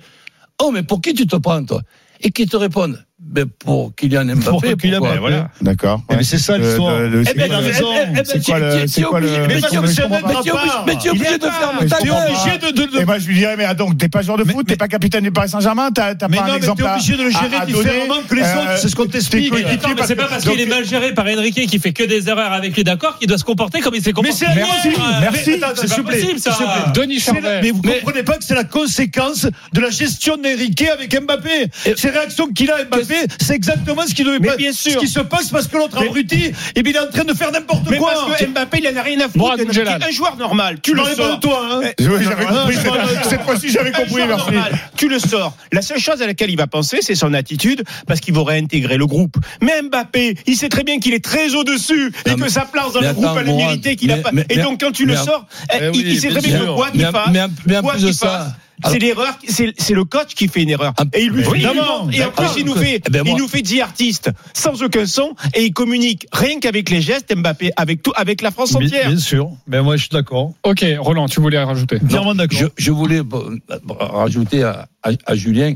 [0.64, 1.82] Oh, mais pour qui tu te prends, toi?
[2.20, 3.04] Et qui te répondent?
[3.24, 4.42] Ben, Pour Kylian Mbappé.
[4.50, 5.18] Pour Kylian Mbappé.
[5.18, 5.48] Voilà.
[5.60, 6.02] D'accord.
[6.10, 6.98] Mais c'est ça, l'histoire.
[6.98, 7.86] Le- le- Eh c'est ben, quoi il a le- raison.
[7.94, 10.10] Eh ben, C'est quoi tu- le- c'est quoi le- Mais mais obligé c'est de faire-
[10.10, 12.58] mais tu es obligé- mais tu es obligé de faire Mais ta t'es T'es obligé
[12.58, 14.76] de, Et moi, je lui dirais, mais ah, donc, t'es pas joueur de foot, t'es
[14.76, 17.16] pas capitaine du Paris Saint-Germain, t'as t'as Mais pas un mais exemple t'es à- obligé
[17.16, 19.52] de le gérer différemment que les autres, c'est ce qu'on tes t'explique.
[19.52, 19.64] mais
[20.06, 22.74] c'est pas parce qu'il est mal géré par Enrique qui fait que des erreurs avec
[22.76, 24.36] lui d'accord qu'il doit se comporter comme il s'est comporté.
[24.36, 24.88] c'est Merci,
[25.20, 25.50] merci.
[25.60, 26.52] Mais C'est vous plaît, possible, ça.
[26.52, 26.92] s'il vous plaît.
[27.02, 27.60] Denis C'est Charvet.
[27.62, 31.70] Mais vous Mais- comprenez pas que c'est la conséquence de la gestion d'Enrique avec Mbappé.
[31.96, 34.92] Ces réactions qu'il a Mbappé, c'est exactement ce qui devait Mais pas- bien sûr.
[34.92, 37.32] ce qui se passe parce que l'autre abruti, et bien il est en train de
[37.34, 38.12] faire n'importe Mais quoi.
[38.28, 39.56] parce que Mbappé, il en a rien à foutre.
[39.64, 40.02] Boudjelal.
[40.02, 41.40] Un joueur normal, tu le sors.
[41.40, 41.80] toi, hein.
[41.98, 42.74] Eh, Oui, j'avais compris.
[42.74, 42.80] je
[43.28, 44.50] Cette- fois-ci, j'avais Un compris, joueur merci.
[44.52, 45.56] normal, Tu le sors.
[45.72, 48.96] La seule chose à laquelle il va penser, c'est son attitude, parce qu'il va réintégrer
[48.96, 49.36] le groupe.
[49.60, 53.00] Mais Mbappé, il sait très bien qu'il est très au-dessus et que sa place dans
[53.00, 54.30] le groupe, elle est méritée qu'il a pas.
[54.50, 57.10] Et donc, quand tu le sors, eh, il, sait très bien que quoi qu'il Mais-
[57.10, 57.28] fasse,
[57.66, 58.54] mais- en plus de ça,
[58.90, 60.92] c'est l'erreur, c'est c'est le coach qui fait une erreur.
[60.98, 63.34] Ah, Et il lui fait, évidemment, et en plus, il nous fait, Eh ben, moi-
[63.36, 67.34] il nous fait 10 artistes sans aucun son et il communique rien qu'avec les gestes
[67.34, 69.08] Mbappé, avec tout, avec la France entière.
[69.08, 69.50] bien sûr.
[69.66, 70.52] Mais moi, je suis d'accord.
[70.64, 71.98] Ok, Roland, tu voulais rajouter.
[72.00, 72.48] D'accord.
[72.50, 73.58] Je, je voulais bon,
[73.98, 75.74] rajouter à, à- à Julien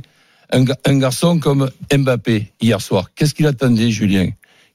[0.51, 3.11] un garçon comme Mbappé hier soir.
[3.15, 4.29] Qu'est-ce qu'il attendait, Julien?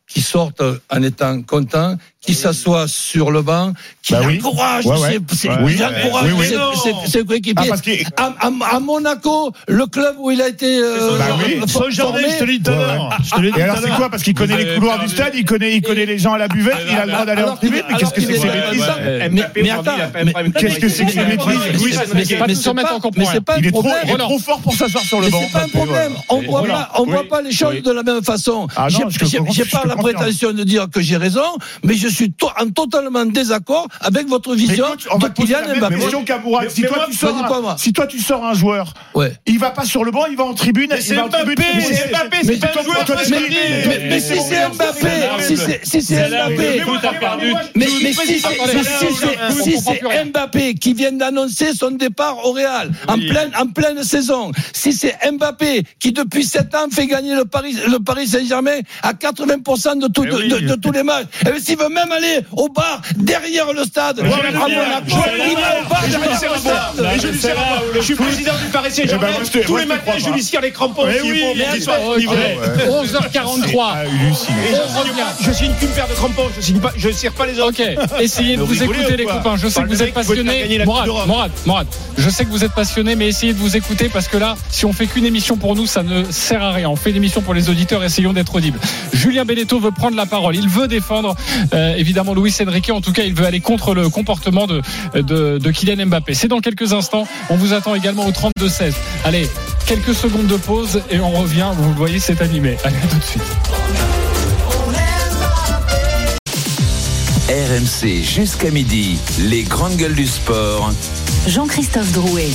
[0.07, 3.73] Qui sorte en étant content, qui s'assoit sur le banc,
[4.03, 4.37] qui Bah oui.
[4.43, 5.19] encourage Ouais, ouais.
[5.31, 5.85] ses, ses- Ouais, qui ouais.
[6.05, 6.45] encourage Oui, oui.
[6.47, 6.75] ses- Non.
[6.75, 7.65] ses- ses coéquipiers.
[7.65, 11.25] Ah, parce qu'il- à, à- à Monaco, le club où il a été euh, Bah
[11.67, 14.75] formé, je te l'ai dit tout à Et alors, c'est quoi Parce qu'il connaît les
[14.75, 17.11] couloirs du stade, il connaît, il connaît les gens à la buvette, il a le
[17.11, 17.81] droit d'aller en privé.
[17.89, 18.83] Mais qu'est-ce que c'est que ces bêtises.
[20.59, 21.57] Qu'est-ce que c'est que ces bêtises
[23.17, 24.03] mais- c'est pas- un est trop, problème.
[24.05, 25.41] il est trop fort pour s'asseoir sur le banc.
[25.43, 26.13] c'est pas un problème.
[26.29, 27.11] On voit pas, on Oui.
[27.11, 28.67] voit pas les choses de la même façon.
[28.75, 31.41] Ah J'ai- pas la prétention de dire que j'ai raison,
[31.83, 35.95] mais je suis to- en totalement désaccord avec votre vision Écoute, on de Kylian Mbappé.
[35.95, 36.23] question.
[36.69, 37.75] Si Mais toi moi, tu sors un- moi.
[37.77, 39.33] si toi tu sors un joueur, Ouais.
[39.45, 40.87] il va pas sur le banc, il va en tribune.
[40.91, 41.15] Mais c'est.
[41.15, 45.09] Mbappé, c'est Mbappé, mais c'est un joueur mais- si c'est Mbappé,
[45.49, 45.79] si c'est
[47.09, 47.85] Mbappé, mais,
[49.63, 50.25] si c'est.
[50.25, 55.15] Mbappé qui vient d'annoncer son départ au Real en pleine en pleine saison, si c'est
[55.31, 60.07] Mbappé qui depuis 7 ans fait gagner le Paris le Paris Saint-Germain à 80% de,
[60.07, 64.21] Eh tous les matchs, et s'il veut même aller au bar derrière le stade,
[67.95, 69.27] je suis président du Paris Saint-Germain.
[69.53, 71.03] Eh Tous les matins, je lui les crampons.
[71.07, 72.35] Eh s'il oui, faut, mais qu'il dis soit pas, livré.
[72.37, 73.03] ouais.
[73.05, 73.81] 11h43.
[73.81, 74.57] Ah, halluciné.
[74.69, 76.49] Et je signe qu'une paire de crampons.
[76.97, 77.69] Je ne serre pas les autres.
[77.71, 77.81] Ok,
[78.19, 79.55] essayez de Vous écouter ou les copains.
[79.57, 80.83] Je sais que vous êtes passionnés.
[80.85, 81.07] Morad.
[81.27, 81.87] Morad, Morad,
[82.17, 84.85] je sais que vous êtes passionnés, mais essayez de vous écouter parce que là, si
[84.85, 86.89] on fait qu'une émission pour nous, ça ne sert à rien.
[86.89, 88.79] On fait une émission pour les auditeurs, essayons d'être audibles.
[89.13, 90.55] Julien Belletto veut prendre la parole.
[90.55, 91.35] Il veut défendre,
[91.73, 92.89] euh, évidemment, Luis Enrique.
[92.89, 94.81] En tout cas, il veut aller contre le comportement de,
[95.15, 96.33] de, de Kylian Mbappé.
[96.33, 97.27] C'est dans quelques instants.
[97.49, 98.93] On vous attend également au 32-16.
[99.25, 99.49] Allez,
[99.85, 101.71] quelques secondes de pause et on revient.
[101.75, 102.77] Vous le voyez, c'est animé.
[102.83, 103.41] Allez, à tout de suite.
[107.49, 110.91] RMC jusqu'à midi, les grandes gueules du sport.
[111.47, 112.49] Jean-Christophe Drouet.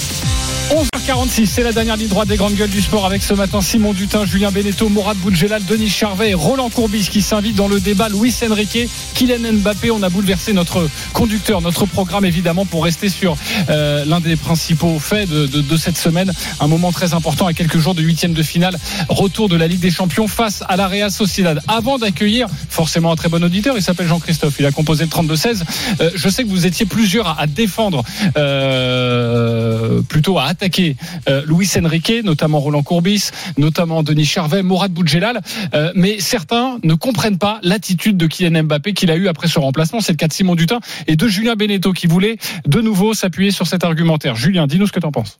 [0.70, 3.92] 11h46, c'est la dernière ligne droite des grandes gueules du sport avec ce matin Simon
[3.92, 8.08] Dutin, Julien Beneteau, Mourad Boudjelal, Denis Charvet et Roland Courbis qui s'invitent dans le débat
[8.08, 9.92] Luis Enrique, Kylian Mbappé.
[9.92, 13.36] On a bouleversé notre conducteur, notre programme évidemment pour rester sur
[13.70, 16.32] euh, l'un des principaux faits de, de- de cette semaine.
[16.58, 18.76] Un moment très important à quelques jours de huitième de finale,
[19.08, 21.62] retour de la Ligue des Champions face à la Real Sociedad.
[21.68, 25.62] Avant d'accueillir forcément un très bon auditeur, il s'appelle Jean-Christophe, il a composé le 32-16.
[26.00, 28.02] Euh, je sais que vous étiez plusieurs à, à défendre,
[28.36, 30.96] euh, plutôt à attaquer
[31.28, 35.40] euh, Luis Enrique, notamment Roland Courbis, notamment Denis Charvet, Mourad Boudjelal,
[35.74, 39.58] euh, mais certains ne comprennent pas l'attitude de Kylian Mbappé qu'il a eu après ce
[39.58, 40.00] remplacement.
[40.00, 43.50] C'est le cas de Simon Dutin et de Julien Beneteau qui voulait de nouveau s'appuyer
[43.50, 44.34] sur cet argumentaire.
[44.34, 45.38] Julien, dis-nous ce que tu en penses.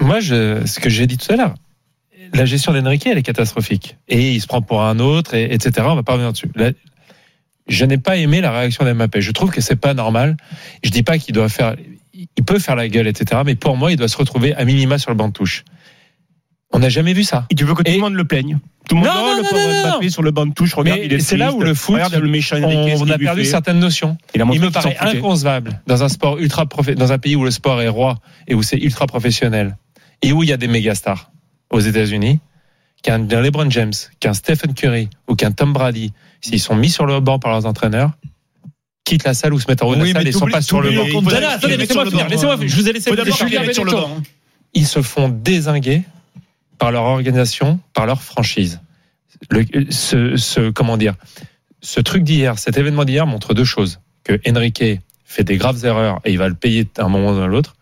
[0.00, 1.54] Moi, ce que j'ai dit tout à l'heure,
[2.32, 3.96] la gestion d'Enrique, elle est catastrophique.
[4.08, 5.86] Et il se prend pour un autre, et, etc.
[5.90, 6.50] On va pas revenir dessus.
[7.68, 9.20] Je n'ai pas aimé la réaction d'Mbappé.
[9.20, 10.36] Je trouve que c'est pas normal.
[10.82, 11.76] Je dis pas qu'il doit faire,
[12.14, 13.42] il peut faire la gueule, etc.
[13.44, 15.64] Mais pour moi, il doit se retrouver à minima sur le banc de touche.
[16.72, 17.46] On n'a jamais vu ça.
[17.50, 18.58] Et tu veux que tout le monde le plaigne?
[18.88, 19.90] Tout le monde Non, oh, non, le non, pauvre.
[19.90, 21.94] Mbappé sur le banc de touche, regarde, Mais il est c'est là où le foot,
[21.94, 23.50] Regarde le méchant on, a perdu fait.
[23.50, 24.18] certaines notions.
[24.34, 26.66] Il Il me paraît inconcevable dans un sport ultra
[26.96, 28.18] dans un pays où le sport est roi
[28.48, 29.76] et où c'est ultra professionnel
[30.22, 31.30] et où il y a des méga stars
[31.70, 32.40] aux États-Unis,
[33.02, 37.20] qu'un LeBron James, qu'un Stephen Curry ou qu'un Tom Brady, s'ils sont mis sur le
[37.20, 38.12] banc par leurs entraîneurs,
[39.04, 40.62] quittent la salle ou se mettent en haut de Oui, la salle et sont pas
[40.62, 41.04] sur le banc.
[41.50, 42.56] Attendez, laissez-moi finir, laissez-moi.
[42.66, 43.10] Je vous ai laissé
[43.74, 44.22] sur le banc.
[44.74, 46.02] Ils se font désinguer
[46.78, 48.80] par leur organisation, par leur franchise.
[49.50, 51.14] Le, ce, ce- comment dire,
[51.80, 54.82] ce truc d'hier, cet événement d'hier montre deux choses que Enrique
[55.24, 57.76] fait des graves erreurs et il va le payer à un moment ou à l'autre.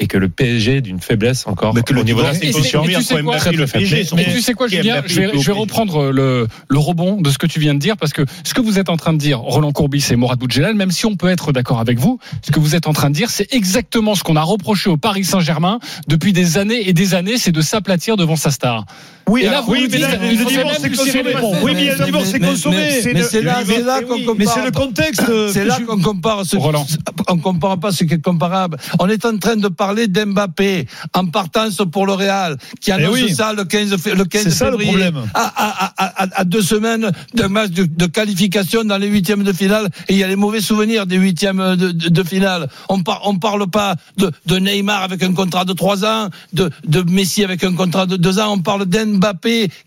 [0.00, 2.40] Et que le PSG d'une faiblesse encore Mais que le au niveau de Divorce, la
[2.40, 2.84] c'est institution.
[2.84, 3.86] pas Et tu sais quoi Très peu faible.
[4.14, 7.48] Mais- tu sais quoi, Julien je vais, je reprendre le, le rebond de ce que
[7.48, 9.72] tu viens de dire, parce que ce que vous êtes en train de dire, Roland
[9.72, 12.76] Courbis et Mourad Boudjelal, même si on peut être d'accord avec vous, ce que vous
[12.76, 16.32] êtes en train de dire, c'est exactement ce qu'on a reproché au Paris Saint-Germain depuis
[16.32, 18.84] des années et des années, c'est de s'aplatir devant sa star.
[19.28, 20.90] Oui, et là, alors, vous oui, nous mais là, le divorce, serrer
[21.32, 21.34] consommé.
[21.62, 22.76] Oui, mais le divorce, c'est consommé.
[23.12, 24.34] Mais, C'est là, c'est là qu'on compare.
[24.38, 25.22] Mais c'est le contexte.
[25.52, 26.86] C'est là qu'on compare ce Roland.
[27.28, 28.76] on compare pas ce qui est comparable.
[28.98, 33.24] On est en train de parler d'Mbappé en partance pour le Real, qui annonce Eh
[33.24, 33.34] oui.
[33.34, 35.10] ça le 15, fé- le 15 C'est ça, le février.
[35.34, 39.44] À, à- à- à- à deux semaines d'un match de, de qualification dans les huitièmes
[39.44, 42.68] de finale, et il y a les mauvais souvenirs des huitièmes de, de, de finale.
[42.88, 47.02] On par, on parle pas de, Neymar avec un contrat de trois ans, de, de
[47.02, 48.52] Messi avec un contrat de deux ans.
[48.54, 49.17] On parle d'Mbappé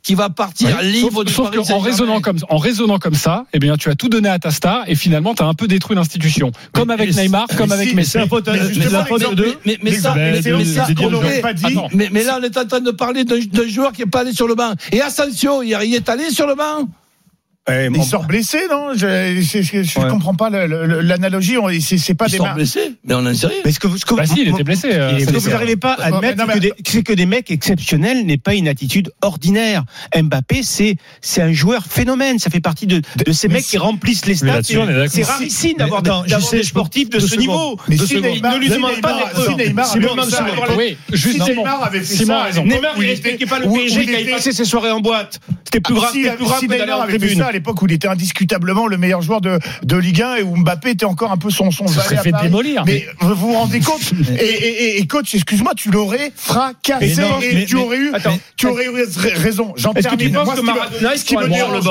[0.04, 0.92] qui va partir Oui.
[0.92, 1.86] libre Sauf, du sauf Paris qu'en Saint-Germain.
[1.86, 4.84] raisonnant comme en raisonnant comme ça, eh bien tu as tout donné à ta star
[4.88, 8.18] et finalement tu as un peu détruit l'institution, comme avec Neymar, comme avec si, Messi.
[11.94, 14.48] Mais là, on est en train de parler d'un joueur qui est pas allé sur
[14.48, 14.74] le banc.
[14.92, 16.88] Et Asensio, il est allé sur le banc.
[17.70, 18.94] Il sort blessé, non?
[18.96, 19.06] Je
[20.00, 20.08] Ouais.
[20.10, 21.58] comprends pas l'analogie.
[21.80, 23.58] C'est pas Il des sort blessé, mais on en sait rien.
[23.64, 24.90] Mais ce que vous, ce que Bah vous- si, il était blessé.
[24.94, 27.28] euh, Ce que vous n'arrivez pas à Non, admettre, non, que des- c'est que des
[27.28, 29.84] mecs exceptionnels n'aient pas une attitude ordinaire.
[30.16, 32.40] Mbappé, c'est c'est un joueur phénomène.
[32.40, 34.66] Ça fait partie de, de ces mais mecs si- qui remplissent les stades.
[34.66, 37.78] C'est rarissime d'avoir des, sportifs de ce niveau.
[37.88, 39.80] Mais si Neymar- ne lui demande pas Neymar- d'être.
[39.80, 40.02] avait
[41.24, 41.54] fait ça.
[41.54, 42.66] Neymar avait fait Simon ça, a raison.
[42.66, 45.40] Neymar, où il respectait pas le PSG il passait ses soirées en boîte.
[45.72, 46.24] qui est plus grave, si
[46.68, 47.42] que d'aller en tribune.
[47.52, 50.56] À l'époque où il était indiscutablement le meilleur joueur de, de Ligue 1 et où
[50.58, 52.48] Mbappé était encore un peu son son Ça fait Paris.
[52.48, 52.84] démolir.
[52.86, 54.02] Mais vous vous rendez compte
[54.40, 58.38] et, et, coach, excuse-moi, tu l'aurais fracassé non, et mais- tu mais- aurais eu, attends.
[58.58, 58.92] tu aurais eu
[59.36, 59.74] raison.
[59.76, 60.32] J'en termine.
[60.34, 61.84] Moi, que ce qui me- Maradona, il ce qui me pourrait dérange,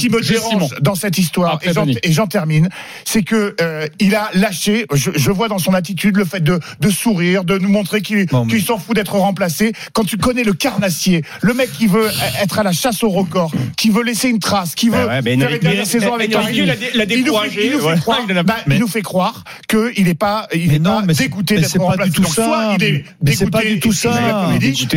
[0.00, 2.68] ce qui me dans cette histoire et j'en- termine,
[3.04, 4.86] c'est que euh, il a lâché.
[4.92, 8.26] Je, je vois dans son attitude le fait de, de sourire, de nous montrer qu'il
[8.32, 9.72] mais- s'en fout d'être remplacé.
[9.92, 12.08] Quand tu connais le carnassier, le mec qui veut
[12.42, 15.36] être à la chasse au record, qui veut laisser une trace, qui veut ouais, mais
[15.36, 17.66] faire Enrique- une dernière saison avec Enrique Paris, l'a dé- l'a il nous fait- découragé,
[17.66, 17.98] il nous fait ouais.
[18.00, 21.02] croire, bah, mais- il nous fait croire qu'il n'est pas, il Mais est non, pas
[21.06, 22.26] mais dégoûté mais d'être Donc.
[22.28, 24.48] Soit il est Mais pas du tout ça.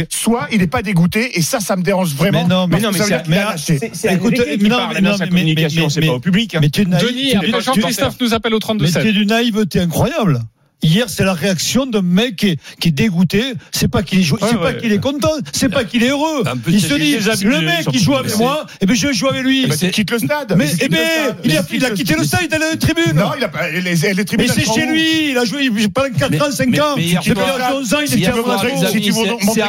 [0.09, 2.43] soit il n'est pas dégoûté et ça, ça me dérange vraiment.
[2.43, 5.89] Mais non, mais non, mais c'est- mais- Écoute, non, mais- non, sa mais- communication, mais-
[5.89, 6.55] c'est mais- pas au public.
[6.55, 6.59] hein.
[6.61, 6.69] Mais.
[6.69, 9.01] Denis, Jean-Christophe nous appelle au Mais 32-7.
[9.03, 10.41] tu es d'une naïveté incroyable.
[10.83, 13.55] Hier, c'est la réaction d'un mec qui est, qui est dégoûté.
[13.71, 14.77] C'est pas qu'il est, Ouais, c'est pas ouais.
[14.77, 16.43] qu'il est content, c'est pas qu'il est heureux.
[16.67, 19.63] Il se dit, le mec qui joue avec moi, et ben je joue avec lui.
[19.65, 20.53] Eh ben, tu quittes le stade.
[20.55, 22.75] Mais, eh ben, il a, il a quitté le stade, il est allé à la
[22.77, 23.13] tribune.
[23.15, 24.47] Non, il a pas, les, les, les tribunes.
[24.47, 26.93] Mais c'est chez lui, il a joué pendant 4 ans, 5 mais- ans.
[26.95, 28.35] mais hier Depuis soir- 11 ans, il était à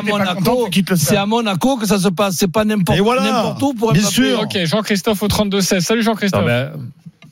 [0.03, 0.69] Monaco.
[0.97, 2.37] c'est- à Monaco, que ça se passe.
[2.39, 2.99] C'est pas n'importe
[3.63, 4.41] où pour Bien sûr.
[4.43, 5.81] Ok, Jean-Christophe au 32-16.
[5.81, 6.45] Salut Jean-Christophe.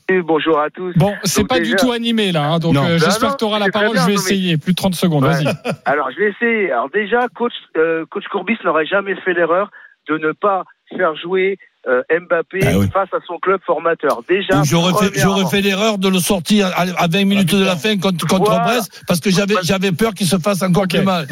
[0.09, 0.93] Ah Et bonjour à tous.
[0.95, 3.69] Bon, c'est pas du tout animé là, hein, donc euh, j'espère que tu auras la
[3.69, 3.91] parole.
[3.93, 4.57] bien, je vais non, mais- essayer.
[4.57, 5.31] Plus de 30 secondes, Ouais.
[5.43, 5.47] vas-y.
[5.85, 6.71] Alors, je vais essayer.
[6.71, 9.69] Alors, déjà, coach, euh, coach Courbis n'aurait jamais fait l'erreur
[10.09, 10.63] de ne pas
[10.97, 11.57] faire jouer
[11.89, 12.89] euh, Mbappé Ah oui.
[12.93, 14.21] face à son club formateur.
[14.27, 15.19] Déjà, J'aurais fait,
[15.49, 18.63] fait l'erreur de le sortir à, à 20 minutes de la fin contre, contre Voilà.
[18.63, 21.27] Brest parce que j'avais, j'avais peur qu'il se fasse encore Ok, plus mal.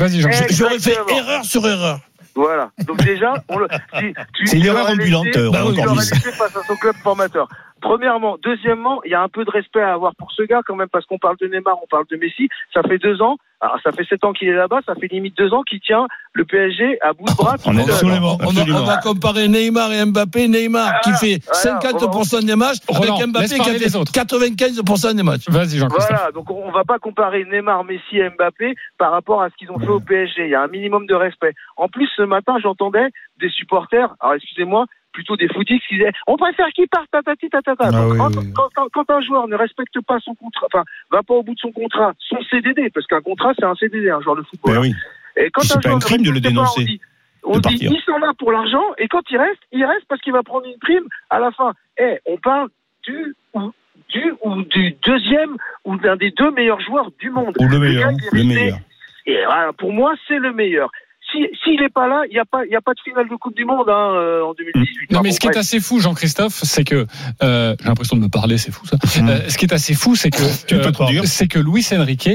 [0.52, 2.00] J'aurais fait erreur sur erreur.
[2.36, 2.70] Voilà.
[2.86, 5.62] Donc déjà, on le, si, tu, C'est une tu erreur l'aurais ambulante, laissé- tu encore
[5.86, 6.12] l'aurais plus.
[6.16, 7.48] laissé face à son club formateur.
[7.82, 8.38] Premièrement.
[8.42, 10.88] Deuxièmement, il y a un peu de respect à avoir pour ce gars quand même,
[10.90, 12.50] parce qu'on parle de Neymar, on parle de Messi.
[12.74, 15.38] Ça fait deux ans, alors ça fait sept ans qu'il est là-bas, ça fait limite
[15.38, 17.56] deux ans qu'il tient le PSG à bout de bras.
[17.66, 18.38] On est absolument.
[18.42, 20.48] On va, on va comparer Neymar et Mbappé.
[20.48, 24.12] Neymar qui fait voilà, 50% des matchs Roland, avec Mbappé qui a fait les autres.
[24.12, 25.50] 95% des matchs.
[25.50, 26.18] Vas-y, Jean-Christophe.
[26.18, 29.72] Voilà, donc on va pas comparer Neymar, Messi et Mbappé par rapport à ce qu'ils
[29.72, 30.46] ont fait au PSG.
[30.46, 31.54] Il y a un minimum de respect.
[31.76, 34.86] En plus, ce matin, j'entendais des supporters, alors excusez-moi,
[35.16, 37.90] plutôt des footix qui disaient on préfère qu'il parte, tatati, tatata.
[37.92, 38.52] Ah oui, quand, oui.
[38.54, 41.54] quand- quand- quand un joueur ne respecte pas son contrat, enfin, va pas au bout
[41.56, 44.74] de son contrat, son CDD, parce qu'un contrat, c'est un CDD, un joueur de football.
[44.76, 44.94] Ben oui.
[45.38, 47.00] Et quand C'est un pas joueur un crime ne de le pas, dénoncer,
[47.44, 50.20] on dit, on il s'en va pour l'argent, et quand il reste, il reste parce
[50.22, 51.74] qu'il va prendre une prime à la fin.
[51.98, 52.68] Eh, on parle
[53.08, 53.72] du ou
[54.10, 55.56] du ou du deuxième
[55.86, 57.56] ou d'un des deux meilleurs joueurs du monde.
[57.60, 58.78] Ou le meilleur, gars, le meilleur.
[59.26, 60.92] Et voilà, pour moi, c'est le meilleur.
[61.36, 63.28] Si s'il n'est pas là, il n'y a pas il y a pas de finale
[63.28, 65.12] de Coupe du Monde hein, euh, en 2018.
[65.12, 67.06] Non, mais ce qui est assez fou, Jean-Christophe, c'est que
[67.44, 68.98] euh, j'ai l'impression de me parler, c'est fou ça.
[69.18, 71.26] Euh, ce qui est assez fou, c'est que Tu peux euh, te dire.
[71.26, 72.30] c'est que Luis Enrique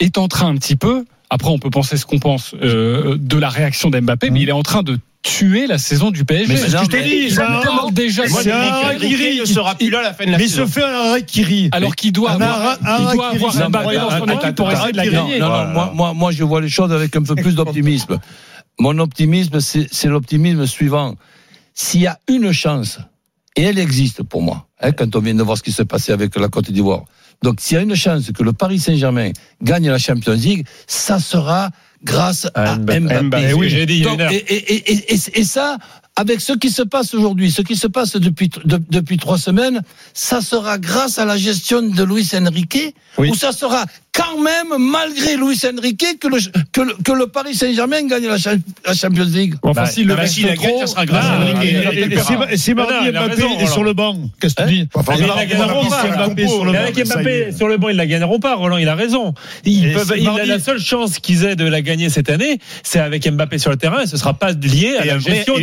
[0.00, 1.04] est en train un petit peu.
[1.30, 4.52] Après, on peut penser ce qu'on pense euh, de la réaction d'Mbappé, mais il est
[4.52, 6.52] en train de tuer la saison du PSG.
[6.52, 8.22] Mais c'est ce que je t'ai dit, Il déjà.
[8.22, 10.66] Mais un ne sera plus là à la fin de la Mais il saison.
[10.66, 11.68] se fait un harakiri.
[11.72, 14.92] Alors qu'il doit Un avoir, il doit avoir c'est Mbappé dans son équipe pour essayer
[14.92, 15.38] de la gagner.
[15.40, 18.18] Non, non, moi, moi, moi, je vois les choses avec un peu plus d'optimisme.
[18.78, 21.16] Mon optimisme, c'est c'est l'optimisme suivant.
[21.74, 23.00] S'il y a une chance,
[23.56, 26.12] et elle existe pour moi, hein, quand on vient de voir ce qui s'est passé
[26.12, 27.04] avec la Côte d'Ivoire.
[27.42, 29.30] Donc, s'il y a une chance que le Paris Saint-Germain
[29.62, 31.70] gagne la Champions League, ça sera
[32.02, 33.00] grâce à Mbappé.
[33.00, 34.32] Mbappé, oui, j'ai dit il y a Donc, une heure.
[34.32, 35.78] et, et, et, et, et- et ça,
[36.16, 39.82] avec ce qui se passe aujourd'hui, ce qui se passe depuis, de- depuis trois semaines,
[40.14, 43.28] ça sera grâce à la gestion de Luis Enrique, Oui.
[43.30, 46.38] ou ça sera quand même, malgré Luis Enrique, que le,
[46.72, 48.54] que le, que le Paris Saint-Germain gagne la, Cha-
[48.86, 49.56] la Champions League.
[49.62, 51.58] Enfin, Bah, s'il le bah, s'il la gagne, ça sera grâce ah, à Enrique.
[51.70, 52.50] il Et, a et- et plus si, peur.
[52.50, 54.88] et si mardi Mbappé est sur le banc, qu'est-ce que tu dis.
[54.88, 55.34] Si Mais banc.
[55.34, 55.50] avec
[57.06, 58.54] Mbappé sur le banc, ils la gagneront pas.
[58.54, 59.34] Roland, il a raison.
[59.64, 63.70] C'est la seule chance qu'ils aient de la gagner cette année, c'est avec Mbappé sur
[63.70, 65.62] le terrain et ce sera pas lié à la gestion et-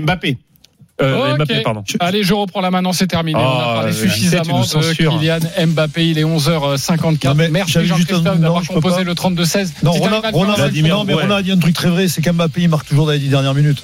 [0.00, 0.38] Mbappé.
[1.00, 1.36] Euh.
[1.36, 1.84] Mbappé, pardon.
[2.00, 2.82] Allez, je reprends la main.
[2.82, 3.38] Non, c'est terminé.
[3.38, 4.92] on a Oh, parlé suffisamment de.
[4.94, 5.38] Kylian
[5.68, 6.08] Mbappé.
[6.08, 7.24] Il est 11h54.
[7.28, 9.04] Non, mais Merci Jean-Christophe d'avoir je peux composé pas.
[9.04, 9.72] le 32-16.
[9.84, 10.00] Non, Si
[10.82, 11.22] non, mais ouais.
[11.22, 13.28] Roland a dit un truc très vrai, c'est qu'Mbappé il marque toujours dans les dix
[13.28, 13.82] dernières minutes.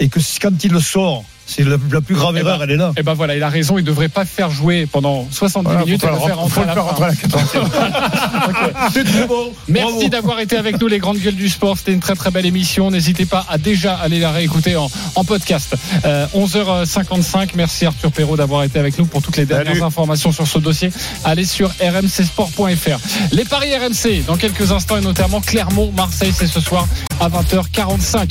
[0.00, 2.70] Et que quand il le sort, c'est la, la plus grave Eh erreur, ben, elle
[2.70, 2.92] est là.
[2.96, 3.78] Eh ben voilà, il a raison.
[3.78, 6.74] Il devrait pas faire jouer pendant 70 Voilà, minutes et le faire rentrer- à la
[6.74, 7.06] fin.
[7.08, 7.14] la
[8.92, 9.52] très.
[9.68, 11.76] Merci d'avoir été avec nous, les grandes gueules du sport.
[11.78, 12.90] C'était une très très belle émission.
[12.90, 15.74] N'hésitez pas à déjà aller la réécouter en, en podcast.
[16.04, 17.50] Euh, 11h55.
[17.54, 19.82] Merci Arthur Perrault d'avoir été avec nous pour toutes les dernières Salut.
[19.84, 20.90] informations sur ce dossier.
[21.24, 22.98] Allez sur rmcsport.fr.
[23.32, 26.86] Les paris RMC dans quelques instants et notamment Clermont, Marseille, c'est ce soir
[27.20, 28.30] à 20h45.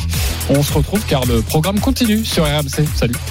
[0.49, 2.85] On se retrouve car le programme continue sur RMC.
[3.01, 3.21] Salut.